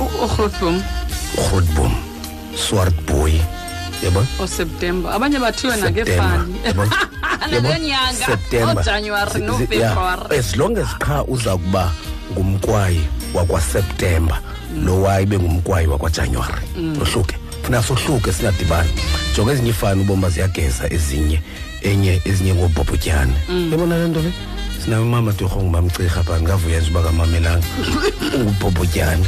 urhotbom 0.00 0.82
grootboom 1.36 1.92
swart 2.56 2.94
boy 3.06 3.32
yabona 4.04 4.26
oseptemba 4.40 5.12
abanye 5.14 5.38
bathiwe 5.38 5.72
September, 5.76 6.04
nangefani 6.04 6.54
yabona? 6.66 6.96
nabenyanga 7.50 8.26
September. 8.26 8.78
ojanuwari 8.78 9.30
Zi- 9.30 9.38
zi- 9.38 9.44
nofebruwari 9.46 10.22
yeah. 10.30 10.38
as 10.38 10.56
long 10.56 10.78
as 10.78 10.88
qha 10.98 11.24
uza 11.24 11.56
kuba 11.56 11.90
ngumkwayi 12.32 13.00
wakwaseptemba 13.34 14.40
lo 14.84 15.02
waye 15.02 15.26
bengumkwayi 15.26 15.86
wakwajanuwari. 15.86 16.62
Ohluke 17.02 17.36
funeka 17.62 17.82
sohluke 17.82 18.32
singadibani. 18.32 18.90
Jonga 19.36 19.52
ezinye 19.52 19.70
ifani 19.70 20.00
ubomi 20.02 20.30
ziyageza 20.30 20.92
ezinye 20.92 21.40
enye 21.82 22.20
ezinye 22.24 22.54
ngoobhobhotyane 22.54 23.32
yabona 23.70 23.98
le 23.98 24.08
nto 24.08 24.22
le? 24.22 24.32
sinawe 24.84 25.02
umama 25.02 25.32
torhongo 25.32 25.70
bamcirha 25.70 26.22
phani 26.22 26.42
ngavuyenza 26.44 26.90
uba 26.90 27.00
ngamamelanga 27.00 27.66
ubhobhotyana. 28.34 29.26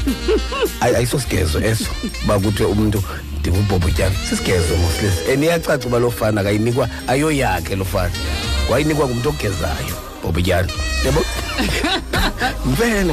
Ayisosigezo 0.81 1.61
eso. 1.61 1.91
Uba 2.25 2.39
kuthiwe 2.39 2.71
umntu 2.71 3.03
ndingubhobhotyana 3.41 4.15
sisigezo 4.29 4.77
mosilesi 4.77 5.33
and 5.33 5.43
eh, 5.43 5.49
iyacaca 5.49 5.87
uba 5.87 5.99
loo 5.99 6.11
fana 6.11 6.43
kayinikwa 6.43 6.89
ayoyakhe 7.07 7.77
loo 7.77 7.85
fana. 7.85 8.11
Kwayinikwa 8.69 9.07
ngumntu 9.07 9.29
ogezayo 9.29 9.97
bhobhotyana. 10.23 10.69
Yebo? 11.05 11.23
Mfene 12.71 13.13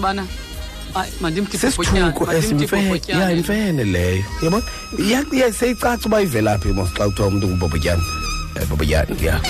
bana. 0.00 0.26
Sisithuko 2.40 2.96
imfene 3.32 3.84
leyo. 3.84 4.24
Yabona 4.42 5.52
seyicaca 5.52 6.06
uba 6.06 6.22
ivelaphi 6.22 6.68
mos 6.68 6.90
xa 6.94 7.06
kuthiwa 7.06 7.28
umntu 7.28 7.46
ngubhobhotyana. 7.48 8.02
Eh, 8.56 8.66
bhobhotyana 8.68 9.16
ya. 9.22 9.40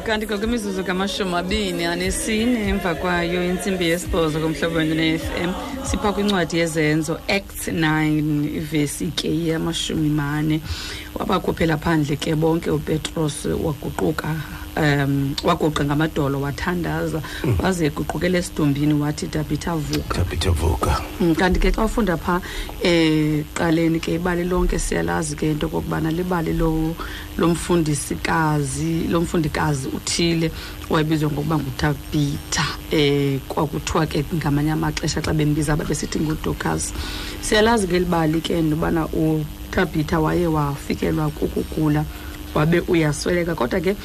Wow 0.00 0.06
kanti 0.06 0.26
ngokwemizuzu 0.26 0.84
kamashumi 0.84 1.34
abini 1.34 1.84
anesine 1.84 2.68
emva 2.68 2.94
kwayo 2.94 3.44
intsimbi 3.44 3.84
yesibhozo 3.84 4.40
komhlobo 4.40 4.78
wenu 4.78 4.94
ne-fm 4.94 5.52
sipha 5.82 6.12
kwincwadi 6.12 6.58
yezenzo 6.58 7.14
act 7.28 7.68
9 7.68 8.56
ivesi 8.56 9.06
ke 9.06 9.46
yamashumi 9.46 10.08
mane. 10.08 10.60
Wabakhuphela 11.14 11.76
phandle 11.76 12.16
ke 12.16 12.34
bonke 12.34 12.70
upetros 12.70 13.44
waguquka. 13.44 14.59
Um 14.76 15.34
wagoqa 15.44 15.84
ngamadolo 15.84 16.40
wathandaza 16.40 17.22
waze 17.62 17.86
eguqukela 17.86 18.38
esidombini 18.38 18.94
wathi 18.94 19.26
tabitha 19.26 19.74
vuka. 19.74 20.24
Vuka. 20.52 21.00
Mm, 21.20 21.34
kanti 21.34 21.60
ke 21.60 21.70
xa 21.70 21.84
ufunda 21.84 22.16
phaa 22.16 22.40
eh 22.82 23.44
qaleni 23.54 24.00
ke 24.00 24.14
ibali 24.14 24.44
lonke 24.44 24.78
siyalazi 24.78 25.36
ke 25.36 25.50
into 25.50 25.66
okokubana 25.66 26.10
libali 26.10 26.52
lo 26.52 26.94
lomfundisikazi 27.38 29.08
lomfundikazi 29.08 29.88
uthile 29.88 30.50
wayebizwa 30.90 31.30
ngokuba 31.30 31.58
ngutabitha 31.58 32.66
eh 32.90 33.38
kwakuthiwa 33.48 34.06
ke 34.06 34.24
ngamanye 34.34 34.72
amaxesha 34.72 35.22
xa 35.22 35.32
bembiza 35.32 35.72
ababesithi 35.72 36.20
ngudocas 36.20 36.92
siyalazi 37.40 37.86
ke 37.86 37.98
libali 37.98 38.40
ke 38.40 38.62
nobana 38.62 39.06
utabitha 39.06 40.20
waye 40.20 40.46
wafikelwa 40.46 41.30
kukugula 41.30 42.04
wabe 42.54 42.80
uyasweleka. 42.88 43.54
Kodwa 43.54 43.80
ke 43.80 43.96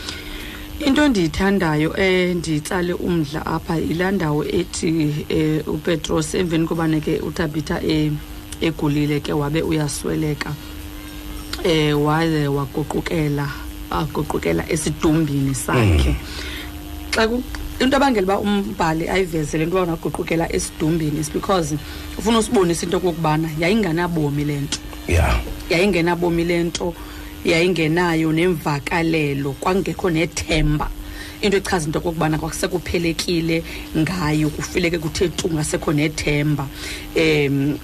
into 0.79 1.01
endiyithandayo 1.03 1.95
enditsale 1.97 2.93
umdla 2.93 3.45
apha 3.45 3.75
yilaa 3.77 4.11
ndawo 4.11 4.45
ethi 4.45 4.89
um 5.29 5.73
upetros 5.75 6.35
emveni 6.35 6.67
kobana 6.67 6.99
ke 6.99 7.19
utabitha 7.19 7.79
um 7.79 8.17
egulile 8.61 9.19
ke 9.19 9.33
wabe 9.33 9.61
uyasweleka 9.61 10.53
um 11.65 12.01
waze 12.05 12.47
waguqukela 12.47 13.47
waguqukela 13.91 14.69
esidumbini 14.69 15.55
sakhe. 15.55 16.15
Xa 17.11 17.27
ku- 17.27 17.43
into 17.79 17.95
abangela 17.97 18.23
uba 18.23 18.39
umbhali 18.39 19.09
ayiveze 19.09 19.57
le 19.57 19.65
nto 19.65 19.77
uba 19.81 19.91
waguqukela 19.91 20.51
esidumbini 20.53 21.19
is 21.19 21.29
because 21.31 21.75
ufuna 22.17 22.39
usibonisa 22.39 22.85
into 22.85 22.97
okokubana 22.97 23.49
yayinganabomi 23.59 24.45
le 24.45 24.57
nto. 24.61 24.79
Ya. 25.07 25.39
Yayingenabomi 25.69 26.43
le 26.43 26.63
nto. 26.63 26.93
Yayingenayo 27.45 28.31
nemvakalelo 28.31 29.53
kwangekho 29.59 30.09
nethemba. 30.09 30.89
Into 31.41 31.57
echaza 31.57 31.85
into 31.85 31.99
okokubana 31.99 32.37
kwakusekuphelekile 32.37 33.63
ngayo 33.97 34.49
kufileke 34.49 34.97
kuthe 34.97 35.29
tu 35.29 35.49
ngasekho 35.49 35.93
nethemba. 35.93 36.67
Um 37.15 37.77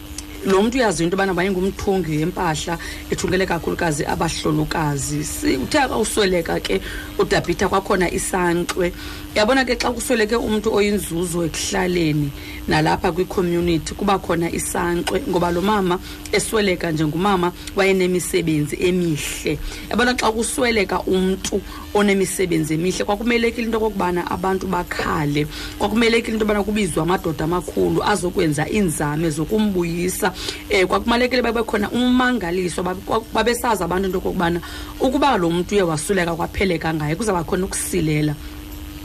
lo 0.46 0.62
mntu 0.64 0.78
uyaziyo 0.78 1.06
into 1.06 1.16
yobana 1.18 1.34
wayengumthungi 1.34 2.18
wempahla 2.18 2.78
ethungele 3.12 3.46
kakhulukazi 3.46 4.06
abahlolokazi. 4.06 5.24
Si- 5.24 5.58
uthe 5.58 5.80
akawusweleka 5.80 6.60
ke 6.60 6.82
udabhitha 7.20 7.70
kwakhona 7.70 8.10
isankxwe 8.12 8.92
yabona 9.36 9.66
ke 9.66 9.76
xa 9.80 9.92
kusweleke 9.92 10.36
umntu 10.36 10.74
oyinzuzo 10.76 11.46
ekuhlaleni 11.48 12.30
nalapha 12.68 13.12
kwicommunity 13.12 13.94
kuba 13.96 14.20
khona 14.20 14.52
isankxwe 14.52 15.24
ngoba 15.30 15.52
lo 15.52 15.62
mama 15.62 16.00
esweleka 16.32 16.92
njengumama 16.92 17.52
wayenemisebenzi 17.76 18.76
emihle. 18.76 19.58
Yabona 19.90 20.14
xa 20.20 20.32
kusweleka 20.32 21.00
umntu 21.08 21.62
onemisebenzi 21.94 22.74
emihle 22.74 23.06
kwakumelekile 23.06 23.66
into 23.66 23.78
okokubana 23.78 24.28
abantu 24.32 24.68
bakhale. 24.68 25.48
Kwakumelekile 25.80 26.34
into 26.34 26.46
yobana 26.46 26.64
kubizwe 26.64 27.02
amadoda 27.02 27.46
amakhulu 27.46 28.04
azokwenza 28.04 28.68
iinzame 28.70 29.30
zokumbuyisa. 29.30 30.34
Um 30.72 30.88
kwakumalekile 30.88 31.42
babe 31.42 31.64
khona 31.64 31.90
ummangaliso 31.92 32.84
babe- 32.84 33.02
kwa- 33.08 33.24
babesazi 33.34 33.84
abantu 33.84 34.06
into 34.08 34.18
okokubana 34.18 34.60
ukuba 35.00 35.38
lo 35.38 35.50
mntu 35.50 35.76
uye 35.76 35.84
wasweleka 35.84 36.36
kwapheleka 36.36 36.94
ngaye 36.94 37.16
kuzawuba 37.16 37.44
khona 37.44 37.66
ukusilela. 37.66 38.36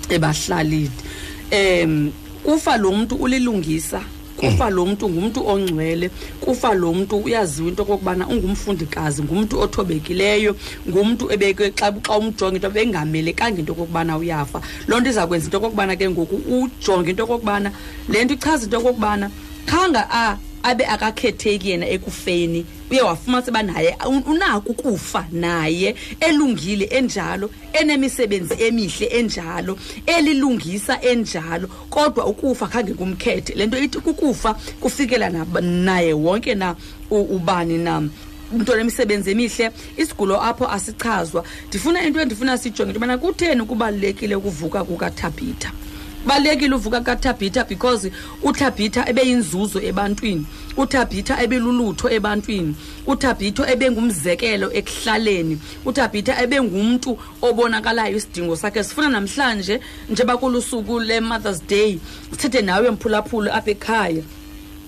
Ebahlalini 0.09 0.90
um 1.52 2.12
kufa 2.44 2.76
lo 2.76 2.92
mntu 2.92 3.14
ulilungisa 3.14 4.02
kufa 4.36 4.70
lo 4.70 4.86
mntu 4.86 5.09
ngumntu 5.11 5.48
ongcwele 5.48 6.11
kufa 6.40 6.74
lo 6.74 6.92
mntu 6.94 7.16
uyaziwa 7.16 7.68
into 7.68 7.82
okokubana 7.82 8.28
ungumfundikazi 8.28 9.22
ngumntu 9.22 9.61
othobekileyo 9.61 10.57
ngumntu 10.88 11.32
ebeke 11.32 11.70
xa 11.70 11.92
xa 12.02 12.18
umjonga 12.18 12.57
into 12.57 12.70
bengamelekanga 12.70 13.59
into 13.59 13.72
okokubana 13.72 14.18
uyafa. 14.18 14.61
Loo 14.88 15.00
nto 15.00 15.11
iza 15.11 15.26
kwenza 15.26 15.46
into 15.46 15.57
okokubana 15.57 15.96
ke 15.96 16.11
ngoku 16.11 16.36
ujonge 16.36 17.11
into 17.11 17.24
okokubana 17.24 17.72
le 18.09 18.24
nto 18.24 18.34
ichaza 18.34 18.64
into 18.64 18.78
okokubana 18.78 19.30
khanga 19.66 20.07
a 20.11 20.36
abe 20.66 20.84
akakhetheki 20.86 21.70
yena 21.70 21.86
ekufeni 21.88 22.66
uye 22.90 23.02
wafumanisa 23.02 23.50
uba 23.50 23.62
naye 23.62 23.96
un- 24.06 24.22
unako 24.26 24.70
ukufa 24.72 25.26
naye 25.32 25.94
elungile 26.20 26.84
enjalo 26.84 27.50
enemisebenzi 27.72 28.54
emihle 28.66 29.06
enjalo 29.06 29.78
elilungisa 30.06 31.02
enjalo 31.02 31.68
kodwa 31.90 32.26
ukufa 32.26 32.66
khange 32.66 32.94
kumkhethe. 32.94 33.54
Le 33.54 33.66
nto 33.66 33.78
ithi 33.78 33.98
kukufa 33.98 34.54
kufikela 34.80 35.28
nab- 35.28 35.60
naye 35.62 36.12
wonke 36.12 36.54
na 36.54 36.76
u- 37.10 37.20
ubani 37.36 37.78
na. 37.78 38.02
Umntu 38.52 38.72
onemisebenzi 38.72 39.30
emihle 39.30 39.70
isigulo 39.96 40.42
apho 40.42 40.68
asichazwa. 40.68 41.44
Ndifuna 41.68 42.02
into 42.06 42.20
endifuna 42.20 42.58
sijonge 42.58 42.82
into 42.90 43.00
yobana 43.00 43.18
kutheni 43.18 43.62
kubalulekile 43.64 44.34
ukuvuka 44.36 44.84
kukatabhitha 44.84 45.70
balekile 46.26 46.74
uvuka 46.74 47.00
katabhitha 47.00 47.64
because 47.68 48.10
utabhitha 48.42 49.08
ebeyinzuzo 49.08 49.80
ebantwini. 49.80 50.46
utabhitha 50.76 51.42
ebelulutho 51.42 52.10
ebantwini. 52.10 52.74
utabhitha 53.06 53.70
ebengumzekelo 53.72 54.72
ekuhlaleni. 54.72 55.58
utabhitha 55.84 56.42
ebengumntu 56.42 57.18
obonakalayo 57.42 58.16
isidingo 58.16 58.56
sakhe. 58.56 58.84
Sifuna 58.84 59.08
namhlanje 59.08 59.80
njengoba 60.10 60.36
kulusuku 60.36 61.00
le-mothers 61.00 61.62
day 61.66 61.98
sithethe 62.30 62.62
nawe 62.62 62.90
mphulaphula 62.90 63.54
apha 63.54 63.70
ekhaya. 63.70 64.22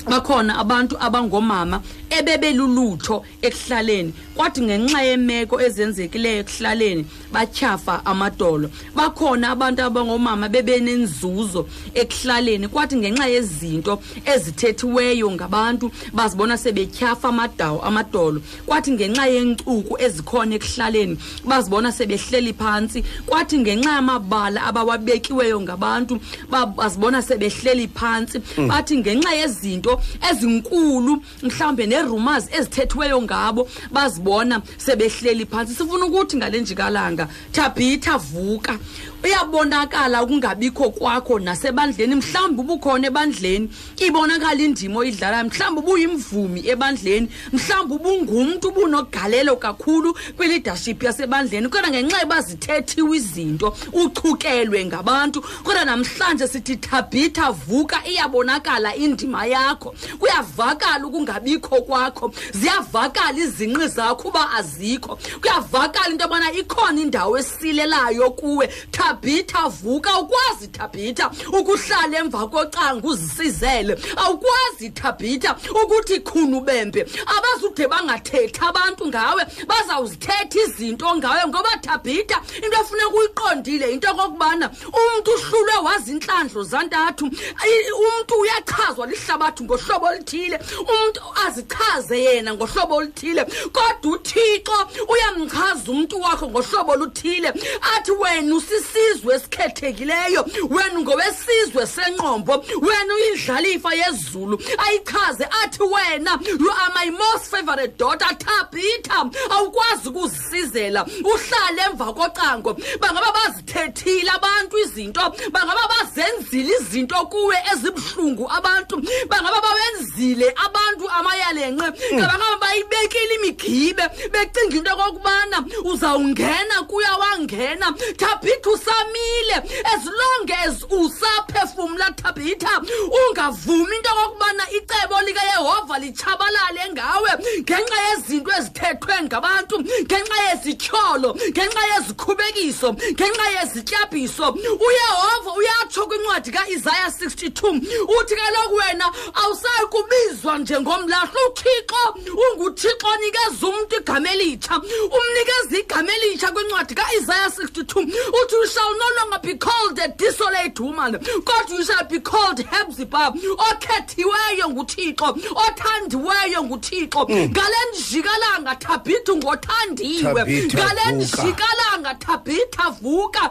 Bakhona 0.07 0.59
abantu 0.59 0.97
abangoomama 1.01 1.83
ebebelulutho 2.11 3.25
ekuhlaleni. 3.43 4.13
Kwathi 4.35 4.61
ngenxa 4.63 5.03
yemeko 5.03 5.61
ezenzekileyo 5.61 6.41
ekuhlaleni 6.41 7.05
batyhafa 7.33 8.07
amadolo. 8.07 8.71
Bakhona 8.95 9.51
abantu 9.51 9.83
abangoomama 9.83 10.49
bebenenzuzo 10.49 11.69
ekuhlaleni. 11.95 12.69
Kwathi 12.69 12.97
ngenxa 12.97 13.27
yezinto 13.27 14.01
ezithethiweyo 14.25 15.31
ngabantu 15.31 15.91
bazibona 16.13 16.57
sebetyhafa 16.59 17.29
amadawo 17.29 17.83
amadolo. 17.83 18.41
Kwathi 18.67 18.91
ngenxa 18.93 19.27
yeencuku 19.27 19.97
ezikhona 20.03 20.55
ekuhlaleni 20.55 21.19
bazibona 21.45 21.93
sebehleli 21.93 22.53
phantsi 22.55 23.05
kwathi 23.27 23.59
ngenxa 23.59 23.91
yamabala 23.93 24.63
abawabekiweyo 24.65 25.61
ngabantu 25.61 26.21
ba- 26.51 26.67
bazibona 26.67 27.23
sebehleli 27.23 27.89
phantsi 27.89 28.39
bathi 28.69 28.97
ngenxa 28.99 29.35
yezinto 29.35 29.98
ezinkulu 30.31 31.23
mhlawumbe 31.43 31.87
nee-rumors 31.87 32.45
ezithethiweyo 32.57 33.23
ngabo 33.23 33.69
bazibona 33.91 34.63
sebehleli 34.77 35.47
phantsi 35.47 35.75
sifuna 35.75 36.07
ukuthi 36.07 36.37
ngale 36.37 36.61
njikalanga 36.61 37.29
thabhitha 37.53 38.19
vuka. 38.19 38.79
Uyabonakala 39.25 40.23
ukungabikho 40.23 40.91
kwakho 40.91 41.39
nasebandleni 41.39 42.15
mhlawumbi 42.15 42.61
ubukhona 42.61 43.07
ebandleni. 43.07 43.71
Ibonakala 43.97 44.63
indima 44.63 45.01
oyidlalayo 45.01 45.45
mhlawumbi 45.45 45.81
ubuyimvumi 45.81 46.61
ebandleni 46.69 47.29
mhlawumbi 47.53 47.95
ubungumntu 47.95 48.69
ubunogalelo 48.69 49.57
kakhulu 49.57 50.15
kwi-leadership 50.37 51.03
yasebandleni. 51.03 51.69
Kodwa 51.69 51.91
ngenxa 51.91 52.21
yoba 52.21 52.41
zithethiwe 52.41 53.17
izinto 53.17 53.77
uchukelwe 53.93 54.85
ngabantu 54.85 55.43
kodwa 55.63 55.85
namhlanje 55.85 56.49
sithi 56.49 56.77
thabhitha 56.77 57.51
vuka 57.51 58.07
iyabonakala 58.07 58.97
indima 58.97 59.47
yakho. 59.47 59.95
Kuyavakala 60.19 61.07
ukungabikho 61.07 61.83
kwakho 61.83 62.33
ziyavakala 62.53 63.39
izinqi 63.39 63.89
zakho 63.89 64.29
uba 64.29 64.51
azikho. 64.51 65.19
Kuyavakala 65.41 66.09
into 66.13 66.25
yobana 66.25 66.53
ikhona 66.53 67.01
indawo 67.01 67.39
esilelayo 67.39 68.31
kuwe. 68.31 68.69
Thabhitha 69.13 69.69
vuka 69.69 70.11
awukwazi 70.13 70.69
thabhitha 70.69 71.31
ukuhlala 71.53 72.19
emva 72.19 72.47
kocanga 72.49 73.09
uzisizele. 73.09 73.97
Awukwazi 74.17 74.91
thabhitha 74.91 75.57
ukuthi 75.83 76.21
khunubembe 76.21 77.07
abazude 77.27 77.87
bangathethi 77.89 78.61
abantu 78.61 79.07
ngawe 79.09 79.43
bazawuzithetha 79.67 80.59
izinto 80.61 81.17
ngawe 81.17 81.47
ngoba 81.49 81.77
thabhitha 81.83 82.41
into 82.57 82.77
efuneka 82.81 83.09
uyiqondile 83.17 83.93
into 83.93 84.09
okokubana 84.11 84.71
umntu 84.93 85.31
uhlulwe 85.33 85.77
wazintlandlo 85.85 86.63
zantathu. 86.65 87.27
I- 87.27 87.93
umntu 87.93 88.35
uyachazwa 88.41 89.07
lihlabathi 89.07 89.65
ngohlobo 89.65 90.07
oluthile 90.07 90.59
umntu 90.81 91.21
azichaze 91.47 92.19
yena 92.23 92.55
ngohlobo 92.55 92.95
oluthile. 92.97 93.45
Kodwa 93.73 94.13
uthixo 94.13 94.79
uyamchaza 95.09 95.91
umntu 95.93 96.21
wakho 96.21 96.49
ngohlobo 96.51 96.93
oluthile. 96.93 97.49
Athi 97.97 98.11
wena 98.13 98.55
usisizwe 98.99 99.35
esikhethekileyo 99.35 100.47
wena 100.71 101.01
ngowesizwe 101.01 101.87
senqombo 101.87 102.65
wena 102.81 103.15
uyindlalifa 103.15 103.95
yezulu 103.95 104.63
ayichaze 104.79 105.45
athi 105.63 105.83
wena 105.83 106.39
you 106.61 106.71
are 106.71 106.93
my 106.95 107.11
most 107.11 107.51
favorite 107.51 107.97
daughter 107.99 108.39
tabitha. 108.39 109.31
Awukwazi 109.51 110.09
ukuzisizela 110.09 111.07
uhlale 111.25 111.83
emva 111.91 112.13
kocango. 112.13 112.77
Bangaba 113.01 113.33
bazithethile 113.33 114.31
abantu 114.31 114.79
izinto 114.79 115.21
bangaba 115.53 115.89
bazenzile 115.89 116.73
izinto 116.81 117.27
kuwe 117.27 117.57
ezibuhlungu 117.73 118.51
abantu 118.51 118.97
bangaba 119.29 119.61
bawenzile 119.61 120.55
abantu 120.67 121.11
amayalenqe. 121.11 121.91
Bangaba 122.11 122.57
bayibekile 122.61 123.35
imigibe 123.35 124.03
becinga 124.33 124.77
into 124.77 124.93
okokubana 124.93 125.65
uzawungena 125.85 126.83
kuya 126.89 127.17
wangena. 127.17 127.95
Thabitha 128.17 128.71
usamile 128.89 129.57
as 129.85 130.05
long 130.07 130.51
as 130.65 130.85
usaphefumla 130.85 132.17
thabitha 132.17 132.83
ungavumi 133.29 133.97
into 133.97 134.11
okokubana 134.11 134.65
icebo 134.71 135.21
likayehova 135.27 135.99
litshabalale 135.99 136.93
ngawe. 136.93 137.31
Ngenxa 137.61 137.99
yezinto 138.09 138.51
ezithethwe 138.59 139.23
ngabantu 139.23 139.81
ngenxa 139.81 140.37
yezityholo 140.49 141.35
ngenxa 141.35 141.83
yezikhubekiso 141.95 142.93
ngenxa 142.93 143.47
yezityabhiso 143.57 144.49
uyehova 144.87 145.51
uyatsho 145.57 146.07
kwincwadi 146.07 146.51
kaisaya 146.51 147.07
62 147.07 147.81
uthi 148.21 148.37
kaloku 148.37 148.75
wena 148.75 149.13
awusayi 149.35 149.87
kubizwa 149.91 150.59
njengomlahla 150.59 151.41
uthixo 151.49 152.03
unguthixo 152.45 153.07
onikeza 153.07 153.67
umntu 153.67 153.97
igama 153.97 154.31
elitsha. 154.31 154.77
Umnikeza 155.17 155.79
igama 155.79 156.13
elitsha 156.13 156.53
kwincwadi 156.53 156.95
kaisaya 156.95 157.47
62 157.47 158.13
uthi 158.43 158.59
you 158.59 158.67
shall 158.79 158.93
no 158.99 159.09
longer 159.21 159.39
be 159.43 159.55
called 159.55 159.99
a 159.99 160.09
desolate 160.09 160.81
woman. 160.81 161.15
Kodwa 161.15 161.71
you 161.79 161.85
shall 161.85 162.05
be 162.05 162.21
called 162.21 162.59
hebzibah 162.59 163.35
okhethiweyo 163.71 164.69
nguthixo 164.71 165.37
othandiweyo 165.67 166.63
nguthixo. 166.65 167.27
Ngale 167.29 167.77
njikalanga 167.93 168.75
thabitha 168.75 169.35
ngothandiwe. 169.35 170.35
Thabitha, 170.35 170.79
ngale 170.79 171.25
vuka. 171.25 171.43
njikalanga 171.43 172.15
thabitha 172.15 172.91
vuka. 172.91 173.51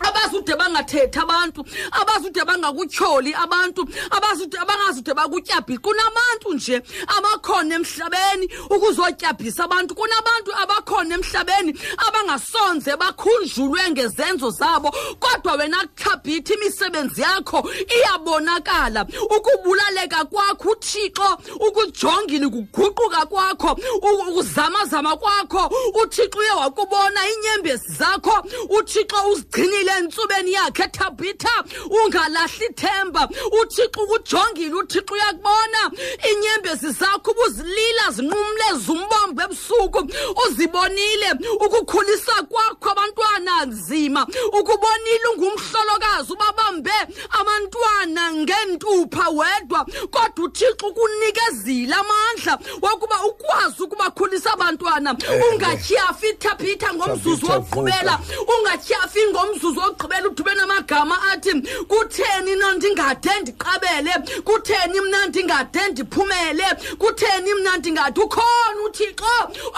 Abazude 0.00 0.56
bangathethi 0.56 1.18
abantu 1.18 1.64
abazude 1.92 2.44
bangakutyholi 2.44 3.34
abantu 3.34 3.82
abazude 4.10 4.58
abangazude 4.58 5.14
bakutyabhisa 5.14 5.80
kunabantu 5.80 6.54
nje 6.54 6.82
abakhona 7.06 7.74
emhlabeni 7.74 8.48
ukuzotyabhisa 8.70 9.64
abantu. 9.64 9.94
Kunabantu 9.94 10.50
abakhona 10.62 11.14
emhlabeni 11.14 11.74
abangasonze 12.06 12.96
bakhunjulwe 12.96 13.90
ngezenzo 13.90 14.50
zabo. 14.50 14.90
Kodwa 15.18 15.52
wena 15.52 15.86
thabhitha 15.96 16.54
imisebenzi 16.54 17.22
yakho 17.22 17.70
iyabonakala. 17.96 19.06
Ukubulaleka 19.36 20.24
kwakho 20.24 20.70
uthixo 20.70 21.38
ukujongile 21.68 22.46
ukuguquka 22.46 23.26
kwakho 23.26 23.78
ukuzamazama 24.02 25.16
kwakho. 25.16 25.70
Uthixo 26.02 26.38
uye 26.38 26.50
wakubona 26.50 27.20
iinyembezi 27.28 27.92
zakho. 27.92 28.44
Uthixo 28.68 29.16
uzigcinile 29.32 29.83
entsubeni 29.92 30.52
yakhe 30.52 30.88
thabhitha 30.88 31.64
ungalahli 31.90 32.68
themba 32.74 33.28
uthixo 33.60 34.02
ukujongile 34.02 34.74
uthixo 34.74 35.14
uyakubona. 35.14 35.90
Iinyembezi 36.28 36.90
zakho 36.90 37.30
ubuzilila 37.30 38.10
zinqumle 38.10 38.68
zumbombo 38.84 39.42
ebusuku. 39.42 40.00
Uzibonile 40.46 41.30
ukukhulisa 41.60 42.42
kwakho 42.48 42.90
abantwana 42.90 43.64
nzima. 43.66 44.26
Ukubonile 44.58 45.26
ungumhlolokazi 45.34 46.32
ubabambe 46.32 46.92
abantwana 47.40 48.32
ngentupha 48.32 49.28
wedwa. 49.28 49.86
Kodwa 50.10 50.44
uthixo 50.44 50.86
ukunikezile 50.86 51.94
amandla 51.94 52.58
wokuba 52.82 53.24
ukwazi 53.26 53.82
ukubakhulisa 53.82 54.52
abantwana. 54.52 55.16
Ungatyhafi 55.52 56.32
thabhitha 56.34 56.94
ngomzuzu 56.94 57.46
Thabitha, 57.46 57.54
wokugqibela 57.54 58.20
ungatyhafi 58.58 59.20
ngomzuzu 59.30 59.73
wokugqibela 59.80 60.28
udube 60.28 60.54
namagama 60.54 61.16
athi 61.32 61.52
kutheni 61.88 62.56
na 62.56 62.72
ndingade 62.72 63.30
ndiqabele? 63.40 64.12
Kutheni 64.44 65.00
mna 65.00 65.26
ndingade 65.26 65.88
ndiphumele? 65.90 66.64
Kutheni 66.98 67.54
mna 67.54 67.76
ndingade? 67.76 68.20
Ukhona 68.20 68.80
uthixo 68.86 69.24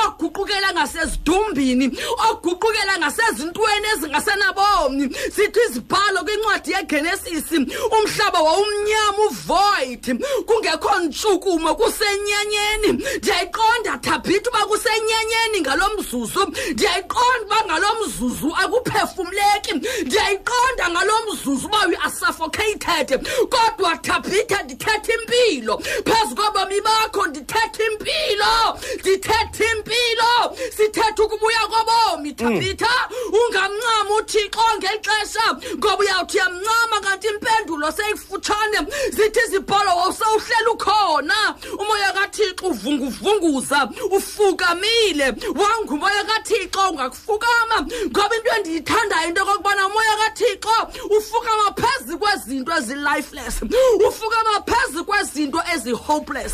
oguqukela 0.07 0.73
ngasezidumbini 0.73 1.99
oguqukela 2.31 2.99
ngasezintweni 2.99 3.87
ezingasenabomi 3.95 5.05
zithi 5.35 5.61
izibhalo 5.69 6.25
kwincwadi 6.25 6.73
yegenesisi 6.73 7.57
umhlaba 7.97 8.41
wawumnyama 8.41 9.19
uvoid 9.29 10.05
kungekho 10.47 10.99
ntshukumo 11.01 11.75
kusenyanyeni 11.75 12.89
ndiyayiqonda 13.19 13.99
thabhitha 14.03 14.51
uba 14.51 14.67
kusenyanyeni 14.67 15.61
ngalo 15.61 15.91
mzuzu. 15.99 16.53
Ndiyayiqonda 16.73 17.45
uba 17.47 17.65
ngalo 17.67 17.87
mzuzu 18.01 18.49
akuphefumleki. 18.63 19.86
Ndiyayiqonda 20.05 20.91
ngalo 20.91 21.13
mzuzu 21.33 21.67
uba 21.67 21.79
you 21.91 21.99
are 22.03 22.11
suffocated 22.11 23.29
kodwa 23.51 23.97
thabhitha 23.97 24.63
ndithetha 24.63 25.13
impilo. 25.13 25.79
Phezu 25.79 26.35
kobomi 26.37 26.81
bakho 26.81 27.27
ndithetha 27.27 27.85
impilo. 27.85 28.79
Ndithetha 29.01 29.65
impilo. 29.73 30.57
Sithetha 30.77 31.23
ukubuya 31.23 31.61
kobomi 31.61 32.33
thabhitha. 32.33 33.09
Ungamncama 33.33 34.15
uthixo 34.19 34.61
ngeli 34.79 35.01
xesha 35.03 35.57
ngoba 35.77 35.97
uyawuthi 35.97 36.37
uyamncama 36.37 37.01
kanti 37.01 37.29
impendulo 37.29 37.93
seyifutshane 37.93 38.79
zithi 39.11 39.41
izibholo 39.47 39.97
wawusewuhleli 39.97 40.69
ukhona. 40.73 41.55
Umoya 41.79 42.13
kathixo 42.13 42.67
uvunguvunguza 42.67 43.89
ufukamile. 44.11 45.35
Wangumoya 45.55 46.25
kathixo 46.25 46.91
ungakufukama. 46.91 47.87
Ngoba 48.11 48.37
into 48.37 48.51
endiyithandayo 48.57 49.29
into 49.29 49.45
yokokubana 49.77 49.87
umoya 49.87 50.17
kathixo 50.17 50.89
ufukama 51.19 51.73
phezu 51.77 52.19
kwezinto 52.19 52.73
ezi-lifeless. 52.73 53.63
Ufukama 54.09 54.61
phezu 54.67 55.05
kwezinto 55.05 55.63
ezi-hopeless. 55.75 56.53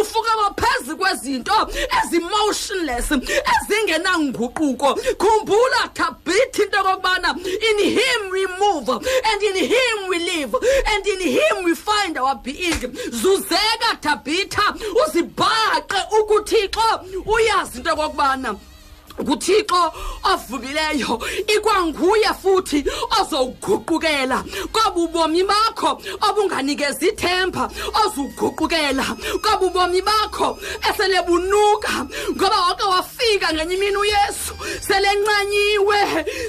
Ufukama 0.00 0.54
phezu 0.56 0.96
kwezinto 0.96 1.52
ezi-motionless 2.04 3.10
ezingenanguquko. 3.12 4.94
Khumbula 5.18 5.88
thabhitha 5.94 6.62
into 6.62 6.76
yokokubana 6.76 7.36
in 7.38 7.78
him 7.90 8.30
we 8.30 8.46
move 8.58 8.88
and 8.88 9.42
in 9.42 9.56
him 9.56 10.08
we 10.08 10.18
live 10.18 10.54
and 10.86 11.06
in 11.06 11.20
him 11.20 11.64
we 11.64 11.74
find 11.74 12.18
our 12.18 12.36
being. 12.36 12.72
Zuzeka 13.10 13.96
thabhitha 14.00 14.74
uzibhaqe 15.06 15.96
ukuthixo 16.20 17.04
uyazi 17.26 17.78
into 17.78 17.90
yokokubana 17.90 18.56
nguthixo 19.20 19.92
ovumileyo. 20.24 21.20
Ikwanguye 21.54 22.30
futhi 22.42 22.84
ozowuguqukela 23.20 24.44
kobu 24.72 25.08
bomi 25.08 25.42
bakho 25.44 26.00
obunganikeza 26.28 27.06
ithemba 27.06 27.70
ozuguqukela. 28.04 29.04
Kobu 29.42 29.70
bomi 29.70 30.02
bakho 30.02 30.58
esele 30.88 31.22
bunuka 31.26 32.06
ngoba 32.36 32.60
wake 32.60 32.84
wafika 32.84 33.52
ngenye 33.52 33.74
imini 33.74 33.96
uyesu. 33.96 34.54
Selencanyiwe 34.80 35.98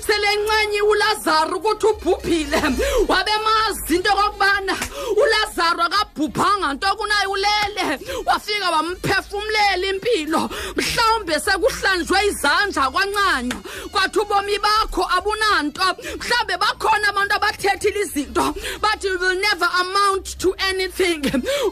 selencanyiwe 0.05 0.87
ulazaro 0.87 1.57
ukuthi 1.57 1.85
ubhubhile. 1.87 2.61
Wabemazi 3.07 3.95
into 3.95 4.11
okokubana 4.11 4.75
ulazaro 5.21 5.83
akabhubhanga 5.83 6.73
nto 6.73 6.95
kunaye 6.95 7.27
ulele. 7.27 7.99
Wafika 8.25 8.69
wamphefumlela 8.69 9.87
impilo 9.87 10.49
mhlawumbe 10.75 11.39
sekuhlanjwe 11.39 12.17
izandla 12.53 12.91
kwancanywa 12.91 13.61
kwathi 13.91 14.19
ubomi 14.19 14.57
bakho 14.59 15.07
abunanto. 15.17 15.81
Mhlawumbe 16.17 16.57
bakhona 16.57 17.09
abantu 17.09 17.35
abathethile 17.35 18.01
izinto 18.01 18.55
bathi 18.81 19.07
you 19.07 19.19
will 19.19 19.39
never 19.39 19.69
amount 19.81 20.37
to 20.39 20.53
anything. 20.69 21.21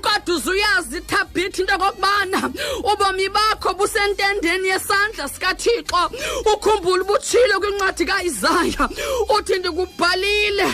Kodwa 0.02 0.36
uzuyazi 0.36 1.02
thabhithi 1.02 1.62
into 1.62 1.76
okokubana 1.76 2.52
ubomi 2.84 3.30
bakho 3.30 3.74
busentendeni 3.74 4.68
yesandla 4.68 5.28
sikathixo. 5.30 6.12
Ukhumbule 6.54 7.02
ubutshile 7.02 7.60
kwincwadi 7.60 8.06
kaisaya 8.06 8.90
uthi 9.30 9.60
ndikubhalile 9.60 10.68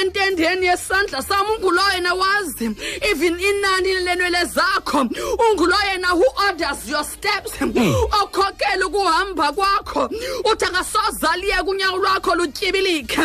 entendeni 0.00 0.66
yesandla 0.66 1.22
sam 1.22 1.50
ungulo 1.50 1.82
yena 1.94 2.14
wazi. 2.14 2.70
Even 3.00 3.40
inani 3.40 3.94
lenwele 4.04 4.44
zakho 4.44 5.08
ungulo 5.50 5.76
yena 5.92 6.08
who 6.08 6.24
orders 6.48 6.88
your 6.88 7.04
steps. 7.04 7.52
Okhokela 7.60 8.86
ukuhamba 8.86 9.37
kwakho 9.52 10.10
uthi 10.52 10.64
angasoze 10.64 11.26
aliyeke 11.32 11.62
unyawo 11.62 11.98
lwakho 11.98 12.34
lutyibilike 12.34 13.20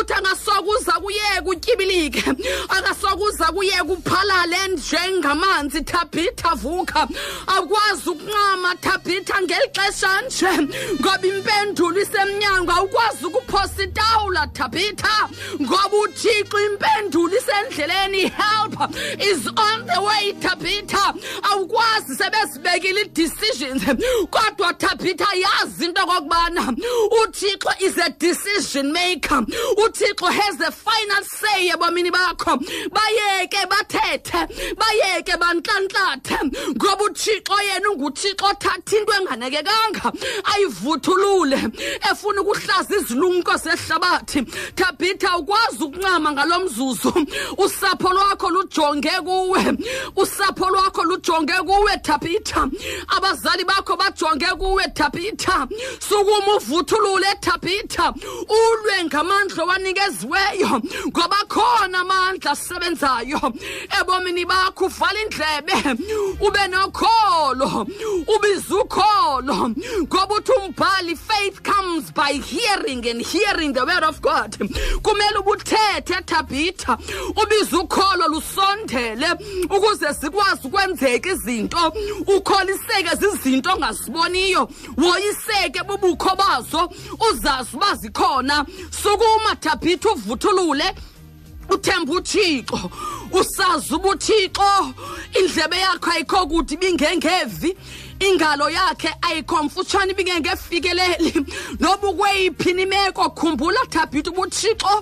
uthi 0.00 0.12
angasokuza 0.12 0.92
kuyeka 0.92 1.42
utyibilike 1.46 2.24
akasokuza 2.68 3.44
kuyeka 3.44 3.84
uphalale 3.84 4.68
njengamanzi 4.68 5.80
thabhitha 5.80 6.54
vuka. 6.54 7.08
Awukwazi 7.46 8.10
ukunqama 8.10 8.74
thabhitha 8.80 9.42
ngeli 9.42 9.68
xesha 9.72 10.20
nje 10.20 10.68
ngoba 11.00 11.26
impendulo 11.26 12.00
isemnyango 12.00 12.72
awukwazi 12.72 13.26
ukuphosa 13.26 13.82
itawula 13.82 14.46
thabhitha 14.46 15.28
ngoba 15.60 15.96
uthixo 16.04 16.58
impendulo 16.60 17.36
isendleleni 17.36 18.20
help 18.28 18.74
is 19.20 19.46
on 19.46 19.86
the 19.86 20.00
way 20.00 20.32
thabhitha 20.32 21.14
awukwazi 21.42 22.16
sebezibekile 22.16 23.00
ii-decisions 23.02 23.82
kodwa 24.30 24.74
thabhitha 24.74 25.26
yazi 25.52 25.84
into 25.84 26.00
okokubana 26.02 26.76
uthi 27.22 27.42
uthixo 27.42 27.82
is 27.82 27.98
a 27.98 28.10
decision 28.10 28.92
maker. 28.92 29.42
Uthixo 29.76 30.30
has 30.30 30.56
the 30.56 30.70
final 30.72 31.22
say 31.22 31.70
ebomini 31.70 32.10
bakho. 32.10 32.58
Bayeke 32.88 33.66
bathethe 33.68 34.48
bayeke 34.74 35.36
bantlantlathe 35.38 36.38
ngoba 36.74 37.04
uthixo 37.08 37.56
yena 37.68 37.88
unguthixo 37.94 38.52
othatha 38.52 38.92
into 38.92 39.12
enganekekanga. 39.12 40.12
Ayivuthulule 40.44 41.58
efuna 42.10 42.40
ukuhlaza 42.42 42.96
izilumko 42.96 43.56
zehlabathi. 43.56 44.42
Thabhitha 44.74 45.38
ukwazi 45.38 45.84
ukuncama 45.84 46.32
ngalo 46.32 46.60
mzuzu. 46.60 47.12
Usapho 47.58 48.08
lwakho 48.12 48.50
lujonge 48.50 49.10
kuwe. 49.10 49.78
Usapho 50.16 50.70
lwakho 50.70 51.04
lujonge 51.04 51.52
kuwe 51.52 51.96
thabhitha 51.98 52.68
abazali 53.16 53.64
bakho 53.64 53.96
bajonge 53.96 54.46
kuwe 54.46 54.84
thabhitha 54.94 55.41
sukuma 55.98 56.56
uvuthulule 56.56 57.26
thabhitha 57.40 58.14
ulwe 58.48 59.04
ngamandla 59.04 59.64
owanikeziweyo. 59.64 60.82
Ngoba 61.08 61.36
khona 61.48 61.98
amandla 62.00 62.50
asebenzayo. 62.50 63.40
Ebomini 64.00 64.44
bakho 64.44 64.86
uvala 64.86 65.20
indlebe. 65.20 66.04
Ube 66.40 66.68
nokholo. 66.68 67.86
Ubiza 68.26 68.74
ukholo. 68.76 69.70
Ngoba 70.02 70.34
uthi 70.34 70.52
umbhali 70.52 71.16
faith 71.16 71.62
comes 71.62 72.10
by 72.12 72.32
hearing 72.32 73.06
and 73.08 73.22
hearing 73.22 73.72
the 73.72 73.84
word 73.84 74.04
of 74.04 74.20
god. 74.20 74.52
Kumele 75.02 75.38
ubuthethe 75.40 76.22
thabhitha 76.26 76.98
ubiza 77.36 77.78
ukholo 77.78 78.28
lusondele 78.28 79.32
ukuze 79.70 80.12
zikwazi 80.12 80.66
ukwenzeka 80.66 81.30
izinto. 81.30 81.92
Ukholiseke 82.26 83.16
zizinto 83.20 83.72
ongaziboniyo. 83.72 84.68
Woyiseke 85.32 85.82
bubukho 85.86 86.36
bazo 86.36 86.90
uzazi 87.30 87.76
uba 87.76 87.94
zikhona. 87.94 88.66
Sukuma 88.90 89.56
thabhitha 89.60 90.10
uvuthulule 90.12 90.94
uthemba 91.70 92.12
uthixo. 92.12 92.90
Usazi 93.32 93.94
ubuthixo 93.94 94.94
indlebe 95.40 95.76
yakho 95.78 96.10
ayikho 96.10 96.46
kude 96.46 96.74
ibingengevi 96.74 97.76
ingalo 98.28 98.70
yakhe 98.70 99.10
ayikho 99.22 99.62
mfutshane 99.62 100.10
ibingengefikeleli 100.12 101.32
noba 101.80 102.08
ukweyiphi 102.08 102.70
imeko 102.70 103.30
khumbula 103.30 103.80
thabhitha 103.90 104.30
ubuthixo 104.30 104.94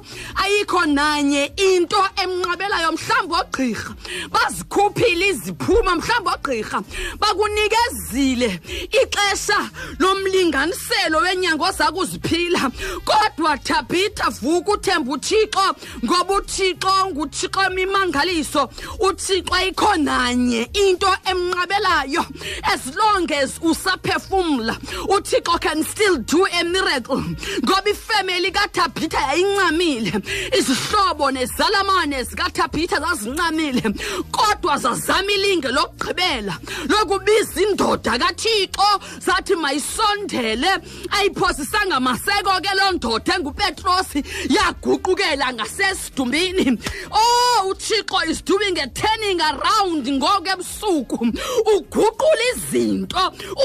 ayikho 0.43 0.87
nanye 0.87 1.53
into 1.57 2.01
emnqabelayo 2.23 2.93
mhlawumbi 2.93 3.35
ogqirha. 3.41 3.93
Bazikhuphile 4.33 5.29
iziphuma 5.29 5.97
mhlawumbi 5.97 6.31
ogqirha 6.35 6.79
bakunikezile 7.21 8.61
ixesha 9.01 9.61
lomlinganiselo 9.99 11.18
wenyango 11.25 11.71
zakuziphila. 11.79 12.71
Kodwa 13.05 13.57
thabhitha 13.59 14.31
vuka 14.31 14.73
uthemba 14.73 15.12
uthixo 15.12 15.75
ngoba 16.05 16.35
uthixo 16.35 16.93
nguthixo 17.11 17.71
mimangaliso. 17.71 18.71
Uthixo 19.01 19.55
ayikho 19.55 19.97
nanye 19.97 20.68
into 20.75 21.11
emnqabelayo. 21.31 22.25
As 22.64 22.95
long 22.97 23.10
as 23.11 23.59
usaphefumla. 23.59 24.75
Uthixo 25.09 25.61
can 25.61 25.83
still 25.83 26.19
do 26.19 26.47
a 26.47 26.65
miracle. 26.65 27.17
Ngoba 27.17 27.91
ifemeli 27.91 28.51
kathabhitha 28.53 29.19
yayincamile 29.19 30.23
izihlobo 30.59 31.31
nezalamane 31.31 32.24
zikathabhitha 32.24 33.01
zazincamile. 33.01 33.82
Kodwa 34.31 34.78
zazama 34.78 35.32
ilinge 35.32 35.69
lokugqibela 35.69 36.59
lokubiza 36.89 37.61
indoda 37.62 38.19
kathixo. 38.19 39.01
Zathi 39.20 39.55
mayisondele 39.57 40.81
ayiphosisanga 41.11 42.01
maseko 42.01 42.61
ke 42.62 42.74
loo 42.74 42.93
ndoda 42.93 43.35
engupetrosi 43.35 44.24
yaguqukela 44.49 45.53
ngasesidumbini 45.53 46.78
oh 47.11 47.70
uthixo 47.70 48.28
is 48.28 48.43
doing 48.43 48.78
a 48.78 48.87
turning 48.89 49.41
around 49.41 50.07
ngoku 50.07 50.49
ebusuku. 50.49 51.19
Uguqula 51.74 52.45
izinto 52.55 52.99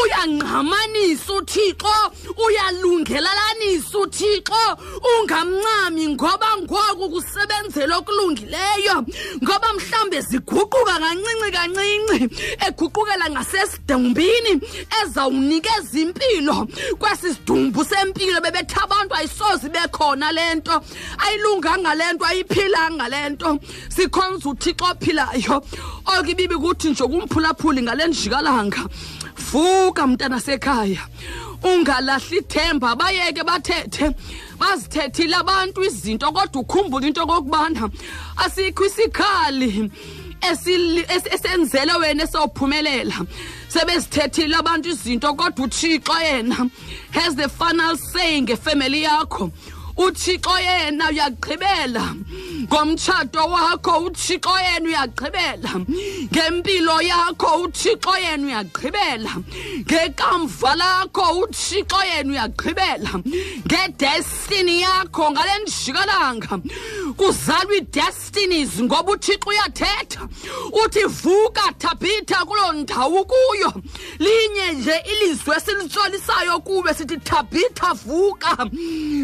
uyangqamanisa 0.01 1.33
uthixo 1.33 1.95
uyalungelalanisa 2.45 3.97
uthixo. 3.99 4.63
Ungamncami 5.19 6.07
ngoba 6.07 6.57
ngoku 6.57 7.09
kusebenzela 7.09 7.97
okulungileyo 7.97 9.05
ngoba 9.43 9.73
mhlambe 9.73 10.21
ziguquka 10.21 10.99
kancinci 10.99 11.51
kancinci 11.51 12.17
eguqukela 12.67 13.29
ngasesidumbini 13.29 14.61
ezawunikeza 15.01 15.99
impilo 15.99 16.67
kwesi 16.99 17.33
sidumbu 17.33 17.85
sempilo 17.85 18.41
bebethe 18.41 18.75
abantu 18.83 19.15
ayisoze 19.15 19.69
bekhona 19.69 20.31
le 20.31 20.55
nto. 20.55 20.81
Ayilunganga 21.17 21.95
le 21.95 22.13
nto 22.13 22.25
ayiphilanga 22.25 23.09
le 23.09 23.29
nto. 23.29 23.59
Sikhonza 23.89 24.49
uthixo 24.49 24.85
ophilayo. 24.85 25.63
Oko 26.05 26.29
ibibi 26.29 26.55
kuthi 26.55 26.89
nje 26.89 27.03
kumphulaphuli 27.03 27.81
ngale 27.81 28.07
njikalanga 28.07 28.85
vuka 29.37 30.07
mntana 30.07 30.39
sekhaya. 30.39 31.01
Ungalahli 31.63 32.37
ithemba 32.37 32.95
bayeke 32.95 33.43
bathethe. 33.43 34.15
Bazithethile 34.59 35.35
abantu 35.35 35.83
izinto 35.83 36.31
kodwa 36.31 36.61
ukhumbule 36.61 37.07
into 37.07 37.23
okokubana 37.23 37.89
asikho 38.37 38.85
isikhali 38.85 39.91
esenzele 40.41 41.93
wena 41.99 42.23
esawuphumelela 42.23 43.25
sebezithethile 43.67 44.55
abantu 44.55 44.89
izinto 44.89 45.33
kodwa 45.33 45.65
uthixo 45.65 46.13
yena 46.21 46.69
has 47.11 47.35
the 47.35 47.49
final 47.49 47.97
say 47.97 48.41
ngefemeli 48.41 49.03
yakho. 49.03 49.51
Uthixo 49.97 50.59
yena 50.59 51.09
uyagqibela. 51.09 52.15
Ngomtshato 52.65 53.43
wakho 53.47 53.99
uthixo 54.05 54.55
yena 54.59 54.87
uyagqibela. 54.89 55.71
Ngempilo 56.31 57.01
yakho 57.01 57.63
uthixo 57.63 58.13
yena 58.17 58.45
uyagqibela. 58.47 59.31
Ngekamva 59.85 60.75
lakho 60.75 61.23
uthixo 61.41 61.99
yena 62.03 62.31
uyagqibela. 62.33 63.11
Ngedestiny 63.65 64.81
yakho 64.81 65.31
ngale 65.31 65.63
njikalanga 65.63 66.59
kuzalwa 67.17 67.75
ii-destinies 67.75 68.81
ngoba 68.81 69.11
uthixo 69.11 69.49
uyathetha. 69.49 70.27
Uthi 70.83 71.03
vuka 71.05 71.71
thabhitha 71.79 72.45
kuloo 72.45 72.73
ndawo 72.73 73.25
kuyo 73.25 73.73
linye 74.19 74.71
nje 74.73 75.03
ilizwi 75.11 75.55
esilitsolisayo 75.55 76.59
kuwe 76.59 76.93
sithi 76.93 77.17
thabhitha 77.17 77.93
vuka. 77.93 78.57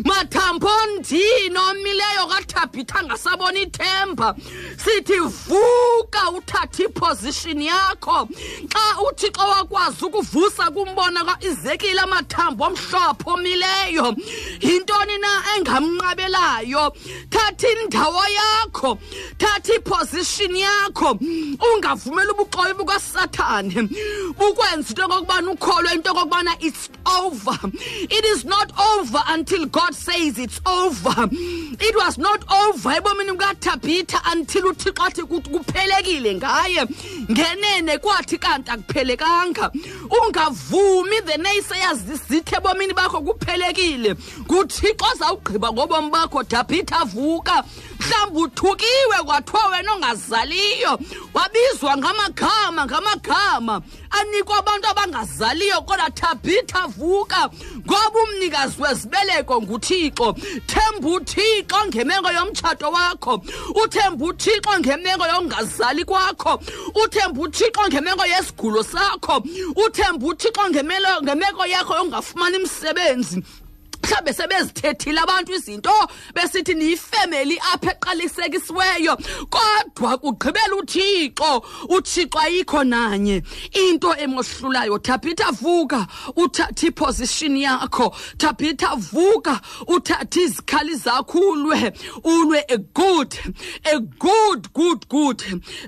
Mathambo 0.06 0.61
ndini 0.70 1.58
omileyo 1.58 2.28
kathabhitha 2.30 3.04
ngasabona 3.04 3.60
ithemba. 3.60 4.36
Sithi 4.78 5.20
vuka 5.20 6.32
uthathe 6.32 6.84
iposition 6.84 7.62
yakho. 7.62 8.28
Xa 8.70 9.02
uthixo 9.02 9.42
wakwazi 9.42 10.06
ukuvusa 10.06 10.72
kumbona 10.72 11.26
kaizekile 11.26 12.02
amathambo 12.02 12.66
omhlophe 12.66 13.24
omileyo 13.26 14.16
yintoni 14.62 15.18
na 15.18 15.44
engamnqabelayo? 15.58 16.94
Thatha 17.30 17.68
indawo 17.68 18.24
yakho 18.24 18.98
thatha 19.38 19.74
iposition 19.76 20.56
yakho. 20.56 21.20
Ungavumeli 21.60 22.32
ubuxoki 22.32 22.74
bukasathane 22.74 23.90
bukwenza 24.38 24.90
into 24.92 25.04
okokubana 25.04 25.52
ukholwe 25.52 25.94
into 25.94 26.10
okokubana 26.12 26.56
it's 26.62 26.90
over. 27.06 27.58
It 27.74 28.26
is 28.26 28.46
not 28.46 28.72
over 28.80 29.24
until 29.28 29.66
god 29.66 29.96
says 29.96 30.38
it's 30.52 30.62
over. 30.66 31.30
It 31.32 31.96
was 31.96 32.18
not 32.18 32.44
over 32.52 32.90
ebomini 32.90 33.38
bukathabhitha 33.38 34.20
until 34.32 34.64
uthixo 34.64 35.06
athi 35.06 35.22
kuphelekile 35.24 36.36
ngaye. 36.36 36.86
Ngenene 37.30 37.98
kwathi 38.00 38.38
kanti 38.38 38.72
akuphelekanga. 38.72 39.72
Ungavumi 40.10 41.26
the 41.26 41.38
naysayers 41.38 42.00
zithi 42.28 42.56
ebomini 42.56 42.94
bakho 42.94 43.22
kuphelekile. 43.22 44.16
Nguthixo 44.44 45.06
ozawugqiba 45.14 45.72
ngobomi 45.72 46.12
bakho 46.12 46.44
dabhitha 46.44 47.06
vuka 47.06 47.64
mhlawumbi 48.02 48.40
uthukiwe 48.42 49.18
kwathiwa 49.26 49.68
wena 49.68 49.94
ongazaliyo 49.94 51.00
wabizwa 51.34 51.98
ngamagama 51.98 52.86
ngamagama 52.86 53.82
anikwa 54.10 54.58
abantu 54.58 54.88
abangazaliyo 54.88 55.82
kodwa 55.82 56.10
thabhitha 56.12 56.88
vuka 56.88 57.50
ngoba 57.78 58.20
umnikazi 58.24 58.82
wezibeleko 58.82 59.62
nguthixo. 59.62 60.34
Themba 60.68 61.10
uthixo 61.10 61.86
ngemeko 61.88 62.32
yomtshato 62.32 62.92
wakho. 62.92 63.44
Uthemba 63.84 64.26
uthixo 64.26 64.80
ngemeko 64.80 65.26
yongazali 65.28 66.06
kwakho. 66.06 66.62
Uthemba 67.06 67.42
uthixo 67.42 67.88
ngemeko 67.88 68.26
yesigulo 68.26 68.84
sakho. 68.84 69.44
Uthemba 69.86 70.28
uthixo 70.28 70.62
ngemelo- 70.70 71.22
ngemeko 71.24 71.66
yakho 71.66 71.96
yongafumani 71.96 72.58
msebenzi 72.58 73.44
mhlawumbe 74.04 74.34
sebezithethile 74.34 75.20
abantu 75.20 75.54
izinto 75.54 75.92
besithi 76.34 76.74
niyifemeli 76.74 77.60
apha 77.74 77.92
eqalisekisiweyo. 77.92 79.18
Kodwa 79.50 80.18
kugqibela 80.18 80.76
uthixo 80.76 81.64
uthixo 81.90 82.40
ayikho 82.40 82.84
nanye. 82.84 83.44
Into 83.74 84.14
emohlulayo 84.14 85.00
tabitha 85.00 85.52
vuka 85.52 86.08
uthathe 86.36 86.88
iposition 86.88 87.58
yakho. 87.58 88.16
Tabitha 88.38 88.96
vuka 88.96 89.62
uthathe 89.88 90.42
izikhali 90.42 90.96
zakho 90.96 91.40
ulwe. 91.40 91.94
Ulwe 92.24 92.64
a 92.70 92.78
good 92.78 93.38
a 93.86 94.00
good 94.00 94.74
good 94.74 95.08
good 95.10 95.44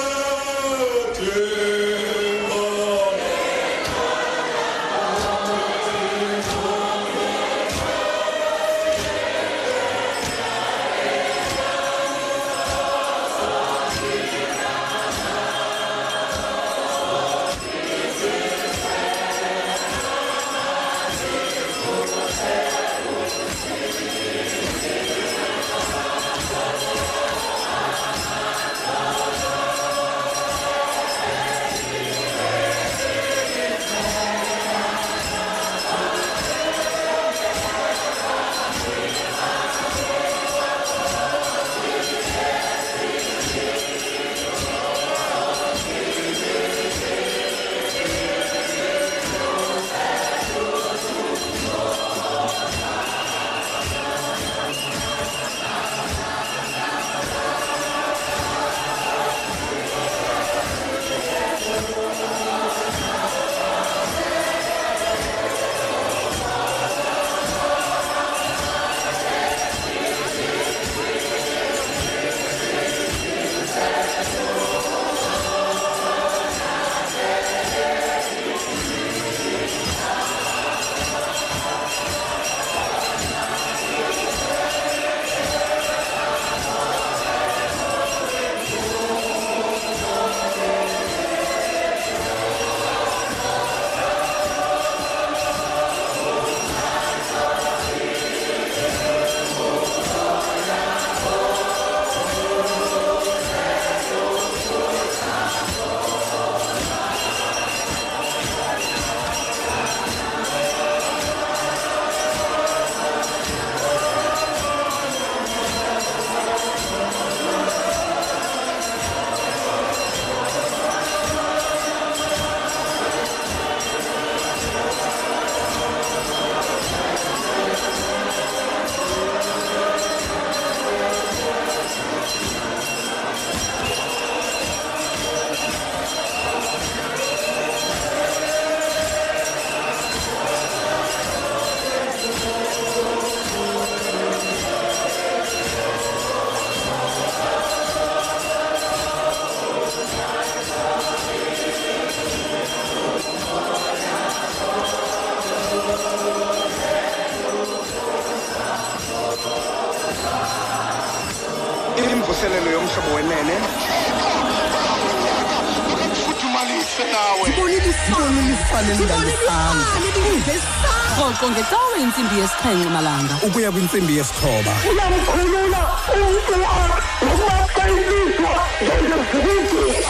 ngecawe 172.16 172.22
intsimbi 172.22 172.40
yesixhenxe 172.42 172.90
malanga. 172.90 173.36
Ukuya 173.44 173.72
kwintsimbi 173.72 174.18
yesithoba. 174.18 174.72
Uyamkhulula 174.90 175.82
umntu 176.14 176.54
nokuba 176.62 177.68
xa 177.76 177.84
ilizwa 177.90 178.54
njengezikizi 178.82 180.06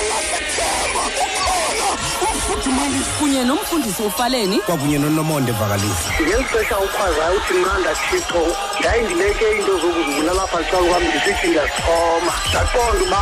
kunye 3.19 3.44
nomfundisi 3.44 4.02
ufaleni. 4.03 4.57
Kwakunye 4.60 4.98
nonomonde 4.98 5.52
vakalisa 5.52 6.10
ngeli 6.22 6.44
xesha 6.44 6.80
ukhwazayo 6.80 7.38
uthi 7.38 7.53
mnqanda 7.53 7.95
thixo 7.95 8.41
ndayindileke 8.80 9.45
iinto 9.52 9.73
zokuzibulala 9.80 10.44
apha 10.44 10.60
ntshalo 10.60 10.86
kwam 10.88 11.03
ndisithi 11.03 11.48
ndiyazixhoma 11.48 12.32
ndaqonda 12.49 13.03
uba 13.06 13.22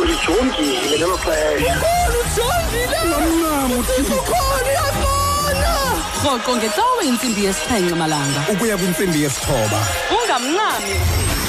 ulijongile 0.00 0.96
ngelo 0.96 1.16
xesha. 1.24 1.74
Rhoqo 6.22 6.56
ngecawe 6.56 7.02
intsimbi 7.04 7.44
yesixhenxe 7.44 7.94
malanga. 7.94 8.40
Ukuya 8.52 8.76
kwintsimbi 8.76 9.22
yesithoba. 9.22 9.80
Ungamncami 10.14 10.94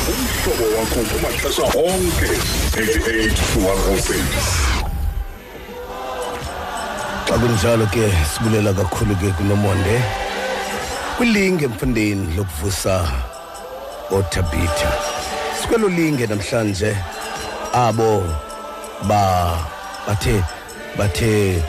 umhlobo 0.09 0.65
wakho 0.77 0.99
kumaxesha 1.09 1.63
onke. 1.63 2.29
88 2.75 3.35
to 3.35 3.59
106 3.59 4.83
xa 7.27 7.39
kunjalo 7.39 7.85
ke 7.85 8.05
sibulela 8.29 8.73
kakhulu 8.73 9.15
ke 9.15 9.31
kunomonde 9.37 9.95
kwilinge 11.17 11.65
emfundeni 11.65 12.35
lokuvusa 12.37 12.95
othabitha. 14.11 14.91
Sikwelo 15.61 15.87
linge 15.89 16.27
namhlanje 16.27 16.97
abo 17.73 18.23
ba 19.07 19.57
bathe 20.07 20.43
bathe 20.97 21.63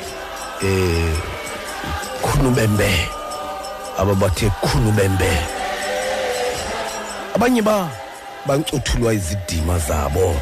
eh 0.62 1.33
khunubembe 2.44 3.08
aba 3.98 4.14
bathe 4.14 4.50
khunubembe 4.60 5.30
abanye 7.34 7.62
ba 7.62 7.88
bancuthulwa 8.46 9.14
izidima 9.14 9.78
zabo 9.78 10.36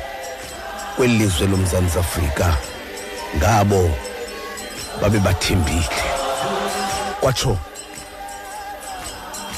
kwelizwe 0.97 1.47
lomzantsi 1.47 1.99
afrika. 1.99 2.57
Ngabo 3.37 3.91
babe 5.01 5.19
bathembile. 5.19 6.03
Kwatsho 7.20 7.59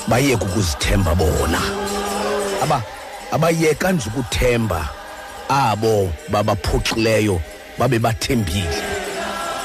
bayeka 0.08 0.44
ukuzithemba 0.44 1.14
bona. 1.14 1.60
Aba 2.62 2.82
abayeka 3.32 3.92
nje 3.92 4.08
ukuthemba. 4.08 4.88
Abo 5.48 6.12
babaphoxileyo 6.28 7.40
babe 7.78 7.98
bathembile. 7.98 8.82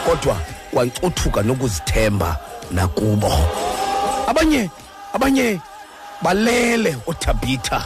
Kodwa 0.06 0.38
kwancothuka 0.74 1.42
nokuzithemba. 1.44 2.49
Nakubo. 2.72 3.32
Abanye 4.28 4.70
abanye 5.14 5.62
balele 6.22 6.98
othabitha 7.08 7.86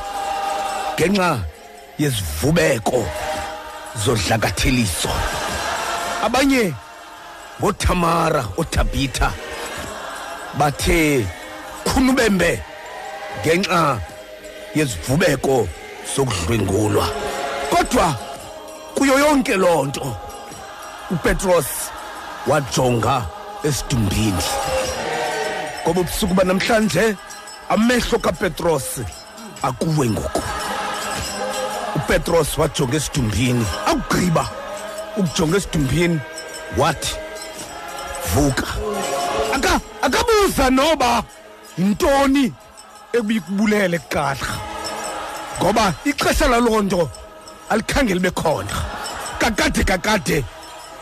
ngenxa 0.96 1.40
yezivubeko 2.00 3.06
zodlakatheliso 4.04 5.10
abanye 6.26 6.74
ngothamara 7.60 8.44
othabitha 8.58 9.32
bathe 10.58 11.26
khunubembe 11.86 12.52
ngenxa 13.42 14.00
yezivubeko 14.76 15.68
zokudlwengulwa. 16.16 17.08
Kodwa 17.70 18.16
kuyo 18.96 19.20
yonke 19.20 19.56
loo 19.58 19.86
nto 19.86 20.18
upetros 21.12 21.66
wajonga 22.48 23.26
esidumbini 23.64 24.44
ngoba 25.84 26.02
ubusuku 26.02 26.34
banamhlanje 26.34 27.16
amehlo 27.70 28.20
kapetros 28.20 29.00
akuwe 29.62 30.10
ngoku. 30.10 30.42
Upetros 31.96 32.58
wajonga 32.58 32.98
esidumbini 32.98 33.66
akugqiba 33.86 34.50
ukujonga 35.18 35.58
esidumbini 35.58 36.20
wathi 36.78 37.16
vuka. 38.34 38.68
Aka 39.54 39.80
akabuza 40.02 40.70
noba 40.70 41.24
yintoni 41.78 42.54
ekubuyikubulele 43.14 44.00
kuqala. 44.00 44.48
Ngoba 45.62 45.94
ixesha 46.06 46.48
laloo 46.48 46.82
nto 46.82 47.10
alikhange 47.70 48.14
libe 48.14 48.32
khona 48.32 48.76
kakade 49.40 49.84
kakade 49.84 50.46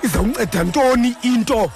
izawunceda 0.03 0.63
ntoni 0.63 1.15
into 1.23 1.71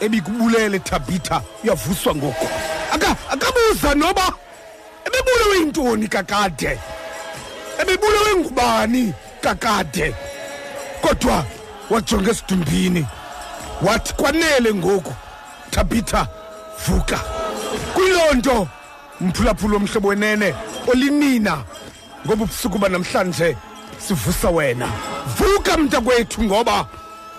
ebikubulele 0.00 0.78
thabitha 0.78 1.42
uyavuswa 1.64 2.14
ngoku 2.14 2.48
aka 2.94 3.16
akabuza 3.30 3.94
noba 3.94 4.32
ebebulewe 5.06 5.58
yintoni 5.58 6.08
kakade? 6.08 6.78
Ebebulewe 7.80 8.34
ngubani 8.36 9.14
kakade? 9.40 10.14
Kodwa 11.00 11.44
wajonga 11.90 12.30
esidumbini 12.30 13.06
wathi 13.82 14.14
kwanele 14.14 14.74
ngoku 14.74 15.14
thabitha 15.70 16.26
vuka. 16.86 17.20
Kuyiloo 17.94 18.34
nto 18.34 18.68
mphulaphula 19.20 19.76
omhlobo 19.76 20.08
wenene 20.08 20.54
olinina 20.86 21.64
ngoba 22.26 22.44
ubusuku 22.44 22.78
banamhlanje 22.78 23.56
sivusa 23.98 24.50
wena. 24.50 24.88
Vuka 25.36 25.76
mntakwethu 25.76 26.42
ngoba 26.42 26.86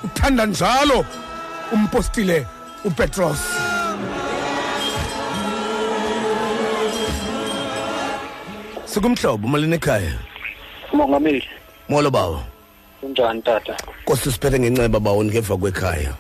uthanda 0.03 0.45
njalo 0.45 1.05
umpostile 1.71 2.45
upetros. 2.85 3.39
Sikumhlobo 8.85 9.47
malini 9.47 9.75
ekhaya? 9.75 10.13
Mongameli. 10.93 11.43
Molo 11.89 12.09
bawo. 12.11 12.41
Kunjani 13.01 13.41
tata? 13.41 13.77
Kosi 14.05 14.31
siphethe 14.31 14.59
ngenceba 14.59 14.99
bawo 14.99 15.23
ngeva 15.23 15.57
kwekhaya. 15.57 16.13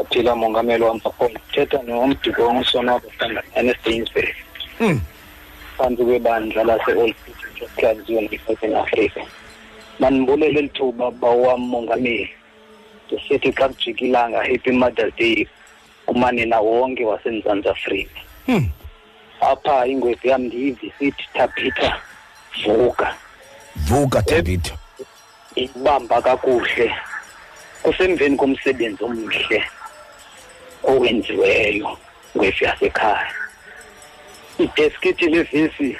Aphila 0.00 0.34
mongameli 0.36 0.82
wam 0.84 1.00
bakhona 1.04 1.38
thetha 1.52 1.82
nomdiko 1.82 2.46
ongusonwabo 2.48 3.08
enesdainsbury 3.54 4.34
Mm. 4.80 5.00
phansi 5.78 6.04
kwebandla 6.04 6.64
lase-old 6.64 7.14
clubziwe 7.76 8.22
nge-southern 8.22 8.74
africa 8.76 9.20
manibulele 10.00 10.60
lithuba 10.62 11.10
bawam 11.10 11.60
mongameli. 11.60 12.28
Ndisithi 13.06 13.52
xa 13.52 13.68
kujika 13.68 14.04
ilanga 14.04 14.42
happy 14.42 14.72
mother's 14.72 15.14
day 15.16 15.48
umanina 16.06 16.60
wonke 16.60 17.04
wasemzantsi 17.04 17.68
afrika. 17.68 18.20
Hmm. 18.46 18.70
apha 19.40 19.86
ingwevu 19.86 20.28
yam 20.28 20.42
ndiyivi 20.42 20.92
sithi 20.98 21.28
tabitha 21.34 22.00
vuka. 22.64 23.14
Vuka 23.76 24.22
thabitha 24.22 24.76
ikubamba 25.54 26.22
kakuhle 26.22 26.94
kusemveni 27.82 28.36
komsebenzi 28.36 29.04
omhle 29.04 29.64
owenziweyo 30.84 31.98
ngwefu 32.36 32.64
yasekhaya. 32.64 33.34
Ideskithi 34.58 35.26
levesi 35.28 35.96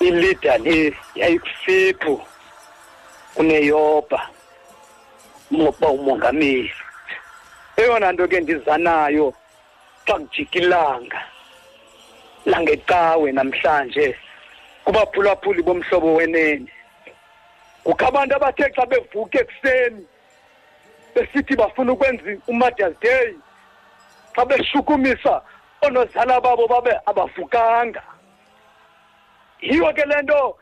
ilida 0.00 0.58
le 0.58 0.94
yayikufiphu 1.14 2.22
kuneyoba 3.34 4.28
moba 5.54 5.88
umongameli. 5.88 6.72
Eyona 7.76 8.12
nto 8.12 8.28
ke 8.28 8.40
ndizanayo 8.40 9.34
xa 10.06 10.14
kujika 10.18 10.58
ilanga 10.58 11.20
langecawe 12.46 13.32
namhlanje 13.32 14.16
kubaphulaphuli 14.84 15.62
bomhlobo 15.62 16.14
wenene. 16.14 16.70
Kukho 17.84 18.06
abantu 18.06 18.36
abathe 18.36 18.70
xa 18.74 18.86
bevuka 18.86 19.38
ekuseni 19.40 20.06
besithi 21.14 21.56
bafuna 21.56 21.92
ukwenza 21.92 22.22
umothers 22.48 22.96
day 23.00 23.34
xa 24.34 24.44
beshukumisa 24.44 25.42
oonozala 25.82 26.40
babo 26.40 26.68
babe 26.68 26.92
abavukanga. 27.06 28.02
Yiyo 29.60 29.92
ke 29.94 30.04
le 30.04 30.22
nto 30.22 30.58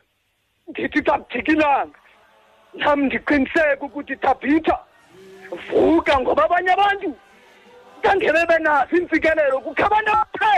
ndithi 0.68 1.02
xa 1.02 1.18
kujika 1.18 1.52
ilanga 1.52 2.01
nam 2.74 3.04
ndiqiniseke 3.04 3.84
ukuthi 3.84 4.16
tabitha 4.16 4.78
vuka 5.68 6.20
ngoba 6.20 6.44
abanye 6.44 6.70
abantu 6.72 7.10
kangebe 8.02 8.42
benazo 8.50 8.96
iimfikelelo 8.96 9.60
kukho 9.64 9.84
abantu 9.86 10.10
abathe 10.12 10.54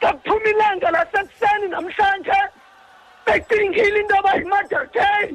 xa 0.00 0.10
kuphuma 0.12 0.48
ilanga 0.52 0.88
lasekuseni 0.90 1.66
namhlanje 1.68 2.38
becingile 3.26 3.98
into 4.00 4.14
abayi-mother 4.18 4.84
day 4.92 5.28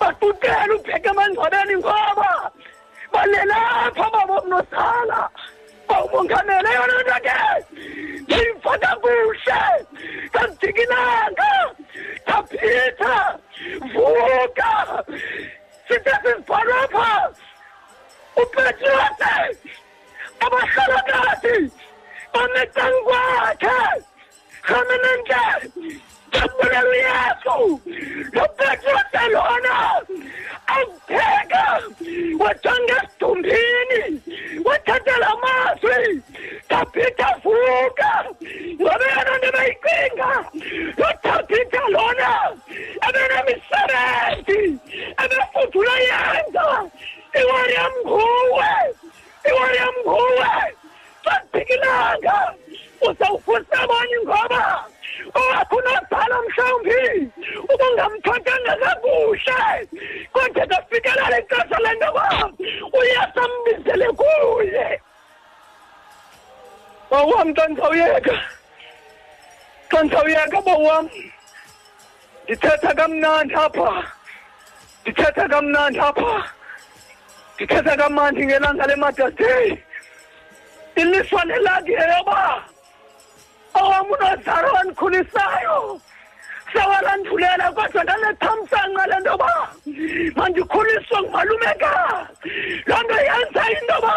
batuqela 0.00 0.74
upheka 0.74 1.10
emangcwabeni 1.10 1.74
ngoba 1.76 2.30
balelapha 3.12 4.06
Paulo 5.90 6.24
Caneleiro 6.28 6.86
no 6.86 7.02
Joguete! 7.02 8.24
Tem 8.28 8.60
Fadabucha! 8.60 9.84
Cantignanga! 10.30 11.74
Tapita! 12.24 13.40
Vuca! 13.92 15.04
Cidades 15.88 16.44
Paropas! 16.46 17.36
O 18.36 18.46
Patriotas! 18.46 19.56
A 20.38 20.48
Bacharagates! 20.48 21.72
Kan 22.32 22.52
Metanguaca! 22.52 24.04
Ramananga! 24.62 26.09
Uyesu 26.32 27.80
lo 28.32 28.46
petrose 28.56 29.22
lona 29.32 30.02
awupheka 30.66 31.64
wajonga 32.38 32.96
esidumbini 33.02 34.02
wathathela 34.64 35.28
amazwi 35.28 36.22
tabitha 36.68 37.28
vuka 37.42 38.24
ngoba 38.80 39.06
yena 39.14 39.38
nto 39.38 39.50
beyicinga 39.56 40.30
lo 40.98 41.08
tabitha 41.22 41.82
lona 41.88 42.30
ebenemisebenzi 43.08 44.78
ebefudula 45.22 45.94
yenza 46.06 46.66
iwari 47.40 47.74
yam 47.74 47.92
nguwe 48.06 48.70
iwari 49.48 49.76
yam 49.76 49.94
nguwe 50.06 50.52
xa 51.24 51.34
kuphikilanga 51.40 52.36
uzawuvusa 53.08 53.76
abanye 53.82 54.16
ngoba 54.24 54.84
owakho 55.34 55.76
unobhala 55.76 56.36
mhlawumbi. 56.42 57.30
Ubungamphathanga 57.72 58.76
kakuhle 58.82 59.88
kodwa 60.32 60.66
kafikelela 60.66 61.40
ixesha 61.40 61.78
lento 61.84 62.06
yoba 62.06 62.52
uyasambizele 62.98 64.08
kuye. 64.18 65.00
Bawam 67.10 67.54
xa 67.54 67.68
ndizawuyeka 67.68 68.34
xa 69.90 70.02
ndizawuyeka 70.02 70.60
bawam 70.62 71.10
ndithetha 72.44 72.94
kamnandi 72.94 73.54
apha. 73.54 74.04
Ndithetha 75.02 75.48
kamnandi 75.48 75.98
apha. 75.98 76.50
Ndithetha 77.54 77.96
kamandi 77.96 78.46
ngelanga 78.46 78.86
le-mothers 78.86 79.34
day 79.34 79.78
ilishwa 80.96 81.44
nelakhi 81.44 81.92
yeyoba 81.92 82.64
owam 83.74 84.06
unozaro 84.10 84.72
wandikhulisayo 84.72 86.00
sewalandhulela 86.72 87.72
kodwa 87.72 88.04
ndanethamsanqa 88.04 89.06
le 89.06 89.16
nto 89.20 89.30
yoba 89.30 89.68
mandikhuliswe 90.36 91.18
ngumalumekazi 91.22 92.50
loo 92.86 93.02
nto 93.02 93.16
yenza 93.28 93.62
into 93.70 93.94
yoba 93.94 94.14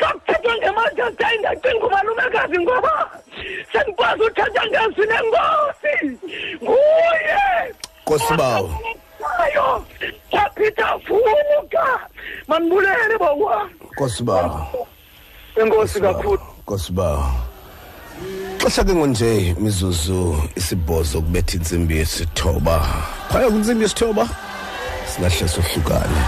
xa 0.00 0.08
kuthethwa 0.12 0.54
nge-mothers 0.56 1.16
day 1.18 1.38
ndacinga 1.38 1.86
umalumekazi 1.86 2.58
ngoba 2.58 3.10
sendikwazi 3.72 4.22
uthetha 4.22 4.62
ngezwi 4.66 5.06
nenkosi 5.06 5.94
nguye. 6.62 7.74
Nkosibawo. 8.02 8.70
ayo 9.38 9.84
tapita 10.30 10.96
vuka. 10.96 12.08
Mandibulele 12.48 13.18
bawam 13.18 13.70
Nkosibawo. 13.92 14.86
enkosi 15.56 16.00
kakhulu. 16.00 16.42
Nkosibawo. 16.62 17.47
Xesha 18.58 18.84
ke 18.84 18.94
ngonje 18.94 19.54
imizuzu 19.58 20.42
isibhozo 20.56 21.20
kubetha 21.20 21.56
insimbi 21.56 21.96
yesithoba. 21.96 22.80
Phaya 23.32 23.50
kwinsimbi 23.50 23.82
yesithoba 23.82 24.28
singahle 25.14 25.48
sohlukane. 25.48 26.22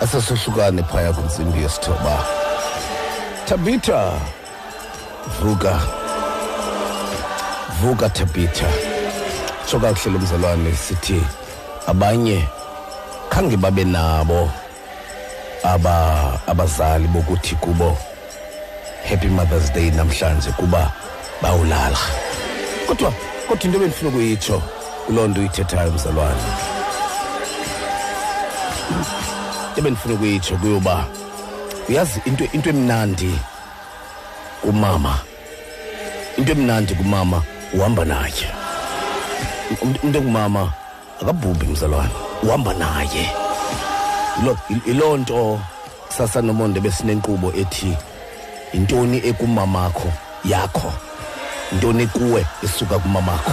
Asasohlukane 0.00 0.82
phaya 0.82 1.12
kwinsimbi 1.12 1.62
yesithoba. 1.62 2.24
Tabitha 3.46 4.12
vuka. 5.40 5.80
Vuka 7.80 8.08
Tabitha. 8.08 8.68
Soka 9.66 9.92
kuhle 9.94 10.12
lomzalwane 10.12 10.76
sithi 10.76 11.22
abanye 11.86 12.44
khange 13.30 13.56
babe 13.56 13.84
nabo 13.84 14.50
aba 15.64 16.40
abazali 16.46 17.08
bokuthi 17.08 17.54
kubo 17.54 17.96
happy 19.04 19.28
mothers 19.28 19.70
day 19.72 19.90
namhlanje 19.90 20.50
kuba 20.56 20.92
bawulala. 21.42 21.98
Kodwa 22.86 23.12
kodwa 23.48 23.64
into 23.64 23.76
ebendifuna 23.78 24.08
ukuyitsho 24.10 24.62
kuloo 25.06 25.26
nto 25.28 25.40
uyithethayo 25.40 25.92
mzalwane. 25.92 26.42
Ebendifuna 29.76 30.14
ukuyitsho 30.14 30.56
kuyoba 30.56 31.04
uyazi 31.88 32.20
into 32.24 32.44
into 32.52 32.70
emnandi 32.70 33.38
kumama 34.62 35.18
into 36.38 36.52
emnandi 36.52 36.94
kumama 36.94 37.42
uhamba 37.74 38.04
naye. 38.04 38.46
Um- 39.82 39.94
umntu 40.02 40.18
ongumama 40.18 40.72
akabhubhi 41.22 41.66
mzalwane 41.66 42.10
uhamba 42.42 42.74
naye. 42.74 43.30
Lo- 44.44 44.58
il- 44.70 44.82
iloo 44.86 45.16
nto 45.16 45.60
sasa 46.18 46.42
nomonde 46.42 46.80
besinenkqubo 46.80 47.52
ethi 47.60 47.96
yintoni 48.74 49.20
ekumamakho 49.28 50.12
yakho? 50.44 50.92
Yintoni 51.72 52.06
kuwe 52.06 52.46
esuka 52.64 52.98
kumamakho? 52.98 53.52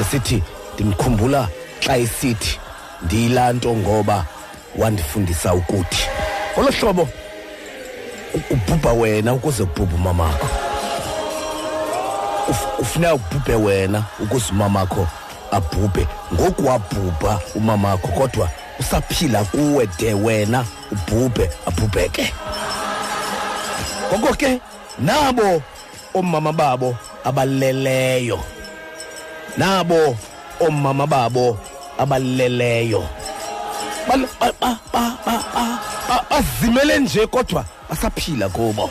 Esithi 0.00 0.42
ndimkhumbula 0.74 1.48
xa 1.80 1.96
esithi 1.96 2.58
ndiyilaa 3.02 3.52
nto 3.52 3.74
ngoba 3.76 4.24
wandifundisa 4.78 5.54
ukuthi. 5.54 6.06
Ngolo 6.52 6.70
hlobo 6.72 7.08
ubhubha 8.50 8.92
wena 8.92 9.32
ukuze 9.34 9.64
kubhubhe 9.64 9.94
umamakho. 9.94 10.46
Uf- 12.48 12.76
kufuneka 12.76 13.14
ubhubhe 13.14 13.54
wena 13.54 14.04
ukuze 14.20 14.44
umamakho 14.52 15.06
abhubhe. 15.50 16.06
Ngoku 16.34 16.66
wabhubha 16.66 17.40
umamakho 17.54 18.08
kodwa 18.08 18.48
usaphila 18.80 19.44
kuwe 19.44 19.86
de 19.98 20.14
wena 20.14 20.64
ubhubhe 20.92 21.50
abhubheke. 21.66 22.32
Ngoko 24.12 24.34
ke 24.34 24.60
nabo 24.98 25.62
omama 26.14 26.52
babo 26.52 26.96
abaleleyo. 27.24 28.38
Nabo 29.56 30.16
omama 30.60 31.06
babo 31.06 31.58
abaleleyo. 31.98 33.02
Bal- 34.08 34.28
ba- 34.40 34.52
ba- 34.60 34.78
ba- 34.92 35.16
ba- 35.24 35.44
ba- 35.54 35.78
ba- 36.08 36.24
bazimele 36.30 36.98
nje 36.98 37.26
kodwa 37.26 37.64
basaphila 37.90 38.48
kubo. 38.48 38.90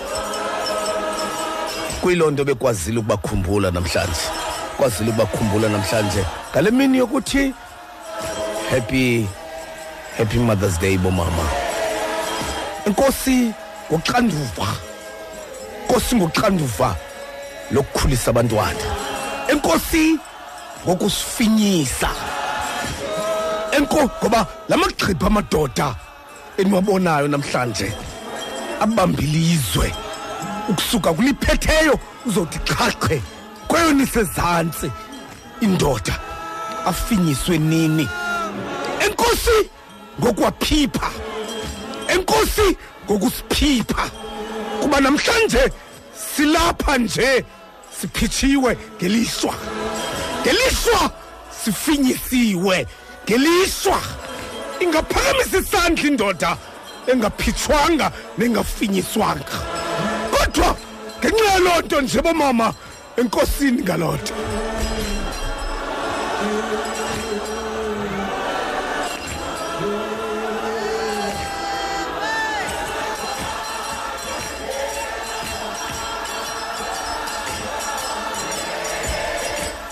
Kuyiloo 2.01 2.31
nto 2.31 2.43
bekwazile 2.45 2.99
ukubakhumbula 2.99 3.71
namhlanje. 3.71 4.25
Kwazile 4.77 5.09
ukubakhumbula 5.09 5.69
namhlanje. 5.69 6.25
Ngale 6.51 6.71
mini 6.71 6.97
yokuthi 6.97 7.53
happy 8.69 9.25
happy 10.17 10.37
mothers 10.39 10.77
day 10.79 10.97
bomama. 10.97 11.45
Inkosi 12.85 13.51
ngoxanduva. 13.91 14.67
Inkosi 15.85 16.15
ngoxanduva 16.15 16.95
lokukhulisa 17.71 18.31
abantwana. 18.31 18.85
Inkosi 19.51 20.17
ngokusifinyisa. 20.85 22.09
Enko 23.71 24.09
ngoba 24.21 24.47
la 24.69 24.77
magqibha 24.77 25.27
amadoda 25.27 25.95
eniwabonayo 26.57 27.27
namhlanje 27.27 27.93
abambilizwe 28.79 29.93
ukusuka 30.69 31.13
kuliphetheyo 31.13 31.99
uzothi 32.25 32.59
qhaqhe 32.59 33.21
kweyonisezantsi 33.67 34.91
indoda 35.61 36.17
afinyiswe 36.85 37.57
nini? 37.57 38.07
Enkosi 39.05 39.69
ngokuwaphipha 40.19 41.09
enkosi 42.07 42.77
ngokusiphipha. 43.05 44.24
Kuba 44.85 45.01
namhlanje 45.01 45.71
silapha 46.35 46.97
nje 46.97 47.45
siphitshiwe 48.01 48.77
ngelishwa. 48.97 49.53
Ngelishwa 50.41 51.11
sifinyisiwe 51.63 52.87
ngelishwa. 53.25 53.99
Ingaphakamisa 54.79 55.57
isandla 55.57 56.07
indoda 56.07 56.57
engaphitshwanga 57.07 58.11
nengafinyiswanga. 58.37 59.57
Kodwa 60.31 60.77
ngenxa 61.19 61.45
yaloo 61.45 61.81
nto 61.81 62.01
nje 62.01 62.21
bomama 62.21 62.73
enkosini 63.17 63.81
ngaloo 63.81 64.15
nto. 64.15 64.33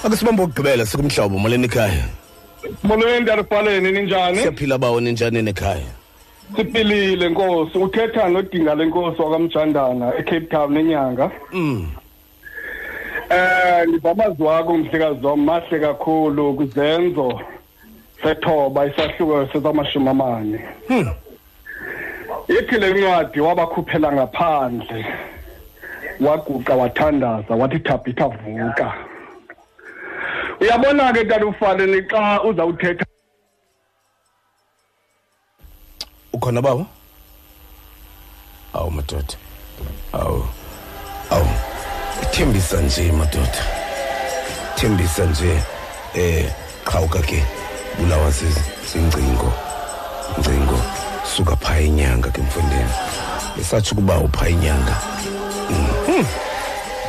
Ake 0.04 0.16
sibambe 0.16 0.44
ukugqibela 0.44 0.86
sikumhlobo 0.86 1.40
molweni 1.40 1.66
ekhaya 1.66 2.06
molweni 2.84 3.20
ntarifaleni 3.24 3.92
ninjani? 3.92 4.38
Siyaphila 4.38 4.78
bawo 4.78 5.02
ninjani 5.02 5.50
ekhaya 5.50 5.92
siphilile 6.56 7.30
nkosi. 7.30 7.78
Uthetha 7.78 8.30
nodinga 8.30 8.76
lenkosi 8.76 9.22
wakamjandana 9.22 10.16
ecape 10.20 10.48
town 10.50 10.78
enyanga. 10.78 11.32
Mm. 11.52 11.88
eh 13.30 13.88
ndiva 13.88 14.12
amazwi 14.12 14.46
wakho 14.46 14.78
mhlekazi 14.78 15.26
wam 15.26 15.44
mahle 15.44 15.80
kakhulu 15.80 16.54
kwizenzo 16.54 17.42
sethoba 18.24 18.86
isahluko 18.86 19.48
sesamashumi 19.54 20.10
amane 20.10 20.60
hmm. 20.88 21.10
ithi 22.60 22.76
le 22.76 22.94
ncwadi 22.94 23.40
wabakhuphela 23.40 24.12
ngaphandle 24.14 25.06
waguqa 26.20 26.76
wathandaza 26.76 27.56
wathi 27.56 27.80
thabitha 27.80 28.28
vuka 28.28 28.94
uyabona 30.64 31.14
ke 31.14 31.26
tatufaleni 31.26 32.02
xa 32.08 32.44
uzawuthetha 32.44 33.06
ukhona 36.34 36.62
babo 36.62 36.88
awu 38.74 38.92
madoda. 38.92 39.36
Awu 40.14 40.48
awu. 41.30 41.48
Thembisa 42.32 42.82
nje 42.82 43.12
madoda. 43.12 43.62
Thembisa 44.76 45.26
nje 45.26 45.64
eh 46.16 46.52
qhawuka 46.86 47.20
ke 47.20 47.44
bulawa 48.00 48.32
zingcingo 48.32 49.54
ngcingo 50.40 50.80
suka 51.36 51.56
phaya 51.56 51.82
inyanga 51.82 52.30
ke 52.30 52.42
mfundeni. 52.42 52.94
Besatsho 53.58 53.96
ukuba 53.96 54.18
upha 54.18 54.50
inyanga. 54.50 54.96
Mm. 55.70 56.26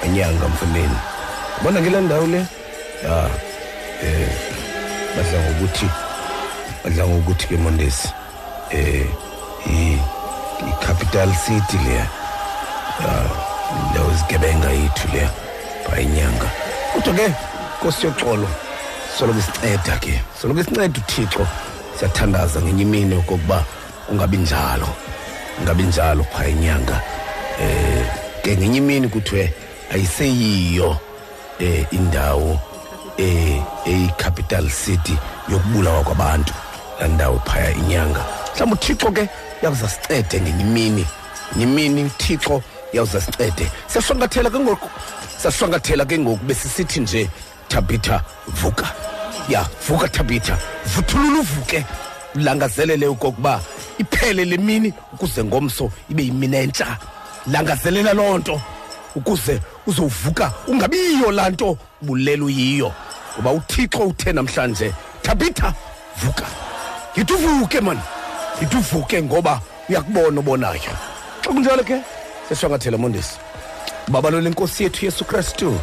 inyanga 0.07 0.49
mfundeni. 0.49 0.99
Bona 1.63 1.81
ngile 1.81 2.01
ndawo 2.01 2.27
le? 2.27 2.47
Ya 3.05 3.31
eh 4.05 4.29
badla 5.17 5.39
ngokuthi 5.41 5.89
badla 6.85 7.07
ngokuthi 7.07 7.47
ke 7.47 7.57
mondesi 7.57 8.09
eh 8.71 9.07
i 9.67 9.99
i-capital 10.69 11.35
city 11.35 11.79
leya. 11.85 12.07
Ya 13.01 13.25
indawo 13.89 14.13
izigebenga 14.13 14.71
yethu 14.71 15.09
leya 15.13 15.31
bayinyanga 15.91 16.51
kodwa 16.93 17.15
ke 17.15 17.33
nkosi 17.81 18.07
yoxolo 18.07 18.49
soloko 19.19 19.39
isinceda 19.39 19.99
ke 19.99 20.21
soloko 20.41 20.61
isinceda 20.61 21.01
uthixo. 21.01 21.47
Siyathandaza 21.99 22.63
ngenye 22.63 22.83
imini 22.83 23.15
okokuba 23.15 23.65
kungabi 24.07 24.37
njalo 24.37 24.89
kungabi 25.57 25.83
njalo 25.83 26.25
phaa 26.25 26.47
inyanga. 26.47 27.01
Eh 27.61 28.07
ke 28.43 28.57
ngenye 28.57 28.79
imini 28.79 29.09
kuthiwe 29.09 29.55
ayiseyiyo 29.93 30.99
eh 31.59 31.87
indawo 31.91 32.59
eh 33.19 33.63
eyi-capital 33.87 34.71
city 34.71 35.17
yokubulawa 35.49 36.03
kwabantu 36.03 36.55
laa 37.01 37.09
ndawo 37.09 37.39
phaya 37.39 37.71
inyanga. 37.71 38.25
Mhlawumbi 38.55 38.75
uthixo 38.75 39.11
ke 39.13 39.29
yawuza 39.63 39.89
sincede 39.89 40.41
ngenye 40.41 40.61
imini 40.61 41.07
ngenye 41.57 41.65
imini 41.65 42.05
uthixo 42.05 42.63
yawuza 42.93 43.21
sincede 43.21 43.71
siyashwankathela 43.87 44.51
ke 44.51 44.59
ngoku 44.59 44.91
siyashwankathela 45.39 46.05
ke 46.05 46.19
ngoku 46.19 46.45
besisithi 46.45 47.01
nje 47.01 47.31
tabitha 47.69 48.23
vuka. 48.49 48.93
Ya 49.49 49.67
vuka 49.89 50.09
tabitha 50.09 50.59
vuthulula 50.87 51.41
uvuke. 51.41 51.85
Ulangazelele 52.35 53.07
okokuba 53.07 53.61
iphele 53.99 54.45
le 54.45 54.57
mini 54.57 54.93
ukuze 55.13 55.45
ngomso 55.45 55.91
ibe 56.11 56.23
yimini 56.23 56.57
entsha. 56.57 56.99
Langazelela 57.47 58.13
loo 58.13 58.39
nto. 58.39 58.61
Ukuze 59.15 59.61
uzowuvuka 59.87 60.53
ungabiyo 60.69 61.31
laa 61.31 61.51
nto 61.51 61.79
bulela 62.03 62.45
uyiyo 62.45 62.93
ngoba 63.35 63.53
uthixo 63.53 63.99
uthe 63.99 64.33
namhlanje 64.33 64.93
tabitha 65.23 65.75
vuka. 66.17 66.47
Yithi 67.17 67.33
uvuke 67.33 67.81
mani 67.81 68.01
yithi 68.61 68.77
uvuke 68.77 69.23
ngoba 69.23 69.61
uyakubona 69.89 70.41
obonayo 70.41 70.81
xa 71.43 71.51
kunjalo 71.51 71.85
ke 71.85 72.01
seshwangathela 72.49 72.99
mondesi 72.99 73.39
baba 74.09 74.31
lo 74.31 74.41
lenkosi 74.41 74.83
yethu 74.83 75.05
yesu 75.05 75.25
kristu 75.25 75.81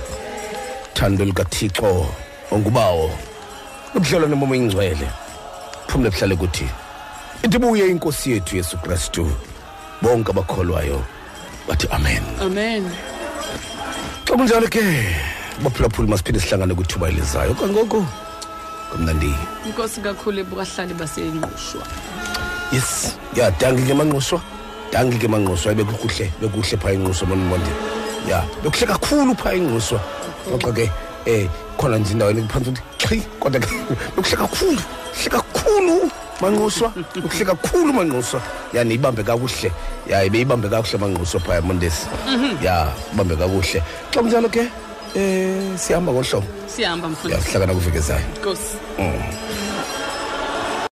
thando 0.93 1.25
likathixo 1.25 2.05
ongubawo. 2.51 3.11
Nobudlelwane 3.93 4.35
bomo 4.35 4.55
ingcwele 4.55 5.07
phumle 5.87 6.09
buhlale 6.09 6.35
kuthi 6.35 6.67
ithi 7.43 7.57
buye 7.59 7.87
inkosi 7.89 8.31
yethu 8.31 8.57
yesu 8.57 8.77
kristu. 8.77 9.31
Bonke 10.01 10.31
abakholwayo 10.31 11.03
bathi 11.67 11.87
amen. 11.91 12.23
Amen. 12.41 12.83
Xa 14.31 14.37
kunjalo 14.37 14.67
ke? 14.71 14.83
Baphulaphuli 15.63 16.07
masiphinde 16.07 16.39
sihlangane 16.39 16.73
kwithuba 16.73 17.09
elizayo. 17.09 17.53
Kangoko 17.53 18.05
kamnandi 18.91 19.35
inkosi 19.67 20.01
kakhulu 20.01 20.39
ebukahlali 20.39 20.93
baseyingqushwa 20.93 21.83
yes. 22.71 23.17
Ya 23.35 23.51
dangi 23.51 23.83
ke 23.83 23.93
manquswa 23.93 24.39
dangi 24.91 25.17
ke 25.19 25.27
manquswa 25.27 25.75
bekukuhle 25.75 26.31
bekuhle 26.41 26.77
phaa 26.77 26.95
inquswa 26.95 27.27
monmonde 27.27 27.71
ya 28.27 28.43
bekuhle 28.63 28.87
kakhulu 28.87 29.35
phaa 29.35 29.55
inquswa 29.55 29.99
ngoxa 30.47 30.71
ke 30.71 30.85
eh 31.25 31.47
khona 31.77 31.97
nje 31.97 32.11
indaweni 32.11 32.41
kuphansi 32.41 32.69
ukuthi 32.69 32.83
chi 32.97 33.21
kodwa 33.39 33.59
ke 33.59 33.67
bekuhle 34.15 34.37
kakhulu 34.37 34.81
hle 35.15 35.29
kakhulu. 35.29 36.20
Manquswa 36.41 36.91
kuhle 37.21 37.45
kakhulu 37.45 37.93
manquswa. 37.93 38.41
Ya 38.73 38.83
niyibambe 38.83 39.23
kakuhle. 39.23 39.71
Ya 40.09 40.23
ibeyibambe 40.23 40.69
kakuhle 40.69 40.97
manquswa 40.97 41.39
phaya 41.39 41.61
mondesi 41.61 42.07
ya 42.61 42.91
ibambe 43.13 43.35
kakuhle. 43.35 43.79
Xa 44.11 44.19
kunjalo 44.21 44.49
ke 44.49 44.67
eh 45.15 45.77
sihamba 45.77 46.11
ngohlobo. 46.11 46.47
Siyahamba 46.67 47.07
ya 47.07 47.13
mfundisi 47.13 47.41
sihlangana 47.41 47.73
kuvekezayo 47.73 48.25
nkosi 48.39 48.75
mm. 48.99 49.21